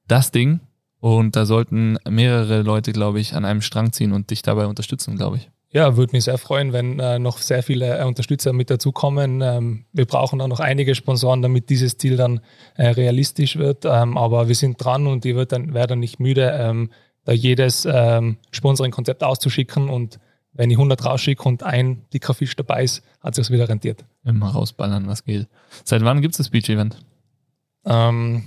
das 0.06 0.30
Ding 0.30 0.60
und 1.00 1.34
da 1.34 1.46
sollten 1.46 1.98
mehrere 2.08 2.62
Leute, 2.62 2.92
glaube 2.92 3.18
ich, 3.18 3.34
an 3.34 3.44
einem 3.44 3.60
Strang 3.60 3.92
ziehen 3.92 4.12
und 4.12 4.30
dich 4.30 4.42
dabei 4.42 4.66
unterstützen, 4.66 5.16
glaube 5.16 5.38
ich. 5.38 5.50
Ja, 5.72 5.96
würde 5.96 6.14
mich 6.14 6.24
sehr 6.24 6.36
freuen, 6.36 6.74
wenn 6.74 7.00
äh, 7.00 7.18
noch 7.18 7.38
sehr 7.38 7.62
viele 7.62 7.98
äh, 7.98 8.04
Unterstützer 8.04 8.52
mit 8.52 8.68
dazukommen. 8.68 9.40
Ähm, 9.40 9.86
wir 9.92 10.04
brauchen 10.04 10.38
auch 10.42 10.46
noch 10.46 10.60
einige 10.60 10.94
Sponsoren, 10.94 11.40
damit 11.40 11.70
dieses 11.70 11.96
Ziel 11.96 12.16
dann 12.16 12.40
äh, 12.76 12.88
realistisch 12.88 13.56
wird. 13.56 13.86
Ähm, 13.86 14.18
aber 14.18 14.48
wir 14.48 14.54
sind 14.54 14.76
dran 14.84 15.06
und 15.06 15.24
ich 15.24 15.34
werde 15.34 15.64
dann, 15.86 15.98
nicht 15.98 16.20
müde, 16.20 16.54
ähm, 16.56 16.90
da 17.24 17.32
jedes 17.32 17.88
ähm, 17.90 18.36
Sponsoring-Konzept 18.50 19.24
auszuschicken 19.24 19.88
und 19.88 20.18
wenn 20.52 20.70
ich 20.70 20.76
100 20.76 21.04
rausschicke 21.04 21.42
und 21.44 21.62
ein 21.62 22.04
dicker 22.12 22.34
Fisch 22.34 22.54
dabei 22.56 22.84
ist, 22.84 23.02
hat 23.20 23.34
sich 23.34 23.50
wieder 23.50 23.68
rentiert. 23.68 24.04
Immer 24.24 24.50
rausballern, 24.50 25.06
was 25.06 25.24
geht. 25.24 25.48
Seit 25.84 26.04
wann 26.04 26.20
gibt 26.20 26.34
es 26.34 26.38
das 26.38 26.50
Beach-Event? 26.50 26.98
Ähm, 27.84 28.44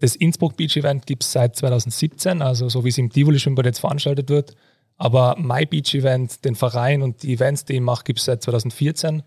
das 0.00 0.14
Innsbruck 0.14 0.56
Beach 0.56 0.76
Event 0.76 1.06
gibt 1.06 1.24
es 1.24 1.32
seit 1.32 1.56
2017, 1.56 2.40
also 2.42 2.68
so 2.68 2.84
wie 2.84 2.88
es 2.88 2.98
im 2.98 3.10
Tivoli 3.10 3.40
Schwimmbad 3.40 3.66
jetzt 3.66 3.80
veranstaltet 3.80 4.28
wird. 4.28 4.54
Aber 4.96 5.36
My 5.38 5.66
Beach 5.66 5.94
Event, 5.94 6.44
den 6.44 6.54
Verein 6.54 7.02
und 7.02 7.22
die 7.22 7.32
Events, 7.32 7.64
die 7.64 7.74
ich 7.74 7.80
mache, 7.80 8.04
gibt 8.04 8.18
es 8.20 8.24
seit 8.24 8.42
2014. 8.42 9.22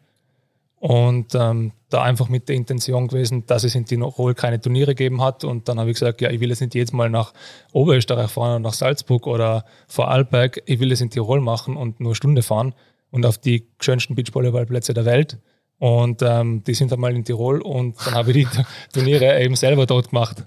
Und 0.82 1.36
ähm, 1.36 1.74
da 1.90 2.02
einfach 2.02 2.28
mit 2.28 2.50
der 2.50 2.56
Intention 2.56 3.08
gewesen, 3.08 3.46
dass 3.46 3.64
es 3.64 3.76
in 3.76 3.86
Tirol 3.86 4.34
keine 4.34 4.60
Turniere 4.60 4.96
gegeben 4.96 5.22
hat. 5.22 5.44
Und 5.44 5.70
dann 5.70 5.80
habe 5.80 5.92
ich 5.92 6.00
gesagt, 6.00 6.22
ja, 6.22 6.32
ich 6.32 6.40
will 6.40 6.50
jetzt 6.50 6.62
nicht 6.62 6.74
jedes 6.74 6.92
Mal 6.92 7.08
nach 7.08 7.34
Oberösterreich 7.72 8.32
fahren 8.32 8.50
oder 8.50 8.60
nach 8.60 8.74
Salzburg 8.74 9.28
oder 9.28 9.64
Vorarlberg. 9.88 10.64
Ich 10.66 10.80
will 10.80 10.92
es 10.92 11.00
in 11.00 11.12
Tirol 11.12 11.40
machen 11.40 11.78
und 11.78 12.00
nur 12.00 12.10
eine 12.10 12.16
Stunde 12.16 12.42
fahren 12.42 12.74
und 13.12 13.28
auf 13.28 13.38
die 13.38 13.68
schönsten 13.80 14.16
Beachvolleyballplätze 14.16 14.96
der 14.96 15.06
Welt. 15.06 15.38
Und 15.78 16.24
ähm, 16.24 16.64
die 16.64 16.74
sind 16.74 16.92
einmal 16.92 17.16
in 17.16 17.26
Tirol 17.26 17.62
und 17.62 17.96
dann 18.04 18.16
habe 18.16 18.32
ich 18.32 18.48
die 18.48 18.64
Turniere 18.92 19.40
eben 19.40 19.56
selber 19.56 19.86
dort 19.86 20.10
gemacht. 20.10 20.46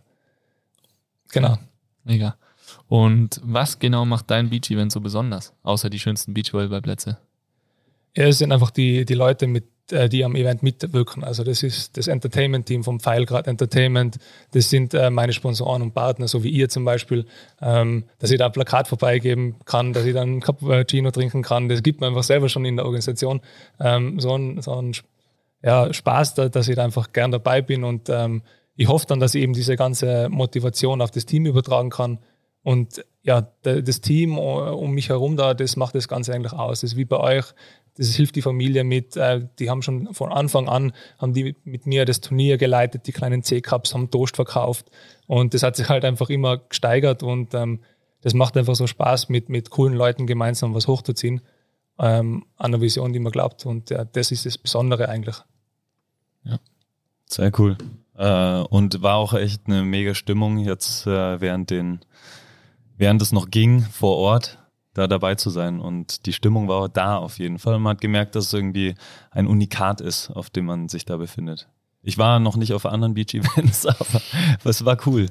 Genau. 1.30 1.58
Mega. 2.02 2.36
Und 2.88 3.40
was 3.44 3.78
genau 3.78 4.04
macht 4.04 4.32
dein 4.32 4.50
Beach-Event 4.50 4.90
so 4.90 5.00
besonders, 5.00 5.52
außer 5.62 5.90
die 5.90 6.00
schönsten 6.00 6.34
Beachvolleyballplätze? 6.34 7.18
Ja, 8.16 8.24
es 8.26 8.38
sind 8.38 8.50
einfach 8.50 8.70
die, 8.70 9.04
die 9.04 9.14
Leute, 9.14 9.46
mit, 9.46 9.64
die 9.90 10.24
am 10.24 10.34
Event 10.34 10.62
mitwirken. 10.62 11.24
Also 11.24 11.44
das 11.44 11.62
ist 11.62 11.96
das 11.96 12.06
Entertainment-Team 12.06 12.84
vom 12.84 13.00
Pfeilgrad 13.00 13.46
Entertainment. 13.46 14.18
Das 14.52 14.70
sind 14.70 14.94
äh, 14.94 15.10
meine 15.10 15.32
Sponsoren 15.32 15.82
und 15.82 15.92
Partner, 15.92 16.26
so 16.26 16.42
wie 16.42 16.48
ihr 16.48 16.68
zum 16.68 16.84
Beispiel, 16.84 17.26
ähm, 17.60 18.04
dass 18.18 18.30
ich 18.30 18.38
da 18.38 18.46
ein 18.46 18.52
Plakat 18.52 18.88
vorbeigeben 18.88 19.56
kann, 19.64 19.92
dass 19.92 20.06
ich 20.06 20.14
dann 20.14 20.36
ein 20.36 20.40
Cappuccino 20.40 21.10
trinken 21.10 21.42
kann. 21.42 21.68
Das 21.68 21.82
gibt 21.82 22.00
mir 22.00 22.06
einfach 22.06 22.22
selber 22.22 22.48
schon 22.48 22.64
in 22.64 22.76
der 22.76 22.86
Organisation 22.86 23.40
ähm, 23.78 24.18
so 24.20 24.36
ein, 24.36 24.62
so 24.62 24.74
ein 24.80 24.92
ja, 25.62 25.92
Spaß, 25.92 26.34
da, 26.34 26.48
dass 26.48 26.68
ich 26.68 26.76
da 26.76 26.84
einfach 26.84 27.12
gern 27.12 27.30
dabei 27.30 27.60
bin 27.62 27.84
und 27.84 28.08
ähm, 28.08 28.42
ich 28.76 28.88
hoffe 28.88 29.06
dann, 29.06 29.20
dass 29.20 29.34
ich 29.34 29.42
eben 29.42 29.52
diese 29.52 29.76
ganze 29.76 30.28
Motivation 30.28 31.00
auf 31.00 31.10
das 31.10 31.26
Team 31.26 31.46
übertragen 31.46 31.90
kann. 31.90 32.18
Und 32.62 33.04
ja, 33.22 33.46
das 33.62 34.00
Team 34.00 34.38
um 34.38 34.92
mich 34.92 35.10
herum 35.10 35.36
da, 35.36 35.54
das 35.54 35.76
macht 35.76 35.94
das 35.94 36.08
Ganze 36.08 36.34
eigentlich 36.34 36.52
aus. 36.52 36.80
Das 36.80 36.92
ist 36.92 36.96
wie 36.96 37.04
bei 37.04 37.18
euch, 37.18 37.44
das 37.96 38.14
hilft 38.14 38.36
die 38.36 38.42
Familie 38.42 38.84
mit. 38.84 39.16
Äh, 39.16 39.46
die 39.58 39.70
haben 39.70 39.82
schon 39.82 40.12
von 40.14 40.32
Anfang 40.32 40.68
an, 40.68 40.92
haben 41.18 41.32
die 41.32 41.56
mit 41.64 41.86
mir 41.86 42.04
das 42.04 42.20
Turnier 42.20 42.56
geleitet, 42.58 43.06
die 43.06 43.12
kleinen 43.12 43.42
C-Cups 43.42 43.94
haben 43.94 44.10
Toast 44.10 44.36
verkauft. 44.36 44.90
Und 45.26 45.54
das 45.54 45.62
hat 45.62 45.76
sich 45.76 45.88
halt 45.88 46.04
einfach 46.04 46.28
immer 46.30 46.58
gesteigert 46.58 47.22
und 47.22 47.54
ähm, 47.54 47.80
das 48.22 48.34
macht 48.34 48.56
einfach 48.56 48.74
so 48.74 48.86
Spaß, 48.86 49.28
mit, 49.28 49.48
mit 49.48 49.70
coolen 49.70 49.94
Leuten 49.94 50.26
gemeinsam 50.26 50.74
was 50.74 50.88
hochzuziehen. 50.88 51.42
Ähm, 51.98 52.46
an 52.56 52.72
einer 52.72 52.80
Vision, 52.80 53.12
die 53.12 53.20
man 53.20 53.30
glaubt. 53.30 53.66
Und 53.66 53.90
ja, 53.90 54.04
das 54.04 54.32
ist 54.32 54.46
das 54.46 54.58
Besondere 54.58 55.08
eigentlich. 55.08 55.36
Ja. 56.42 56.58
Sehr 57.26 57.52
cool. 57.58 57.76
Äh, 58.16 58.60
und 58.60 59.02
war 59.02 59.16
auch 59.16 59.34
echt 59.34 59.66
eine 59.66 59.82
mega 59.82 60.14
Stimmung 60.14 60.58
jetzt 60.58 61.06
äh, 61.06 61.40
während 61.40 61.70
den, 61.70 62.00
während 62.96 63.22
es 63.22 63.30
noch 63.30 63.50
ging 63.50 63.82
vor 63.82 64.16
Ort, 64.16 64.58
da 64.94 65.06
dabei 65.06 65.34
zu 65.34 65.50
sein. 65.50 65.80
Und 65.80 66.26
die 66.26 66.32
Stimmung 66.32 66.68
war 66.68 66.82
auch 66.82 66.88
da 66.88 67.18
auf 67.18 67.38
jeden 67.38 67.58
Fall. 67.58 67.78
Man 67.78 67.92
hat 67.92 68.00
gemerkt, 68.00 68.34
dass 68.34 68.46
es 68.46 68.52
irgendwie 68.52 68.94
ein 69.30 69.46
Unikat 69.46 70.00
ist, 70.00 70.30
auf 70.30 70.50
dem 70.50 70.66
man 70.66 70.88
sich 70.88 71.04
da 71.04 71.16
befindet. 71.16 71.68
Ich 72.06 72.18
war 72.18 72.38
noch 72.38 72.56
nicht 72.56 72.74
auf 72.74 72.84
anderen 72.84 73.14
Beach-Events, 73.14 73.86
aber 73.86 74.20
es 74.64 74.84
war 74.84 74.98
cool. 75.06 75.26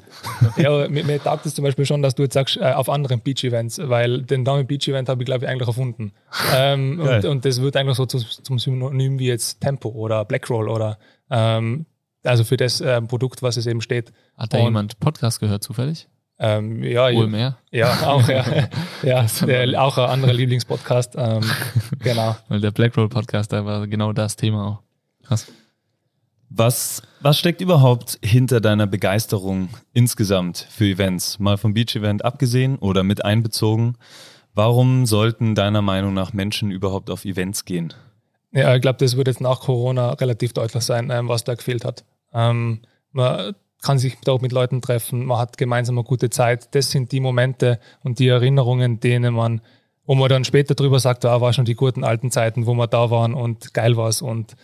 Ja, 0.58 0.90
mir, 0.90 1.04
mir 1.04 1.22
taugt 1.22 1.46
es 1.46 1.54
zum 1.54 1.64
Beispiel 1.64 1.86
schon, 1.86 2.02
dass 2.02 2.16
du 2.16 2.24
jetzt 2.24 2.34
sagst, 2.34 2.58
äh, 2.58 2.74
auf 2.74 2.90
anderen 2.90 3.22
Beach-Events, 3.22 3.80
weil 3.84 4.24
den 4.24 4.42
Namen 4.42 4.66
Beach-Event 4.66 5.08
habe 5.08 5.22
ich, 5.22 5.26
glaube 5.28 5.46
ich, 5.46 5.52
eigentlich 5.52 5.68
erfunden. 5.68 6.14
Ähm, 6.52 7.00
und, 7.00 7.26
und, 7.26 7.46
das 7.46 7.62
wird 7.62 7.78
eigentlich 7.78 7.96
so 7.96 8.08
zu, 8.08 8.18
zum 8.18 8.58
Synonym 8.58 9.20
wie 9.20 9.28
jetzt 9.28 9.62
Tempo 9.62 9.90
oder 9.90 10.26
Blackroll 10.26 10.68
oder 10.68 10.98
ähm, 11.30 11.86
also 12.24 12.44
für 12.44 12.58
das 12.58 12.82
äh, 12.82 13.02
Produkt, 13.04 13.44
was 13.44 13.58
es 13.58 13.68
eben 13.68 13.82
steht. 13.82 14.12
Hat 14.36 14.54
da 14.54 14.58
und, 14.58 14.64
jemand 14.66 15.00
Podcast 15.00 15.40
gehört 15.40 15.64
zufällig? 15.64 16.08
Ähm, 16.46 16.84
ja, 16.84 17.10
Wohl 17.14 17.28
mehr? 17.28 17.56
Ja, 17.72 17.94
auch, 18.06 18.28
ja. 18.28 18.44
ja 19.02 19.26
der, 19.46 19.82
auch 19.82 19.98
ein 19.98 20.10
anderer 20.10 20.34
Lieblingspodcast. 20.34 21.16
Ähm, 21.18 21.42
genau. 22.00 22.36
Weil 22.50 22.60
der 22.60 22.72
Blackroll 22.72 23.08
Podcast, 23.08 23.54
da 23.54 23.64
war 23.64 23.88
genau 23.88 24.12
das 24.12 24.36
Thema 24.36 24.68
auch. 24.68 24.80
Krass. 25.26 25.48
Was, 26.50 27.02
was 27.22 27.40
steckt 27.40 27.62
überhaupt 27.62 28.20
hinter 28.22 28.60
deiner 28.60 28.88
Begeisterung 28.88 29.70
insgesamt 29.94 30.68
für 30.70 30.84
Events? 30.84 31.40
Mal 31.40 31.58
vom 31.58 31.74
Beach-Event 31.74 32.26
abgesehen 32.26 32.78
oder 32.78 33.04
mit 33.04 33.24
einbezogen. 33.24 33.96
Warum 34.54 35.06
sollten 35.06 35.56
deiner 35.56 35.82
Meinung 35.82 36.14
nach 36.14 36.34
Menschen 36.34 36.72
überhaupt 36.72 37.10
auf 37.10 37.24
Events 37.24 37.64
gehen? 37.64 37.94
Ja, 38.52 38.76
ich 38.76 38.82
glaube, 38.82 39.00
das 39.00 39.16
wird 39.16 39.30
jetzt 39.30 39.40
nach 39.40 39.62
Corona 39.62 40.12
relativ 40.12 40.52
deutlich 40.52 40.84
sein, 40.84 41.10
ähm, 41.10 41.30
was 41.30 41.46
da 41.46 41.56
gefehlt 41.56 41.86
hat. 41.86 42.04
Ähm, 42.34 42.82
man 43.14 43.56
kann 43.84 44.00
sich 44.00 44.18
dort 44.24 44.42
mit 44.42 44.52
Leuten 44.52 44.82
treffen, 44.82 45.26
man 45.26 45.38
hat 45.38 45.58
gemeinsam 45.58 45.98
eine 45.98 46.06
gute 46.06 46.30
Zeit. 46.30 46.74
Das 46.74 46.90
sind 46.90 47.12
die 47.12 47.20
Momente 47.20 47.80
und 48.04 48.18
die 48.18 48.28
Erinnerungen, 48.28 49.00
denen 49.00 49.36
man, 49.36 49.62
wo 50.06 50.16
man 50.16 50.30
dann 50.30 50.46
später 50.46 50.74
drüber 50.74 51.00
sagt, 51.00 51.24
da 51.24 51.36
ah, 51.36 51.42
war 51.42 51.54
schon 51.54 51.66
die 51.66 51.76
guten 51.76 52.04
alten 52.04 52.32
Zeiten, 52.32 52.66
wo 52.66 52.74
wir 52.74 52.88
da 52.88 53.12
waren 53.12 53.36
und 53.36 53.74
geil 53.74 53.96
war's 53.98 54.22
und 54.22 54.56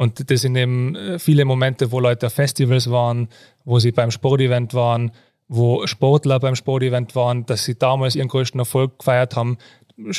Und 0.00 0.30
das 0.30 0.40
sind 0.40 0.56
eben 0.56 0.96
äh, 0.96 1.18
viele 1.18 1.44
Momente, 1.44 1.92
wo 1.92 2.00
Leute 2.00 2.28
auf 2.28 2.32
Festivals 2.32 2.90
waren, 2.90 3.28
wo 3.66 3.78
sie 3.80 3.92
beim 3.92 4.10
Sportevent 4.10 4.72
waren, 4.72 5.10
wo 5.46 5.86
Sportler 5.86 6.40
beim 6.40 6.54
Sportevent 6.54 7.14
waren, 7.14 7.44
dass 7.44 7.64
sie 7.64 7.76
damals 7.76 8.14
ihren 8.16 8.28
größten 8.28 8.60
Erfolg 8.60 9.00
gefeiert 9.00 9.36
haben. 9.36 9.58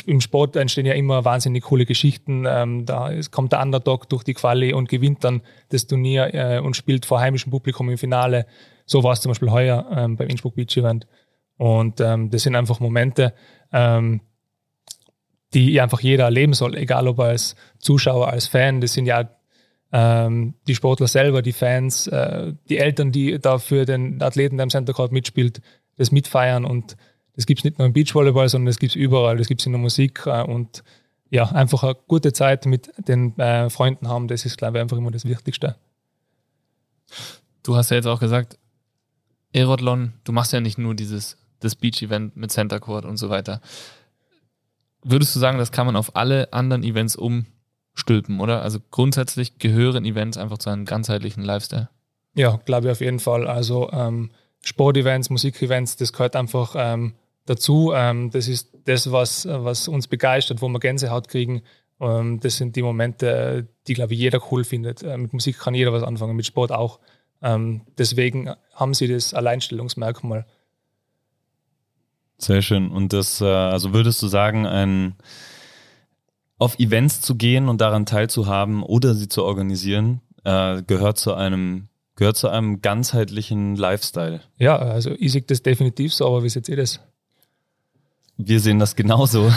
Im 0.05 0.21
Sport 0.21 0.55
entstehen 0.55 0.85
ja 0.85 0.93
immer 0.93 1.25
wahnsinnig 1.25 1.63
coole 1.63 1.85
Geschichten. 1.85 2.45
Ähm, 2.47 2.85
da 2.85 3.11
kommt 3.31 3.51
der 3.51 3.61
Underdog 3.61 4.09
durch 4.09 4.23
die 4.23 4.33
Quali 4.33 4.73
und 4.73 4.89
gewinnt 4.89 5.23
dann 5.23 5.41
das 5.69 5.87
Turnier 5.87 6.33
äh, 6.33 6.59
und 6.59 6.75
spielt 6.75 7.05
vor 7.05 7.19
heimischem 7.19 7.51
Publikum 7.51 7.89
im 7.89 7.97
Finale. 7.97 8.45
So 8.85 9.03
war 9.03 9.13
es 9.13 9.21
zum 9.21 9.31
Beispiel 9.31 9.51
heuer 9.51 9.87
ähm, 9.95 10.17
beim 10.17 10.27
Innsbruck 10.27 10.55
Beach 10.55 10.75
Event. 10.77 11.07
Und 11.57 12.01
ähm, 12.01 12.29
das 12.29 12.43
sind 12.43 12.55
einfach 12.55 12.79
Momente, 12.79 13.33
ähm, 13.71 14.21
die 15.53 15.79
einfach 15.79 15.99
jeder 15.99 16.25
erleben 16.25 16.53
soll, 16.53 16.75
egal 16.75 17.07
ob 17.07 17.19
als 17.19 17.55
Zuschauer, 17.79 18.29
als 18.29 18.47
Fan. 18.47 18.81
Das 18.81 18.93
sind 18.93 19.05
ja 19.05 19.29
ähm, 19.91 20.55
die 20.67 20.75
Sportler 20.75 21.07
selber, 21.07 21.41
die 21.41 21.51
Fans, 21.51 22.07
äh, 22.07 22.53
die 22.69 22.77
Eltern, 22.77 23.11
die 23.11 23.37
da 23.39 23.59
für 23.59 23.85
den 23.85 24.21
Athleten, 24.21 24.57
der 24.57 24.63
im 24.63 24.69
Center 24.69 24.93
Court 24.93 25.11
mitspielt, 25.11 25.61
das 25.97 26.11
mitfeiern. 26.11 26.65
Und 26.65 26.95
das 27.35 27.45
gibt 27.45 27.59
es 27.59 27.63
nicht 27.63 27.79
nur 27.79 27.85
im 27.85 27.93
Beachvolleyball, 27.93 28.49
sondern 28.49 28.67
das 28.67 28.79
gibt 28.79 28.91
es 28.91 28.95
überall. 28.95 29.37
Das 29.37 29.47
gibt 29.47 29.61
es 29.61 29.65
in 29.65 29.71
der 29.71 29.81
Musik 29.81 30.23
äh, 30.25 30.43
und 30.43 30.83
ja, 31.29 31.45
einfach 31.45 31.83
eine 31.83 31.95
gute 32.07 32.33
Zeit 32.33 32.65
mit 32.65 32.91
den 33.07 33.37
äh, 33.39 33.69
Freunden 33.69 34.09
haben, 34.09 34.27
das 34.27 34.45
ist, 34.45 34.57
glaube 34.57 34.77
ich, 34.77 34.81
einfach 34.81 34.97
immer 34.97 35.11
das 35.11 35.23
Wichtigste. 35.23 35.77
Du 37.63 37.75
hast 37.75 37.89
ja 37.89 37.95
jetzt 37.97 38.05
auch 38.05 38.19
gesagt, 38.19 38.59
Aerotlon, 39.55 40.13
du 40.25 40.31
machst 40.33 40.51
ja 40.51 40.59
nicht 40.59 40.77
nur 40.77 40.93
dieses 40.93 41.37
das 41.61 41.75
Beach-Event 41.75 42.35
mit 42.35 42.51
Center 42.51 42.79
Court 42.79 43.05
und 43.05 43.17
so 43.17 43.29
weiter. 43.29 43.61
Würdest 45.03 45.35
du 45.35 45.39
sagen, 45.39 45.57
das 45.57 45.71
kann 45.71 45.85
man 45.85 45.95
auf 45.95 46.15
alle 46.15 46.51
anderen 46.53 46.83
Events 46.83 47.15
um 47.15 47.45
stülpen, 47.93 48.39
oder? 48.39 48.61
Also 48.61 48.79
grundsätzlich 48.91 49.57
gehören 49.57 50.05
Events 50.05 50.37
einfach 50.37 50.57
zu 50.57 50.69
einem 50.69 50.85
ganzheitlichen 50.85 51.43
Lifestyle. 51.43 51.89
Ja, 52.33 52.59
glaube 52.65 52.87
ich 52.87 52.91
auf 52.91 53.01
jeden 53.01 53.19
Fall. 53.19 53.47
Also 53.47 53.91
ähm, 53.91 54.31
Sportevents, 54.61 55.29
Musikevents, 55.29 55.97
das 55.97 56.13
gehört 56.13 56.35
einfach 56.35 56.75
ähm, 56.77 57.13
dazu. 57.45 57.91
Ähm, 57.93 58.31
das 58.31 58.47
ist 58.47 58.77
das, 58.85 59.11
was, 59.11 59.47
was 59.47 59.87
uns 59.87 60.07
begeistert, 60.07 60.61
wo 60.61 60.67
wir 60.69 60.79
Gänsehaut 60.79 61.27
kriegen. 61.27 61.61
Ähm, 61.99 62.39
das 62.39 62.57
sind 62.57 62.75
die 62.75 62.81
Momente, 62.81 63.67
die, 63.87 63.93
glaube 63.93 64.13
ich, 64.13 64.19
jeder 64.19 64.41
cool 64.51 64.63
findet. 64.63 65.03
Äh, 65.03 65.17
mit 65.17 65.33
Musik 65.33 65.59
kann 65.59 65.75
jeder 65.75 65.93
was 65.93 66.03
anfangen, 66.03 66.35
mit 66.35 66.45
Sport 66.45 66.71
auch. 66.71 66.99
Ähm, 67.41 67.81
deswegen 67.97 68.51
haben 68.73 68.93
sie 68.93 69.07
das 69.07 69.33
Alleinstellungsmerkmal. 69.33 70.45
Sehr 72.37 72.61
schön. 72.61 72.89
Und 72.89 73.13
das, 73.13 73.41
äh, 73.41 73.45
also 73.45 73.93
würdest 73.93 74.21
du 74.21 74.27
sagen, 74.27 74.65
ein 74.65 75.15
auf 76.57 76.77
Events 76.77 77.21
zu 77.21 77.35
gehen 77.35 77.69
und 77.69 77.81
daran 77.81 78.05
teilzuhaben 78.05 78.83
oder 78.83 79.15
sie 79.15 79.27
zu 79.27 79.43
organisieren, 79.43 80.21
äh, 80.43 80.83
gehört 80.83 81.17
zu 81.17 81.33
einem 81.33 81.87
gehört 82.15 82.37
zu 82.37 82.49
einem 82.49 82.81
ganzheitlichen 82.81 83.75
Lifestyle. 83.75 84.41
Ja, 84.59 84.77
also 84.77 85.11
ich 85.17 85.31
sehe 85.31 85.41
das 85.41 85.63
definitiv 85.63 86.13
so, 86.13 86.27
aber 86.27 86.43
wie 86.43 86.49
seht 86.49 86.69
ihr 86.69 86.77
das? 86.77 86.99
Wir 88.37 88.59
sehen 88.59 88.79
das 88.79 88.95
genauso. 88.95 89.51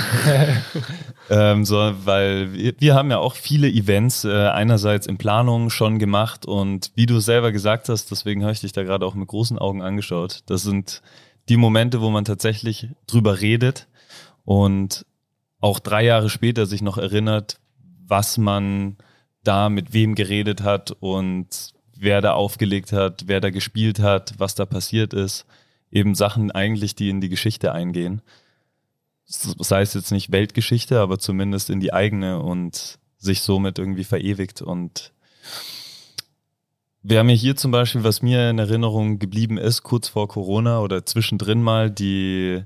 ähm, 1.31 1.65
so, 1.65 1.77
weil 2.05 2.53
wir, 2.53 2.75
wir, 2.79 2.95
haben 2.95 3.11
ja 3.11 3.19
auch 3.19 3.35
viele 3.35 3.69
Events 3.69 4.25
äh, 4.25 4.49
einerseits 4.49 5.07
in 5.07 5.17
Planung 5.17 5.71
schon 5.71 5.99
gemacht 5.99 6.45
und 6.45 6.91
wie 6.95 7.07
du 7.07 7.21
selber 7.21 7.51
gesagt 7.51 7.89
hast, 7.89 8.11
deswegen 8.11 8.43
habe 8.43 8.53
ich 8.53 8.61
dich 8.61 8.73
da 8.73 8.83
gerade 8.83 9.07
auch 9.07 9.15
mit 9.15 9.29
großen 9.29 9.59
Augen 9.59 9.81
angeschaut. 9.81 10.43
Das 10.47 10.63
sind 10.63 11.03
die 11.49 11.57
Momente, 11.57 12.01
wo 12.01 12.11
man 12.11 12.25
tatsächlich 12.25 12.89
drüber 13.07 13.41
redet 13.41 13.89
und 14.45 15.07
auch 15.61 15.79
drei 15.79 16.05
Jahre 16.05 16.29
später 16.29 16.67
sich 16.67 16.83
noch 16.83 16.99
erinnert, 16.99 17.59
was 18.07 18.37
man 18.37 18.97
da 19.43 19.69
mit 19.69 19.93
wem 19.93 20.15
geredet 20.15 20.63
hat 20.63 20.91
und 21.01 21.73
wer 21.97 22.21
da 22.21 22.33
aufgelegt 22.33 22.93
hat, 22.93 23.25
wer 23.27 23.41
da 23.41 23.51
gespielt 23.51 23.99
hat, 23.99 24.35
was 24.39 24.55
da 24.55 24.67
passiert 24.67 25.15
ist. 25.15 25.47
Eben 25.91 26.15
Sachen 26.15 26.51
eigentlich, 26.51 26.95
die 26.95 27.09
in 27.09 27.21
die 27.21 27.29
Geschichte 27.29 27.73
eingehen. 27.73 28.21
Sei 29.27 29.83
es 29.83 29.95
jetzt 29.95 30.13
nicht 30.13 30.33
Weltgeschichte, 30.33 31.01
aber 31.01 31.19
zumindest 31.19 31.71
in 31.71 31.81
die 31.81 31.93
eigene 31.93 32.41
und 32.41 32.99
sich 33.17 33.43
somit 33.43 33.79
irgendwie 33.79 34.05
verewigt. 34.05 34.63
Und 34.63 35.13
wir 37.03 37.19
haben 37.19 37.29
ja 37.29 37.35
hier 37.35 37.57
zum 37.57 37.71
Beispiel, 37.71 38.05
was 38.05 38.23
mir 38.23 38.51
in 38.51 38.59
Erinnerung 38.59 39.19
geblieben 39.19 39.59
ist, 39.59 39.83
kurz 39.83 40.09
vor 40.09 40.29
Corona 40.29 40.81
oder 40.81 41.05
zwischendrin 41.07 41.63
mal 41.63 41.91
die 41.91 42.63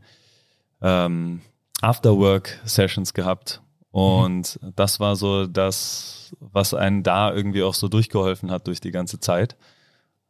ähm, 0.83 1.41
Afterwork-Sessions 1.81 3.15
gehabt. 3.15 3.63
Und 3.91 4.59
mhm. 4.63 4.73
das 4.77 5.01
war 5.01 5.17
so 5.17 5.47
das, 5.47 6.37
was 6.41 6.75
einen 6.75 7.03
da 7.03 7.33
irgendwie 7.33 7.63
auch 7.63 7.75
so 7.75 7.89
durchgeholfen 7.89 8.51
hat 8.51 8.67
durch 8.67 8.81
die 8.81 8.91
ganze 8.91 9.21
Zeit. 9.21 9.57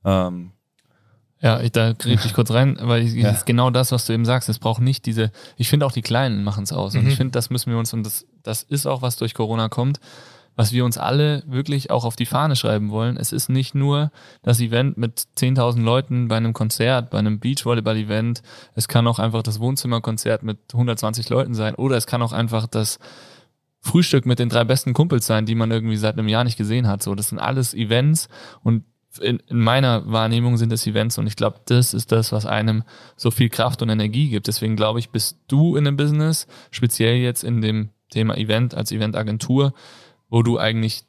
Ähm, 0.05 0.53
ja, 1.41 1.61
ich, 1.61 1.73
da 1.73 1.95
kriege 1.95 2.21
ich 2.25 2.35
kurz 2.35 2.51
rein, 2.51 2.79
weil 2.81 3.03
ich, 3.03 3.15
ja. 3.15 3.31
ist 3.31 3.47
genau 3.47 3.71
das, 3.71 3.93
was 3.93 4.07
du 4.07 4.13
eben 4.13 4.25
sagst. 4.25 4.49
Es 4.49 4.59
braucht 4.59 4.81
nicht 4.81 5.07
diese, 5.07 5.31
ich 5.57 5.69
finde 5.69 5.87
auch 5.87 5.93
die 5.93 6.03
Kleinen 6.03 6.43
machen 6.43 6.65
es 6.65 6.73
aus. 6.73 6.95
Und 6.95 7.05
mhm. 7.05 7.09
ich 7.09 7.17
finde, 7.17 7.33
das 7.33 7.51
müssen 7.51 7.71
wir 7.71 7.79
uns, 7.79 7.93
und 7.93 8.05
das, 8.05 8.27
das 8.43 8.63
ist 8.63 8.87
auch, 8.87 9.03
was 9.03 9.17
durch 9.17 9.35
Corona 9.35 9.69
kommt, 9.69 10.01
was 10.57 10.73
wir 10.73 10.85
uns 10.85 10.99
alle 10.99 11.45
wirklich 11.47 11.93
auch 11.93 12.05
auf 12.05 12.17
die 12.17 12.27
Fahne 12.27 12.57
schreiben 12.57 12.91
wollen. 12.91 13.17
Es 13.17 13.31
ist 13.31 13.49
nicht 13.49 13.77
nur 13.77 14.11
das 14.43 14.59
Event 14.59 14.99
mit 14.99 15.27
10.000 15.37 15.81
Leuten 15.83 16.27
bei 16.27 16.37
einem 16.37 16.53
Konzert, 16.53 17.11
bei 17.11 17.19
einem 17.19 17.39
Beachvolleyball-Event. 17.39 18.43
Es 18.75 18.89
kann 18.89 19.07
auch 19.07 19.21
einfach 19.21 19.45
das 19.45 19.61
Wohnzimmerkonzert 19.61 20.43
mit 20.43 20.59
120 20.73 21.29
Leuten 21.29 21.55
sein. 21.55 21.77
Oder 21.77 21.97
es 21.97 22.09
kann 22.09 22.23
auch 22.23 22.33
einfach 22.33 22.67
das 22.67 22.99
Frühstück 23.81 24.27
mit 24.27 24.41
den 24.41 24.49
drei 24.49 24.65
besten 24.65 24.95
Kumpels 24.95 25.27
sein, 25.27 25.47
die 25.47 25.55
man 25.55 25.71
irgendwie 25.71 25.97
seit 25.97 26.19
einem 26.19 26.27
Jahr 26.27 26.43
nicht 26.43 26.59
gesehen 26.59 26.89
hat. 26.89 27.05
So, 27.05 27.15
das 27.15 27.29
sind 27.29 27.39
alles 27.39 27.73
Events 27.73 28.29
und 28.65 28.83
in, 29.19 29.39
in 29.49 29.59
meiner 29.59 30.11
Wahrnehmung 30.11 30.57
sind 30.57 30.73
es 30.73 30.87
Events 30.87 31.19
und 31.19 31.27
ich 31.27 31.37
glaube, 31.37 31.61
das 31.67 31.95
ist 31.95 32.13
das, 32.13 32.33
was 32.33 32.47
einem 32.47 32.85
so 33.17 33.31
viel 33.31 33.49
Kraft 33.49 33.83
und 33.83 33.89
Energie 33.89 34.29
gibt. 34.29 34.47
Deswegen 34.47 34.77
glaube 34.77 34.99
ich, 34.99 35.11
bist 35.11 35.39
du 35.49 35.77
in 35.77 35.87
einem 35.87 35.97
Business, 35.97 36.47
speziell 36.71 37.17
jetzt 37.17 37.45
in 37.45 37.61
dem 37.61 37.91
Thema 38.11 38.37
Event 38.37 38.75
als 38.75 38.93
Eventagentur, 38.93 39.75
wo 40.29 40.43
du 40.43 40.59
eigentlich 40.59 41.05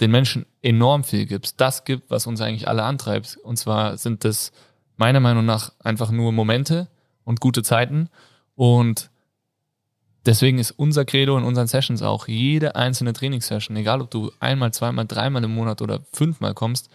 den 0.00 0.10
Menschen 0.10 0.46
enorm 0.62 1.04
viel 1.04 1.26
gibst, 1.26 1.60
das 1.60 1.84
gibt, 1.84 2.10
was 2.10 2.26
uns 2.26 2.40
eigentlich 2.40 2.68
alle 2.68 2.82
antreibt. 2.82 3.36
Und 3.36 3.56
zwar 3.56 3.96
sind 3.96 4.24
das 4.24 4.52
meiner 4.96 5.20
Meinung 5.20 5.44
nach 5.44 5.72
einfach 5.80 6.10
nur 6.10 6.32
Momente 6.32 6.88
und 7.24 7.40
gute 7.40 7.62
Zeiten. 7.62 8.08
Und 8.54 9.10
deswegen 10.26 10.58
ist 10.58 10.72
unser 10.72 11.04
Credo 11.04 11.36
in 11.38 11.44
unseren 11.44 11.66
Sessions 11.66 12.02
auch 12.02 12.26
jede 12.28 12.76
einzelne 12.76 13.12
Trainingssession, 13.12 13.76
egal 13.76 14.00
ob 14.00 14.10
du 14.10 14.32
einmal, 14.40 14.72
zweimal, 14.72 15.06
dreimal 15.06 15.44
im 15.44 15.54
Monat 15.54 15.80
oder 15.82 16.00
fünfmal 16.12 16.54
kommst, 16.54 16.90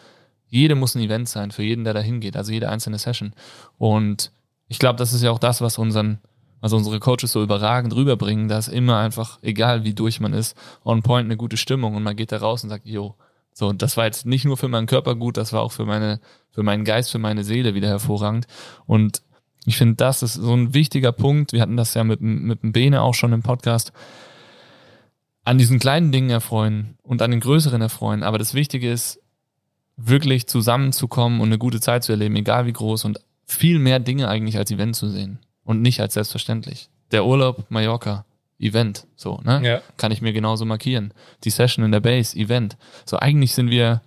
jede 0.49 0.75
muss 0.75 0.95
ein 0.95 1.01
Event 1.01 1.29
sein 1.29 1.51
für 1.51 1.63
jeden, 1.63 1.83
der 1.83 1.93
da 1.93 2.01
hingeht, 2.01 2.35
also 2.35 2.51
jede 2.51 2.69
einzelne 2.69 2.97
Session. 2.97 3.33
Und 3.77 4.31
ich 4.67 4.79
glaube, 4.79 4.97
das 4.97 5.13
ist 5.13 5.23
ja 5.23 5.31
auch 5.31 5.39
das, 5.39 5.61
was 5.61 5.77
unseren 5.77 6.19
was 6.61 6.73
unsere 6.73 6.99
Coaches 6.99 7.31
so 7.31 7.41
überragend 7.41 7.95
rüberbringen, 7.95 8.47
da 8.47 8.57
ist 8.57 8.67
immer 8.67 8.97
einfach, 8.97 9.39
egal 9.41 9.83
wie 9.83 9.93
durch 9.93 10.19
man 10.19 10.33
ist, 10.33 10.57
on 10.83 11.01
point 11.01 11.25
eine 11.25 11.37
gute 11.37 11.57
Stimmung 11.57 11.95
und 11.95 12.03
man 12.03 12.15
geht 12.15 12.31
da 12.31 12.37
raus 12.37 12.63
und 12.63 12.69
sagt, 12.69 12.85
yo, 12.85 13.15
so, 13.53 13.73
das 13.73 13.97
war 13.97 14.05
jetzt 14.05 14.25
nicht 14.25 14.45
nur 14.45 14.57
für 14.57 14.67
meinen 14.67 14.87
Körper 14.87 15.15
gut, 15.15 15.37
das 15.37 15.53
war 15.53 15.61
auch 15.61 15.71
für 15.71 15.85
meine, 15.85 16.19
für 16.51 16.63
meinen 16.63 16.85
Geist, 16.85 17.11
für 17.11 17.19
meine 17.19 17.43
Seele 17.43 17.75
wieder 17.75 17.87
hervorragend. 17.87 18.47
Und 18.85 19.21
ich 19.65 19.77
finde, 19.77 19.95
das 19.95 20.23
ist 20.23 20.35
so 20.35 20.53
ein 20.53 20.73
wichtiger 20.73 21.11
Punkt. 21.11 21.51
Wir 21.51 21.61
hatten 21.61 21.75
das 21.75 21.93
ja 21.93 22.03
mit, 22.03 22.21
mit 22.21 22.63
dem 22.63 22.71
Bene 22.71 23.01
auch 23.01 23.13
schon 23.13 23.33
im 23.33 23.43
Podcast. 23.43 23.91
An 25.43 25.57
diesen 25.57 25.79
kleinen 25.79 26.11
Dingen 26.11 26.29
erfreuen 26.29 26.97
und 27.03 27.21
an 27.21 27.31
den 27.31 27.39
größeren 27.41 27.81
erfreuen. 27.81 28.23
Aber 28.23 28.37
das 28.37 28.53
Wichtige 28.53 28.89
ist, 28.89 29.19
wirklich 30.01 30.47
zusammenzukommen 30.47 31.41
und 31.41 31.49
eine 31.49 31.57
gute 31.57 31.79
Zeit 31.79 32.03
zu 32.03 32.11
erleben, 32.11 32.35
egal 32.35 32.65
wie 32.65 32.73
groß 32.73 33.05
und 33.05 33.19
viel 33.45 33.79
mehr 33.79 33.99
Dinge 33.99 34.27
eigentlich 34.27 34.57
als 34.57 34.71
Event 34.71 34.95
zu 34.95 35.09
sehen 35.09 35.39
und 35.63 35.81
nicht 35.81 35.99
als 35.99 36.13
selbstverständlich. 36.13 36.89
Der 37.11 37.25
Urlaub 37.25 37.65
Mallorca, 37.69 38.25
Event, 38.59 39.07
so, 39.15 39.39
ne? 39.43 39.61
Ja. 39.63 39.81
Kann 39.97 40.11
ich 40.11 40.21
mir 40.21 40.33
genauso 40.33 40.65
markieren. 40.65 41.13
Die 41.43 41.49
Session 41.49 41.83
in 41.85 41.91
der 41.91 42.01
Base, 42.01 42.37
Event. 42.37 42.77
So, 43.05 43.17
eigentlich 43.17 43.53
sind 43.53 43.71
wir, 43.71 44.01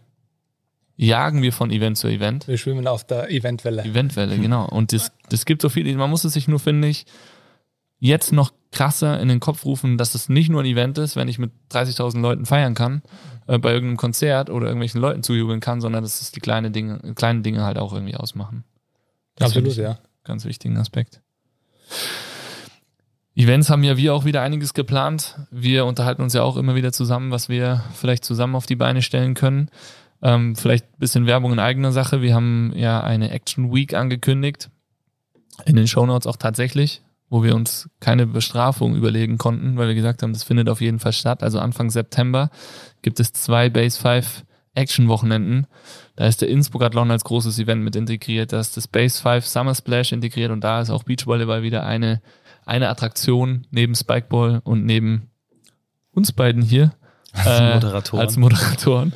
jagen 0.96 1.42
wir 1.42 1.52
von 1.52 1.70
Event 1.70 1.98
zu 1.98 2.08
Event. 2.08 2.46
Wir 2.46 2.58
schwimmen 2.58 2.86
auf 2.86 3.04
der 3.04 3.30
Eventwelle. 3.30 3.82
Eventwelle, 3.82 4.38
genau. 4.38 4.66
Und 4.66 4.92
das, 4.92 5.10
das 5.30 5.44
gibt 5.46 5.62
so 5.62 5.68
viel, 5.68 5.96
man 5.96 6.10
muss 6.10 6.24
es 6.24 6.34
sich 6.34 6.48
nur, 6.48 6.60
finde 6.60 6.88
ich, 6.88 7.06
jetzt 8.02 8.32
noch 8.32 8.52
krasser 8.72 9.20
in 9.20 9.28
den 9.28 9.38
Kopf 9.38 9.64
rufen, 9.64 9.96
dass 9.96 10.16
es 10.16 10.28
nicht 10.28 10.50
nur 10.50 10.62
ein 10.62 10.66
Event 10.66 10.98
ist, 10.98 11.14
wenn 11.14 11.28
ich 11.28 11.38
mit 11.38 11.52
30.000 11.70 12.20
Leuten 12.20 12.46
feiern 12.46 12.74
kann, 12.74 13.02
äh, 13.46 13.58
bei 13.58 13.72
irgendeinem 13.72 13.96
Konzert 13.96 14.50
oder 14.50 14.66
irgendwelchen 14.66 15.00
Leuten 15.00 15.22
zujubeln 15.22 15.60
kann, 15.60 15.80
sondern 15.80 16.02
dass 16.02 16.20
es 16.20 16.32
die 16.32 16.40
kleine 16.40 16.72
Dinge, 16.72 17.14
kleinen 17.14 17.44
Dinge 17.44 17.62
halt 17.62 17.78
auch 17.78 17.92
irgendwie 17.92 18.16
ausmachen. 18.16 18.64
Das 19.36 19.50
Absolut, 19.50 19.76
ja. 19.76 19.98
Ganz 20.24 20.44
wichtigen 20.44 20.76
Aspekt. 20.78 21.20
Events 23.36 23.70
haben 23.70 23.84
ja 23.84 23.96
wir 23.96 24.14
auch 24.14 24.24
wieder 24.24 24.42
einiges 24.42 24.74
geplant. 24.74 25.38
Wir 25.52 25.86
unterhalten 25.86 26.22
uns 26.22 26.34
ja 26.34 26.42
auch 26.42 26.56
immer 26.56 26.74
wieder 26.74 26.92
zusammen, 26.92 27.30
was 27.30 27.48
wir 27.48 27.84
vielleicht 27.94 28.24
zusammen 28.24 28.56
auf 28.56 28.66
die 28.66 28.76
Beine 28.76 29.02
stellen 29.02 29.34
können. 29.34 29.70
Ähm, 30.22 30.56
vielleicht 30.56 30.86
ein 30.86 30.98
bisschen 30.98 31.26
Werbung 31.26 31.52
in 31.52 31.60
eigener 31.60 31.92
Sache. 31.92 32.20
Wir 32.20 32.34
haben 32.34 32.72
ja 32.74 33.00
eine 33.00 33.30
Action 33.30 33.72
Week 33.72 33.94
angekündigt. 33.94 34.70
In 35.66 35.76
den 35.76 35.86
Show 35.86 36.04
Notes 36.04 36.26
auch 36.26 36.36
tatsächlich, 36.36 37.02
wo 37.32 37.42
wir 37.42 37.54
uns 37.54 37.88
keine 37.98 38.26
Bestrafung 38.26 38.94
überlegen 38.94 39.38
konnten, 39.38 39.78
weil 39.78 39.88
wir 39.88 39.94
gesagt 39.94 40.22
haben, 40.22 40.34
das 40.34 40.44
findet 40.44 40.68
auf 40.68 40.82
jeden 40.82 40.98
Fall 40.98 41.14
statt. 41.14 41.42
Also 41.42 41.60
Anfang 41.60 41.88
September 41.88 42.50
gibt 43.00 43.18
es 43.20 43.32
zwei 43.32 43.70
Base 43.70 43.98
5 43.98 44.44
Action-Wochenenden. 44.74 45.66
Da 46.14 46.26
ist 46.26 46.42
der 46.42 46.50
Innsbruck-Athlon 46.50 47.10
als 47.10 47.24
großes 47.24 47.58
Event 47.58 47.82
mit 47.84 47.96
integriert, 47.96 48.52
da 48.52 48.60
ist 48.60 48.76
das 48.76 48.86
Base 48.86 49.22
5 49.22 49.46
Summer 49.46 49.74
Splash 49.74 50.12
integriert 50.12 50.50
und 50.50 50.62
da 50.62 50.82
ist 50.82 50.90
auch 50.90 51.04
Beachvolleyball 51.04 51.62
wieder 51.62 51.86
eine, 51.86 52.20
eine 52.66 52.90
Attraktion 52.90 53.66
neben 53.70 53.94
Spikeball 53.94 54.60
und 54.62 54.84
neben 54.84 55.30
uns 56.10 56.32
beiden 56.32 56.60
hier. 56.60 56.92
Als 57.32 57.60
äh, 57.60 57.74
Moderatoren. 57.76 58.20
Als 58.20 58.36
Moderatoren. 58.36 59.14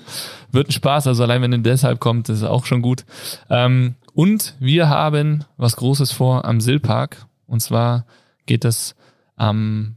Wird 0.53 0.71
ein 0.71 0.73
Spaß, 0.73 1.07
also 1.07 1.23
allein 1.23 1.43
wenn 1.43 1.53
ihr 1.53 1.59
deshalb 1.59 2.01
kommt, 2.01 2.31
ist 2.31 2.45
auch 2.45 2.65
schon 2.65 2.81
gut. 2.81 3.05
Ähm, 3.51 3.97
und 4.15 4.55
wir 4.59 4.89
haben 4.89 5.45
was 5.59 5.77
Großes 5.77 6.13
vor 6.13 6.47
am 6.47 6.63
Sillpark. 6.63 7.27
Und 7.47 7.61
zwar 7.61 8.07
geht 8.47 8.65
es 8.65 8.95
am 9.37 9.97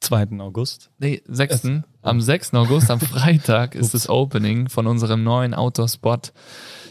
2. 0.00 0.40
August. 0.40 0.90
Nee, 0.98 1.22
6. 1.26 1.82
Am 2.02 2.20
6. 2.20 2.54
August, 2.54 2.90
am 2.90 3.00
Freitag, 3.00 3.74
ist 3.74 3.94
das 3.94 4.08
Opening 4.08 4.68
von 4.68 4.86
unserem 4.86 5.22
neuen 5.22 5.54
Outdoor-Spot. 5.54 6.18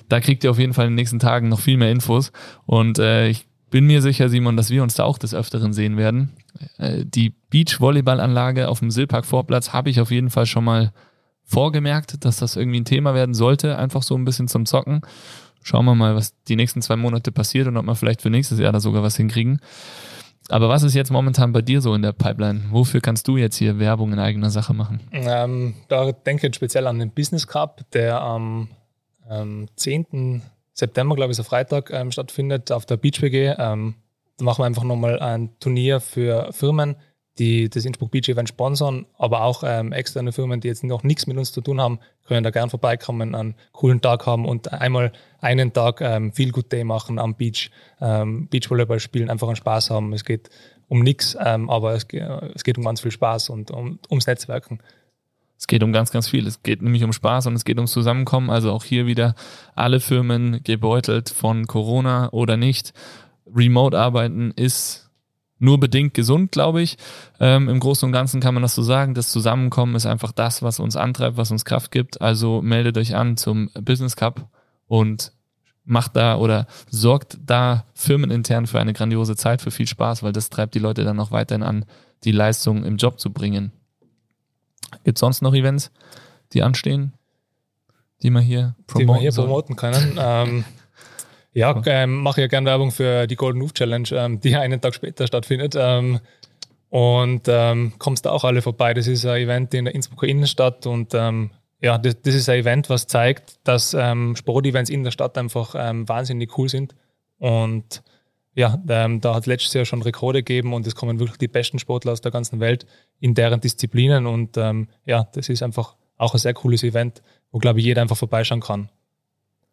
Da 0.10 0.20
kriegt 0.20 0.44
ihr 0.44 0.52
auf 0.52 0.60
jeden 0.60 0.74
Fall 0.74 0.86
in 0.86 0.92
den 0.92 0.96
nächsten 0.96 1.20
Tagen 1.20 1.50
noch 1.50 1.60
viel 1.60 1.78
mehr 1.78 1.92
Infos. 1.92 2.32
Und 2.66 3.00
äh, 3.00 3.28
ich 3.28 3.46
bin 3.70 3.86
mir 3.86 4.02
sicher, 4.02 4.30
Simon, 4.30 4.58
dass 4.58 4.70
wir 4.70 4.84
uns 4.84 4.96
da 4.96 5.04
auch 5.04 5.18
des 5.18 5.34
Öfteren 5.34 5.74
sehen 5.74 5.98
werden. 5.98 6.32
Äh, 6.78 7.06
die 7.06 7.30
Beach-Volleyball-Anlage 7.50 8.68
auf 8.68 8.80
dem 8.80 8.92
Sillpark-Vorplatz 8.92 9.74
habe 9.74 9.90
ich 9.90 10.00
auf 10.00 10.12
jeden 10.12 10.30
Fall 10.30 10.46
schon 10.46 10.64
mal 10.64 10.92
vorgemerkt, 11.44 12.24
dass 12.26 12.38
das 12.38 12.56
irgendwie 12.56 12.80
ein 12.80 12.86
Thema 12.86 13.14
werden 13.14 13.34
sollte. 13.34 13.78
Einfach 13.78 14.04
so 14.04 14.16
ein 14.16 14.26
bisschen 14.26 14.48
zum 14.48 14.66
Zocken. 14.66 15.02
Schauen 15.64 15.86
wir 15.86 15.96
mal, 15.96 16.16
was 16.16 16.34
die 16.46 16.56
nächsten 16.56 16.82
zwei 16.82 16.96
Monate 16.96 17.32
passiert 17.32 17.68
und 17.68 17.78
ob 17.78 17.86
wir 17.86 17.96
vielleicht 17.96 18.22
für 18.22 18.30
nächstes 18.30 18.60
Jahr 18.60 18.72
da 18.72 18.80
sogar 18.80 19.04
was 19.04 19.18
hinkriegen. 19.18 19.62
Aber 20.50 20.70
was 20.70 20.84
ist 20.84 20.96
jetzt 20.96 21.12
momentan 21.12 21.54
bei 21.54 21.62
dir 21.62 21.82
so 21.82 21.94
in 21.94 22.02
der 22.02 22.12
Pipeline? 22.12 22.64
Wofür 22.72 23.00
kannst 23.00 23.28
du 23.28 23.38
jetzt 23.38 23.56
hier 23.56 23.80
Werbung 23.80 24.12
in 24.12 24.20
eigener 24.20 24.50
Sache 24.50 24.74
machen? 24.74 25.00
Ähm, 25.12 25.76
da 25.88 26.12
denke 26.12 26.48
ich 26.48 26.56
speziell 26.56 26.88
an 26.88 27.00
den 27.00 27.12
Business 27.12 27.48
Cup, 27.48 27.86
der 27.94 28.22
am 28.22 28.68
ähm, 29.30 29.68
10. 29.76 30.42
September, 30.74 31.16
glaube 31.16 31.32
ich, 31.32 31.38
ist 31.38 31.46
ein 31.46 31.50
Freitag, 31.50 31.92
ähm, 31.92 32.12
stattfindet 32.12 32.72
auf 32.72 32.86
der 32.86 32.98
Beach 32.98 33.22
WG. 33.22 33.54
Ähm, 33.58 33.96
da 34.38 34.46
machen 34.46 34.62
wir 34.62 34.66
einfach 34.66 34.84
nochmal 34.84 35.20
ein 35.20 35.52
Turnier 35.60 36.00
für 36.00 36.52
Firmen, 36.52 36.96
die 37.40 37.70
das 37.70 37.86
Innsbruck 37.86 38.12
Beach 38.12 38.28
Event 38.28 38.50
sponsern, 38.50 39.06
aber 39.18 39.44
auch 39.44 39.64
ähm, 39.66 39.94
externe 39.94 40.32
Firmen, 40.32 40.60
die 40.60 40.68
jetzt 40.68 40.84
noch 40.84 41.04
nichts 41.04 41.28
mit 41.28 41.38
uns 41.38 41.52
zu 41.52 41.62
tun 41.62 41.80
haben, 41.80 42.00
können 42.26 42.44
da 42.44 42.50
gern 42.50 42.70
vorbeikommen, 42.70 43.36
einen 43.36 43.56
coolen 43.72 44.02
Tag 44.02 44.26
haben 44.26 44.46
und 44.46 44.72
einmal 44.74 45.12
einen 45.40 45.74
Tag 45.74 46.02
ähm, 46.02 46.34
Feel 46.34 46.52
Good 46.52 46.72
Day 46.72 46.84
machen 46.84 47.20
am 47.20 47.36
Beach, 47.36 47.72
ähm, 48.00 48.48
Beachvolleyball 48.50 49.00
spielen, 49.00 49.30
einfach 49.30 49.48
einen 49.48 49.56
Spaß 49.56 49.90
haben. 49.90 50.14
Es 50.14 50.26
geht 50.26 50.50
um 50.88 51.04
nichts, 51.04 51.38
ähm, 51.44 51.70
aber 51.70 51.94
es, 51.94 52.06
es, 52.54 52.64
geht 52.64 52.78
um 52.78 52.84
ganz 52.84 53.00
viel 53.00 53.12
Spaß 53.12 53.50
und 53.50 53.72
um, 53.72 54.00
ums 54.10 54.28
Netzwerken. 54.28 54.80
Es 55.58 55.68
geht 55.68 55.84
um 55.84 55.94
ganz, 55.94 56.12
ganz 56.12 56.28
viel. 56.28 56.46
Es 56.48 56.64
geht 56.64 56.82
nämlich 56.82 57.04
um 57.04 57.14
Spaß 57.14 57.48
und 57.48 57.54
es 57.54 57.64
geht 57.64 57.78
ums 57.78 57.92
Zusammenkommen. 57.92 58.50
Also 58.50 58.72
auch 58.72 58.84
hier 58.84 59.06
wieder 59.06 59.36
alle 59.74 60.00
Firmen 60.00 60.62
gebeutelt 60.64 61.30
von 61.30 61.68
Corona 61.68 62.30
oder 62.34 62.58
nicht. 62.58 62.94
Remote 63.46 63.98
arbeiten 63.98 64.52
ist 64.52 65.01
nur 65.62 65.80
bedingt 65.80 66.14
gesund, 66.14 66.52
glaube 66.52 66.82
ich. 66.82 66.98
Ähm, 67.40 67.70
Im 67.70 67.80
Großen 67.80 68.06
und 68.06 68.12
Ganzen 68.12 68.42
kann 68.42 68.54
man 68.54 68.64
das 68.64 68.76
so 68.76 68.82
sagen. 68.82 69.14
Das 69.14 69.30
Zusammenkommen 69.30 69.96
ist 69.96 70.06
einfach 70.06 70.32
das, 70.32 70.64
was 70.64 70.80
uns 70.80 70.96
antreibt, 70.96 71.38
was 71.38 71.52
uns 71.52 71.66
Kraft 71.66 71.92
gibt. 71.92 72.20
Also 72.20 72.62
meldet 72.62 72.98
euch 72.98 73.16
an 73.16 73.38
zum 73.38 73.70
Business 73.80 74.16
Cup 74.16 74.50
und 74.88 75.32
macht 75.86 76.16
da 76.16 76.38
oder 76.38 76.68
sorgt 76.90 77.38
da 77.46 77.86
firmenintern 77.94 78.66
für 78.66 78.80
eine 78.80 78.94
grandiose 78.94 79.36
Zeit, 79.36 79.62
für 79.62 79.72
viel 79.72 79.88
Spaß, 79.88 80.24
weil 80.24 80.32
das 80.32 80.50
treibt 80.50 80.74
die 80.74 80.80
Leute 80.80 81.04
dann 81.04 81.16
noch 81.16 81.32
weiterhin 81.32 81.64
an, 81.64 81.86
die 82.24 82.32
Leistung 82.32 82.84
im 82.84 82.98
Job 82.98 83.20
zu 83.20 83.32
bringen. 83.32 83.72
Gibt 85.04 85.18
es 85.18 85.20
sonst 85.20 85.42
noch 85.42 85.54
Events, 85.54 85.92
die 86.54 86.64
anstehen, 86.64 87.14
die 88.24 88.30
man 88.30 88.44
hier 88.44 88.76
promoten, 88.88 89.00
die 89.00 89.06
man 89.06 89.20
hier 89.20 89.32
promoten 89.32 89.76
können? 89.76 90.18
ähm, 90.20 90.66
ja, 91.54 91.82
ähm, 91.86 92.22
mache 92.22 92.42
ja 92.42 92.48
gerne 92.48 92.68
Werbung 92.68 92.92
für 92.92 93.28
die 93.28 93.36
Golden 93.36 93.62
Roof 93.62 93.74
Challenge, 93.74 94.08
ähm, 94.12 94.40
die 94.40 94.56
einen 94.58 94.80
Tag 94.80 94.96
später 94.96 95.28
stattfindet. 95.28 95.76
Ähm, 95.78 96.20
und 96.90 97.44
ähm, 97.48 97.94
kommst 98.00 98.26
da 98.26 98.32
auch 98.32 98.44
alle 98.44 98.62
vorbei. 98.62 98.94
Das 98.94 99.08
ist 99.08 99.26
ein 99.26 99.42
Event 99.42 99.74
in 99.74 99.86
der 99.86 99.96
Innsbrucker 99.96 100.28
Innenstadt 100.28 100.86
und 100.86 101.14
ähm, 101.14 101.52
ja, 101.80 101.98
das, 101.98 102.22
das, 102.22 102.36
ist 102.36 102.50
ein 102.50 102.60
Event, 102.60 102.90
was 102.90 103.08
zeigt, 103.08 103.56
dass 103.64 103.94
ähm, 103.94 104.36
Sportevents 104.36 104.90
in 104.90 105.04
der 105.04 105.12
Stadt 105.12 105.38
einfach 105.38 105.74
wahnsinnig 105.74 106.56
cool 106.58 106.70
sind. 106.70 106.94
Und 107.40 108.04
ja, 108.54 108.78
da 108.86 109.10
hat 109.34 109.44
es 109.44 109.46
letztes 109.48 109.74
Jahr 109.74 109.86
schon 109.86 110.04
Rekorde 110.04 110.44
gegeben 110.44 110.74
und 110.74 110.86
es 110.86 110.94
kommen 110.94 111.18
wirklich 111.18 111.40
die 111.40 111.48
besten 111.48 111.80
Sportler 111.80 112.12
aus 112.12 112.22
der 112.22 112.32
ganzen 112.32 112.60
Welt 112.60 112.86
in 113.20 113.34
deren 113.34 113.62
Disziplinen. 113.62 114.28
Und 114.28 114.58
ja, 114.58 115.28
das 115.34 115.50
ist 115.50 115.64
einfach 115.64 115.96
auch 116.18 116.36
ein 116.36 116.40
sehr 116.40 116.54
cooles 116.54 116.84
Event, 116.84 117.24
wo, 117.52 117.58
glaube 117.58 117.80
ich, 117.80 117.86
jeder 117.86 118.04
einfach 118.04 118.18
vorbeischauen 118.18 118.62
kann. 118.62 118.90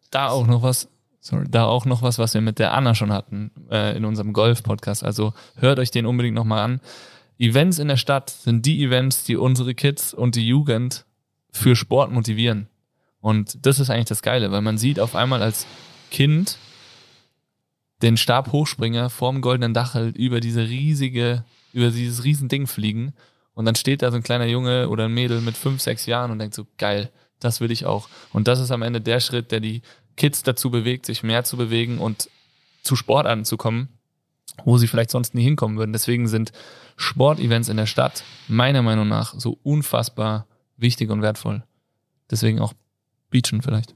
Da 0.09 0.29
auch 0.29 0.47
noch 0.47 0.63
was, 0.63 0.89
sorry, 1.19 1.45
da 1.49 1.65
auch 1.65 1.85
noch 1.85 2.01
was, 2.01 2.17
was 2.19 2.33
wir 2.33 2.41
mit 2.41 2.59
der 2.59 2.73
Anna 2.73 2.95
schon 2.95 3.11
hatten 3.11 3.51
äh, 3.69 3.95
in 3.95 4.05
unserem 4.05 4.33
Golf-Podcast. 4.33 5.03
Also 5.03 5.33
hört 5.55 5.79
euch 5.79 5.91
den 5.91 6.05
unbedingt 6.05 6.35
nochmal 6.35 6.59
an. 6.59 6.81
Events 7.37 7.79
in 7.79 7.87
der 7.87 7.97
Stadt 7.97 8.29
sind 8.29 8.65
die 8.65 8.83
Events, 8.83 9.23
die 9.23 9.37
unsere 9.37 9.73
Kids 9.73 10.13
und 10.13 10.35
die 10.35 10.47
Jugend 10.47 11.05
für 11.51 11.75
Sport 11.75 12.11
motivieren. 12.11 12.67
Und 13.21 13.65
das 13.65 13.79
ist 13.79 13.89
eigentlich 13.89 14.05
das 14.05 14.21
Geile, 14.21 14.51
weil 14.51 14.61
man 14.61 14.77
sieht 14.77 14.99
auf 14.99 15.15
einmal 15.15 15.41
als 15.41 15.65
Kind 16.11 16.57
den 18.01 18.17
Stabhochspringer 18.17 19.09
vorm 19.09 19.41
goldenen 19.41 19.73
Dachel 19.73 20.13
über 20.15 20.39
diese 20.39 20.67
riesige, 20.67 21.43
über 21.73 21.89
dieses 21.89 22.23
riesen 22.23 22.47
Ding 22.47 22.67
fliegen. 22.67 23.13
Und 23.53 23.65
dann 23.65 23.75
steht 23.75 24.01
da 24.01 24.11
so 24.11 24.17
ein 24.17 24.23
kleiner 24.23 24.45
Junge 24.45 24.87
oder 24.89 25.05
ein 25.05 25.13
Mädel 25.13 25.41
mit 25.41 25.57
fünf, 25.57 25.81
sechs 25.81 26.05
Jahren 26.05 26.31
und 26.31 26.39
denkt 26.39 26.55
so, 26.55 26.65
geil, 26.77 27.11
das 27.39 27.59
will 27.59 27.71
ich 27.71 27.85
auch. 27.85 28.07
Und 28.31 28.47
das 28.47 28.59
ist 28.59 28.71
am 28.71 28.81
Ende 28.81 29.01
der 29.01 29.19
Schritt, 29.19 29.51
der 29.51 29.59
die 29.59 29.81
Kids 30.19 30.43
dazu 30.43 30.69
bewegt, 30.69 31.07
sich 31.07 31.23
mehr 31.23 31.43
zu 31.43 31.57
bewegen 31.57 31.97
und 31.97 32.29
zu 32.83 32.95
Sportarten 32.95 33.45
zu 33.45 33.57
kommen, 33.57 33.87
wo 34.65 34.77
sie 34.77 34.87
vielleicht 34.87 35.09
sonst 35.09 35.33
nie 35.33 35.43
hinkommen 35.43 35.77
würden. 35.77 35.93
Deswegen 35.93 36.27
sind 36.27 36.51
Sportevents 36.97 37.69
in 37.69 37.77
der 37.77 37.85
Stadt 37.87 38.23
meiner 38.47 38.81
Meinung 38.81 39.07
nach 39.07 39.33
so 39.37 39.57
unfassbar 39.63 40.45
wichtig 40.77 41.09
und 41.09 41.21
wertvoll. 41.21 41.63
Deswegen 42.29 42.59
auch 42.59 42.73
Beachen 43.29 43.61
vielleicht. 43.61 43.95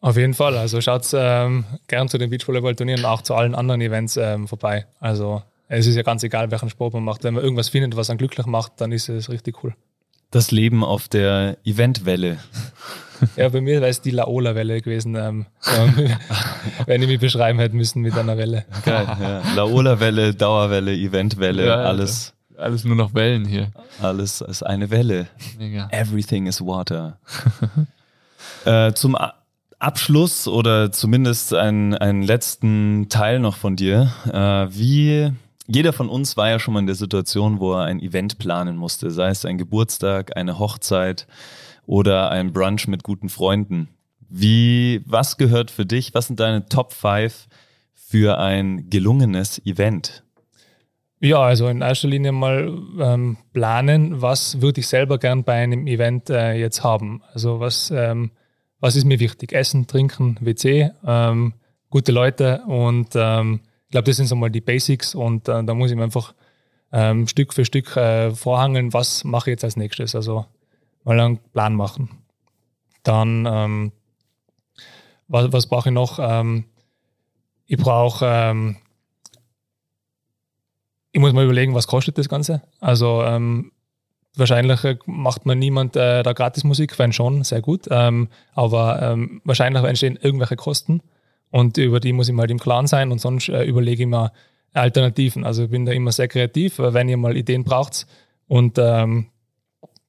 Auf 0.00 0.16
jeden 0.16 0.34
Fall. 0.34 0.56
Also 0.56 0.80
schaut 0.80 1.06
ähm, 1.12 1.64
gern 1.88 2.08
zu 2.08 2.16
den 2.16 2.30
Beachvolleyball-Turnieren 2.30 3.00
und 3.00 3.06
auch 3.06 3.22
zu 3.22 3.34
allen 3.34 3.54
anderen 3.54 3.80
Events 3.80 4.16
ähm, 4.16 4.48
vorbei. 4.48 4.86
Also 5.00 5.42
es 5.68 5.86
ist 5.86 5.96
ja 5.96 6.02
ganz 6.02 6.22
egal, 6.22 6.50
welchen 6.50 6.70
Sport 6.70 6.94
man 6.94 7.04
macht. 7.04 7.24
Wenn 7.24 7.34
man 7.34 7.42
irgendwas 7.42 7.68
findet, 7.68 7.96
was 7.96 8.08
einen 8.10 8.18
glücklich 8.18 8.46
macht, 8.46 8.80
dann 8.80 8.92
ist 8.92 9.08
es 9.08 9.28
richtig 9.28 9.62
cool. 9.62 9.74
Das 10.30 10.50
Leben 10.50 10.84
auf 10.84 11.08
der 11.08 11.56
Eventwelle. 11.64 12.38
Ja, 13.36 13.48
bei 13.48 13.60
mir 13.60 13.80
wäre 13.80 13.90
es 13.90 14.00
die 14.00 14.12
Laola-Welle 14.12 14.80
gewesen, 14.80 15.14
ähm, 15.14 15.46
ähm 15.76 16.16
wenn 16.86 17.02
ich 17.02 17.08
mich 17.08 17.20
beschreiben 17.20 17.58
hätte 17.58 17.76
müssen 17.76 18.00
mit 18.00 18.16
einer 18.16 18.38
Welle. 18.38 18.64
Geil, 18.84 19.06
ja. 19.20 19.42
Laola-Welle, 19.54 20.34
Dauerwelle, 20.34 20.94
Eventwelle, 20.94 21.66
ja, 21.66 21.76
alles. 21.76 22.32
Alles 22.56 22.84
nur 22.84 22.96
noch 22.96 23.14
Wellen 23.14 23.44
hier. 23.44 23.70
Alles 24.02 24.40
ist 24.40 24.62
eine 24.62 24.90
Welle. 24.90 25.28
Mega. 25.58 25.88
Everything 25.90 26.46
is 26.46 26.60
water. 26.60 27.18
äh, 28.64 28.92
zum 28.92 29.16
Abschluss 29.78 30.46
oder 30.46 30.92
zumindest 30.92 31.54
einen, 31.54 31.94
einen 31.94 32.22
letzten 32.22 33.08
Teil 33.08 33.40
noch 33.40 33.56
von 33.56 33.76
dir. 33.76 34.12
Äh, 34.26 34.74
wie 34.76 35.32
jeder 35.72 35.92
von 35.92 36.08
uns 36.08 36.36
war 36.36 36.50
ja 36.50 36.58
schon 36.58 36.74
mal 36.74 36.80
in 36.80 36.86
der 36.86 36.96
Situation, 36.96 37.60
wo 37.60 37.74
er 37.74 37.84
ein 37.84 38.00
Event 38.00 38.38
planen 38.38 38.76
musste, 38.76 39.10
sei 39.10 39.28
es 39.28 39.44
ein 39.44 39.56
Geburtstag, 39.56 40.36
eine 40.36 40.58
Hochzeit 40.58 41.28
oder 41.86 42.30
ein 42.30 42.52
Brunch 42.52 42.88
mit 42.88 43.04
guten 43.04 43.28
Freunden. 43.28 43.88
Wie, 44.28 45.02
was 45.06 45.36
gehört 45.36 45.70
für 45.70 45.86
dich? 45.86 46.12
Was 46.12 46.26
sind 46.26 46.40
deine 46.40 46.66
Top 46.66 46.92
5 46.92 47.46
für 47.94 48.38
ein 48.38 48.90
gelungenes 48.90 49.64
Event? 49.64 50.24
Ja, 51.20 51.40
also 51.40 51.68
in 51.68 51.82
erster 51.82 52.08
Linie 52.08 52.32
mal 52.32 52.76
ähm, 52.98 53.36
planen, 53.52 54.22
was 54.22 54.60
würde 54.60 54.80
ich 54.80 54.88
selber 54.88 55.18
gern 55.18 55.44
bei 55.44 55.54
einem 55.54 55.86
Event 55.86 56.30
äh, 56.30 56.54
jetzt 56.54 56.82
haben. 56.82 57.22
Also 57.32 57.60
was, 57.60 57.92
ähm, 57.94 58.30
was 58.80 58.96
ist 58.96 59.04
mir 59.04 59.20
wichtig? 59.20 59.52
Essen, 59.52 59.86
Trinken, 59.86 60.36
WC, 60.40 60.90
ähm, 61.06 61.52
gute 61.90 62.10
Leute 62.10 62.62
und 62.66 63.10
ähm, 63.14 63.60
ich 63.90 63.92
glaube, 63.92 64.04
das 64.04 64.18
sind 64.18 64.26
so 64.26 64.36
mal 64.36 64.50
die 64.50 64.60
Basics 64.60 65.16
und 65.16 65.48
äh, 65.48 65.64
da 65.64 65.74
muss 65.74 65.90
ich 65.90 65.96
mir 65.96 66.04
einfach 66.04 66.32
ähm, 66.92 67.26
Stück 67.26 67.52
für 67.52 67.64
Stück 67.64 67.96
äh, 67.96 68.30
vorhangeln, 68.30 68.92
was 68.92 69.24
mache 69.24 69.50
ich 69.50 69.54
jetzt 69.54 69.64
als 69.64 69.76
nächstes. 69.76 70.14
Also 70.14 70.46
mal 71.02 71.18
einen 71.18 71.38
Plan 71.38 71.74
machen. 71.74 72.08
Dann, 73.02 73.48
ähm, 73.50 73.92
was, 75.26 75.52
was 75.52 75.66
brauche 75.66 75.88
ich 75.88 75.92
noch? 75.92 76.20
Ähm, 76.22 76.66
ich 77.66 77.78
brauche 77.78 78.24
ähm, 78.24 78.76
ich 81.10 81.20
muss 81.20 81.32
mal 81.32 81.42
überlegen, 81.42 81.74
was 81.74 81.88
kostet 81.88 82.16
das 82.16 82.28
Ganze. 82.28 82.62
Also 82.78 83.24
ähm, 83.24 83.72
wahrscheinlich 84.36 84.84
äh, 84.84 84.98
macht 85.04 85.46
man 85.46 85.58
niemand 85.58 85.96
äh, 85.96 86.22
da 86.22 86.32
Gratismusik, 86.32 86.96
wenn 87.00 87.12
schon, 87.12 87.42
sehr 87.42 87.60
gut. 87.60 87.88
Ähm, 87.90 88.28
aber 88.54 89.18
wahrscheinlich 89.42 89.82
entstehen 89.82 90.16
irgendwelche 90.22 90.54
Kosten 90.54 91.02
und 91.50 91.76
über 91.76 92.00
die 92.00 92.12
muss 92.12 92.28
ich 92.28 92.34
mal 92.34 92.42
halt 92.42 92.50
im 92.50 92.58
Klaren 92.58 92.86
sein 92.86 93.10
und 93.12 93.20
sonst 93.20 93.48
äh, 93.48 93.64
überlege 93.64 94.04
ich 94.04 94.08
mir 94.08 94.32
Alternativen. 94.72 95.44
Also 95.44 95.64
ich 95.64 95.70
bin 95.70 95.84
da 95.84 95.92
immer 95.92 96.12
sehr 96.12 96.28
kreativ, 96.28 96.78
wenn 96.78 97.08
ihr 97.08 97.16
mal 97.16 97.36
Ideen 97.36 97.64
braucht 97.64 98.06
und 98.46 98.78
ähm, 98.78 99.26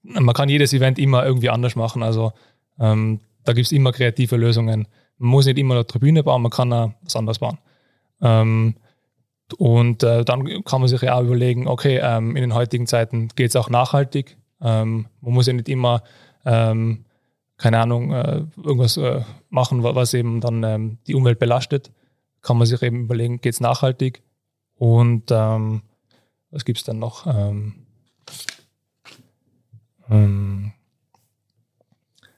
man 0.03 0.33
kann 0.33 0.49
jedes 0.49 0.73
Event 0.73 0.99
immer 0.99 1.25
irgendwie 1.25 1.49
anders 1.49 1.75
machen. 1.75 2.03
Also 2.03 2.33
ähm, 2.79 3.19
da 3.43 3.53
gibt 3.53 3.67
es 3.67 3.71
immer 3.71 3.91
kreative 3.91 4.37
Lösungen. 4.37 4.87
Man 5.17 5.29
muss 5.29 5.45
nicht 5.45 5.57
immer 5.57 5.75
eine 5.75 5.85
Tribüne 5.85 6.23
bauen, 6.23 6.41
man 6.41 6.51
kann 6.51 6.73
auch 6.73 6.91
was 7.01 7.15
anderes 7.15 7.39
bauen. 7.39 7.57
Ähm, 8.21 8.75
und 9.57 10.03
äh, 10.03 10.23
dann 10.23 10.63
kann 10.63 10.81
man 10.81 10.87
sich 10.87 11.01
ja 11.01 11.15
auch 11.15 11.23
überlegen, 11.23 11.67
okay, 11.67 11.99
ähm, 12.01 12.35
in 12.35 12.41
den 12.41 12.53
heutigen 12.53 12.87
Zeiten 12.87 13.29
geht 13.35 13.49
es 13.49 13.55
auch 13.55 13.69
nachhaltig. 13.69 14.37
Ähm, 14.61 15.07
man 15.21 15.33
muss 15.33 15.47
ja 15.47 15.53
nicht 15.53 15.69
immer, 15.69 16.03
ähm, 16.45 17.05
keine 17.61 17.79
Ahnung, 17.79 18.11
äh, 18.11 18.43
irgendwas 18.57 18.97
äh, 18.97 19.21
machen, 19.49 19.83
was 19.83 20.15
eben 20.15 20.41
dann 20.41 20.63
ähm, 20.63 20.97
die 21.05 21.13
Umwelt 21.13 21.37
belastet. 21.37 21.91
Kann 22.41 22.57
man 22.57 22.65
sich 22.65 22.81
eben 22.81 23.03
überlegen, 23.03 23.39
geht 23.39 23.53
es 23.53 23.59
nachhaltig? 23.59 24.23
Und 24.75 25.29
ähm, 25.29 25.83
was 26.49 26.65
gibt 26.65 26.79
es 26.79 26.83
dann 26.83 26.97
noch? 26.97 27.27
Ähm, 27.27 27.85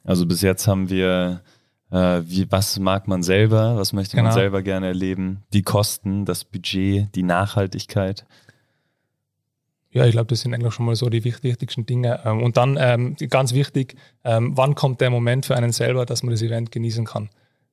also 0.03 0.25
bis 0.25 0.41
jetzt 0.41 0.67
haben 0.67 0.89
wir 0.89 1.41
äh, 1.89 2.21
wie, 2.25 2.51
was 2.51 2.77
mag 2.79 3.07
man 3.07 3.23
selber, 3.23 3.77
was 3.77 3.93
möchte 3.93 4.17
genau. 4.17 4.29
man 4.29 4.33
selber 4.33 4.61
gerne 4.61 4.87
erleben, 4.87 5.43
die 5.53 5.61
Kosten, 5.61 6.25
das 6.25 6.43
Budget, 6.43 7.15
die 7.15 7.23
Nachhaltigkeit. 7.23 8.25
Ja, 9.93 10.05
ich 10.05 10.11
glaube, 10.11 10.27
das 10.27 10.41
sind 10.41 10.53
eigentlich 10.53 10.73
schon 10.73 10.85
mal 10.85 10.95
so 10.95 11.09
die 11.09 11.23
wichtigsten 11.23 11.85
Dinge. 11.85 12.19
Ähm, 12.25 12.41
und 12.41 12.57
dann 12.57 12.77
ähm, 12.79 13.15
ganz 13.29 13.53
wichtig, 13.53 13.95
ähm, 14.23 14.57
wann 14.57 14.75
kommt 14.75 15.01
der 15.01 15.09
Moment 15.09 15.45
für 15.45 15.55
einen 15.55 15.71
selber, 15.71 16.05
dass 16.05 16.23
man 16.23 16.31
das 16.31 16.41
Event 16.41 16.71
genießen 16.71 17.05
kann. 17.05 17.29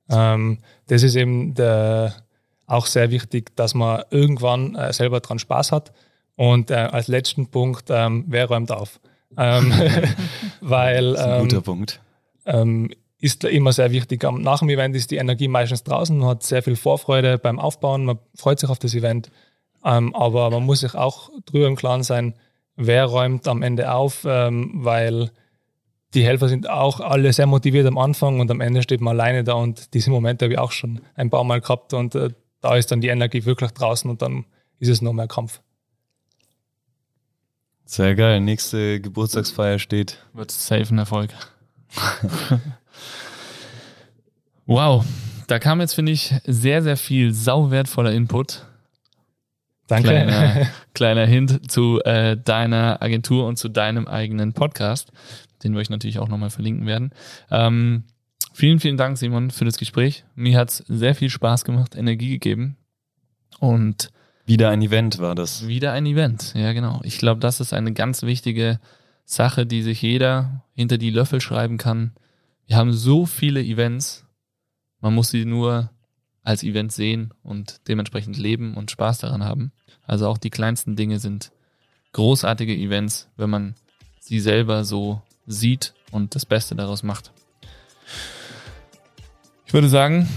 Das 0.08 1.04
ist 1.04 1.14
eben 1.14 1.54
der, 1.54 2.16
auch 2.66 2.86
sehr 2.86 3.12
wichtig, 3.12 3.54
dass 3.54 3.74
man 3.74 4.02
irgendwann 4.10 4.74
äh, 4.74 4.92
selber 4.92 5.20
dran 5.20 5.38
Spaß 5.38 5.70
hat. 5.70 5.92
Und 6.34 6.72
äh, 6.72 6.74
als 6.74 7.06
letzten 7.06 7.46
Punkt, 7.46 7.90
wer 7.90 8.46
räumt 8.46 8.72
auf? 8.72 8.98
Weil, 9.36 11.12
das 11.12 11.20
ist 11.20 11.26
ein 11.26 11.42
guter 11.42 11.60
Punkt 11.60 12.00
ist 13.20 13.44
immer 13.44 13.72
sehr 13.72 13.90
wichtig. 13.92 14.22
Nach 14.22 14.60
dem 14.60 14.68
Event 14.70 14.96
ist 14.96 15.10
die 15.10 15.16
Energie 15.16 15.48
meistens 15.48 15.84
draußen, 15.84 16.18
man 16.18 16.28
hat 16.28 16.42
sehr 16.42 16.62
viel 16.62 16.76
Vorfreude 16.76 17.38
beim 17.38 17.58
Aufbauen, 17.58 18.04
man 18.04 18.18
freut 18.34 18.58
sich 18.58 18.70
auf 18.70 18.78
das 18.78 18.94
Event. 18.94 19.30
Ähm, 19.84 20.14
aber 20.14 20.50
man 20.50 20.64
muss 20.64 20.80
sich 20.80 20.94
auch 20.94 21.30
drüber 21.46 21.66
im 21.66 21.76
Klaren 21.76 22.02
sein, 22.02 22.34
wer 22.76 23.06
räumt 23.06 23.48
am 23.48 23.62
Ende 23.62 23.92
auf, 23.92 24.24
ähm, 24.26 24.70
weil 24.74 25.30
die 26.14 26.24
Helfer 26.24 26.48
sind 26.48 26.68
auch 26.68 27.00
alle 27.00 27.32
sehr 27.32 27.46
motiviert 27.46 27.86
am 27.86 27.98
Anfang 27.98 28.40
und 28.40 28.50
am 28.50 28.60
Ende 28.60 28.82
steht 28.82 29.00
man 29.00 29.18
alleine 29.18 29.44
da 29.44 29.54
und 29.54 29.94
diese 29.94 30.10
Momente 30.10 30.44
habe 30.44 30.54
ich 30.54 30.58
auch 30.58 30.72
schon 30.72 31.00
ein 31.14 31.30
paar 31.30 31.44
Mal 31.44 31.60
gehabt 31.60 31.94
und 31.94 32.14
äh, 32.14 32.30
da 32.60 32.76
ist 32.76 32.90
dann 32.90 33.00
die 33.00 33.08
Energie 33.08 33.44
wirklich 33.44 33.70
draußen 33.70 34.10
und 34.10 34.20
dann 34.22 34.44
ist 34.78 34.88
es 34.88 35.02
noch 35.02 35.12
mehr 35.12 35.28
Kampf. 35.28 35.60
Sehr 37.84 38.14
geil. 38.14 38.40
Nächste 38.40 39.00
Geburtstagsfeier 39.00 39.78
steht. 39.78 40.18
Wird 40.32 40.50
safe 40.50 40.94
ein 40.94 40.98
Erfolg. 40.98 41.30
Wow, 44.72 45.04
da 45.48 45.58
kam 45.58 45.80
jetzt, 45.80 45.94
finde 45.94 46.12
ich, 46.12 46.32
sehr, 46.46 46.80
sehr 46.84 46.96
viel 46.96 47.34
sauwertvoller 47.34 48.12
Input. 48.12 48.66
Danke. 49.90 50.08
Kleiner, 50.08 50.66
kleiner 50.94 51.26
Hint 51.26 51.70
zu 51.70 52.00
äh, 52.04 52.36
deiner 52.36 53.02
Agentur 53.02 53.46
und 53.46 53.56
zu 53.56 53.68
deinem 53.68 54.06
eigenen 54.06 54.52
Podcast, 54.52 55.10
den 55.64 55.72
wir 55.72 55.80
euch 55.80 55.90
natürlich 55.90 56.20
auch 56.20 56.28
nochmal 56.28 56.50
verlinken 56.50 56.86
werden. 56.86 57.10
Ähm, 57.50 58.04
vielen, 58.52 58.78
vielen 58.78 58.96
Dank, 58.96 59.18
Simon, 59.18 59.50
für 59.50 59.64
das 59.64 59.78
Gespräch. 59.78 60.24
Mir 60.36 60.58
hat 60.58 60.70
es 60.70 60.76
sehr 60.86 61.16
viel 61.16 61.28
Spaß 61.28 61.64
gemacht, 61.64 61.96
Energie 61.96 62.30
gegeben. 62.30 62.76
Und 63.58 64.10
wieder 64.46 64.70
ein 64.70 64.80
Event 64.80 65.18
war 65.18 65.34
das. 65.34 65.66
Wieder 65.66 65.92
ein 65.92 66.06
Event, 66.06 66.54
ja 66.54 66.72
genau. 66.72 67.00
Ich 67.02 67.18
glaube, 67.18 67.40
das 67.40 67.58
ist 67.58 67.72
eine 67.72 67.92
ganz 67.92 68.22
wichtige 68.22 68.78
Sache, 69.24 69.66
die 69.66 69.82
sich 69.82 70.02
jeder 70.02 70.64
hinter 70.74 70.98
die 70.98 71.10
Löffel 71.10 71.40
schreiben 71.40 71.78
kann. 71.78 72.12
Wir 72.66 72.76
haben 72.76 72.92
so 72.92 73.26
viele 73.26 73.60
Events, 73.60 74.24
man 75.00 75.14
muss 75.14 75.30
sie 75.30 75.44
nur 75.44 75.90
als 76.42 76.62
Event 76.62 76.92
sehen 76.92 77.32
und 77.42 77.80
dementsprechend 77.88 78.36
leben 78.36 78.74
und 78.74 78.90
Spaß 78.90 79.18
daran 79.18 79.44
haben. 79.44 79.72
Also 80.06 80.28
auch 80.28 80.38
die 80.38 80.50
kleinsten 80.50 80.96
Dinge 80.96 81.18
sind 81.18 81.52
großartige 82.12 82.74
Events, 82.74 83.28
wenn 83.36 83.50
man 83.50 83.74
sie 84.20 84.40
selber 84.40 84.84
so 84.84 85.22
sieht 85.46 85.94
und 86.10 86.34
das 86.34 86.46
Beste 86.46 86.74
daraus 86.74 87.02
macht. 87.02 87.32
Ich 89.66 89.72
würde 89.72 89.88
sagen, 89.88 90.28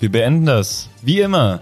wir 0.00 0.10
beenden 0.10 0.46
das. 0.46 0.88
Wie 1.02 1.20
immer. 1.20 1.60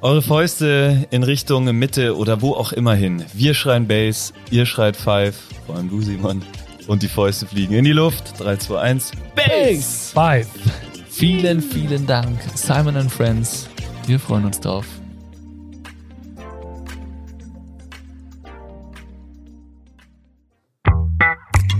Eure 0.00 0.22
Fäuste 0.22 1.08
in 1.10 1.24
Richtung 1.24 1.64
Mitte 1.76 2.16
oder 2.16 2.40
wo 2.40 2.52
auch 2.54 2.72
immer 2.72 2.94
hin. 2.94 3.24
Wir 3.34 3.52
schreien 3.52 3.88
Bass, 3.88 4.32
ihr 4.50 4.64
schreit 4.64 4.96
Five, 4.96 5.36
vor 5.66 5.76
allem 5.76 5.90
du, 5.90 6.00
Simon. 6.00 6.42
Und 6.86 7.02
die 7.02 7.08
Fäuste 7.08 7.46
fliegen 7.46 7.74
in 7.74 7.84
die 7.84 7.92
Luft. 7.92 8.38
3, 8.38 8.56
2, 8.56 8.80
1. 8.80 9.12
Bass! 9.34 10.12
Five! 10.14 10.48
Vielen, 11.18 11.60
vielen 11.60 12.06
Dank, 12.06 12.38
Simon 12.54 12.96
and 12.96 13.10
Friends. 13.10 13.68
Wir 14.06 14.20
freuen 14.20 14.44
uns 14.44 14.60
drauf. 14.60 14.86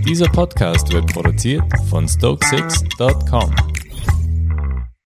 Dieser 0.05 0.27
Podcast 0.27 0.91
wird 0.91 1.05
produziert 1.13 1.63
von 1.89 2.05
Stokesix.com. 2.05 3.55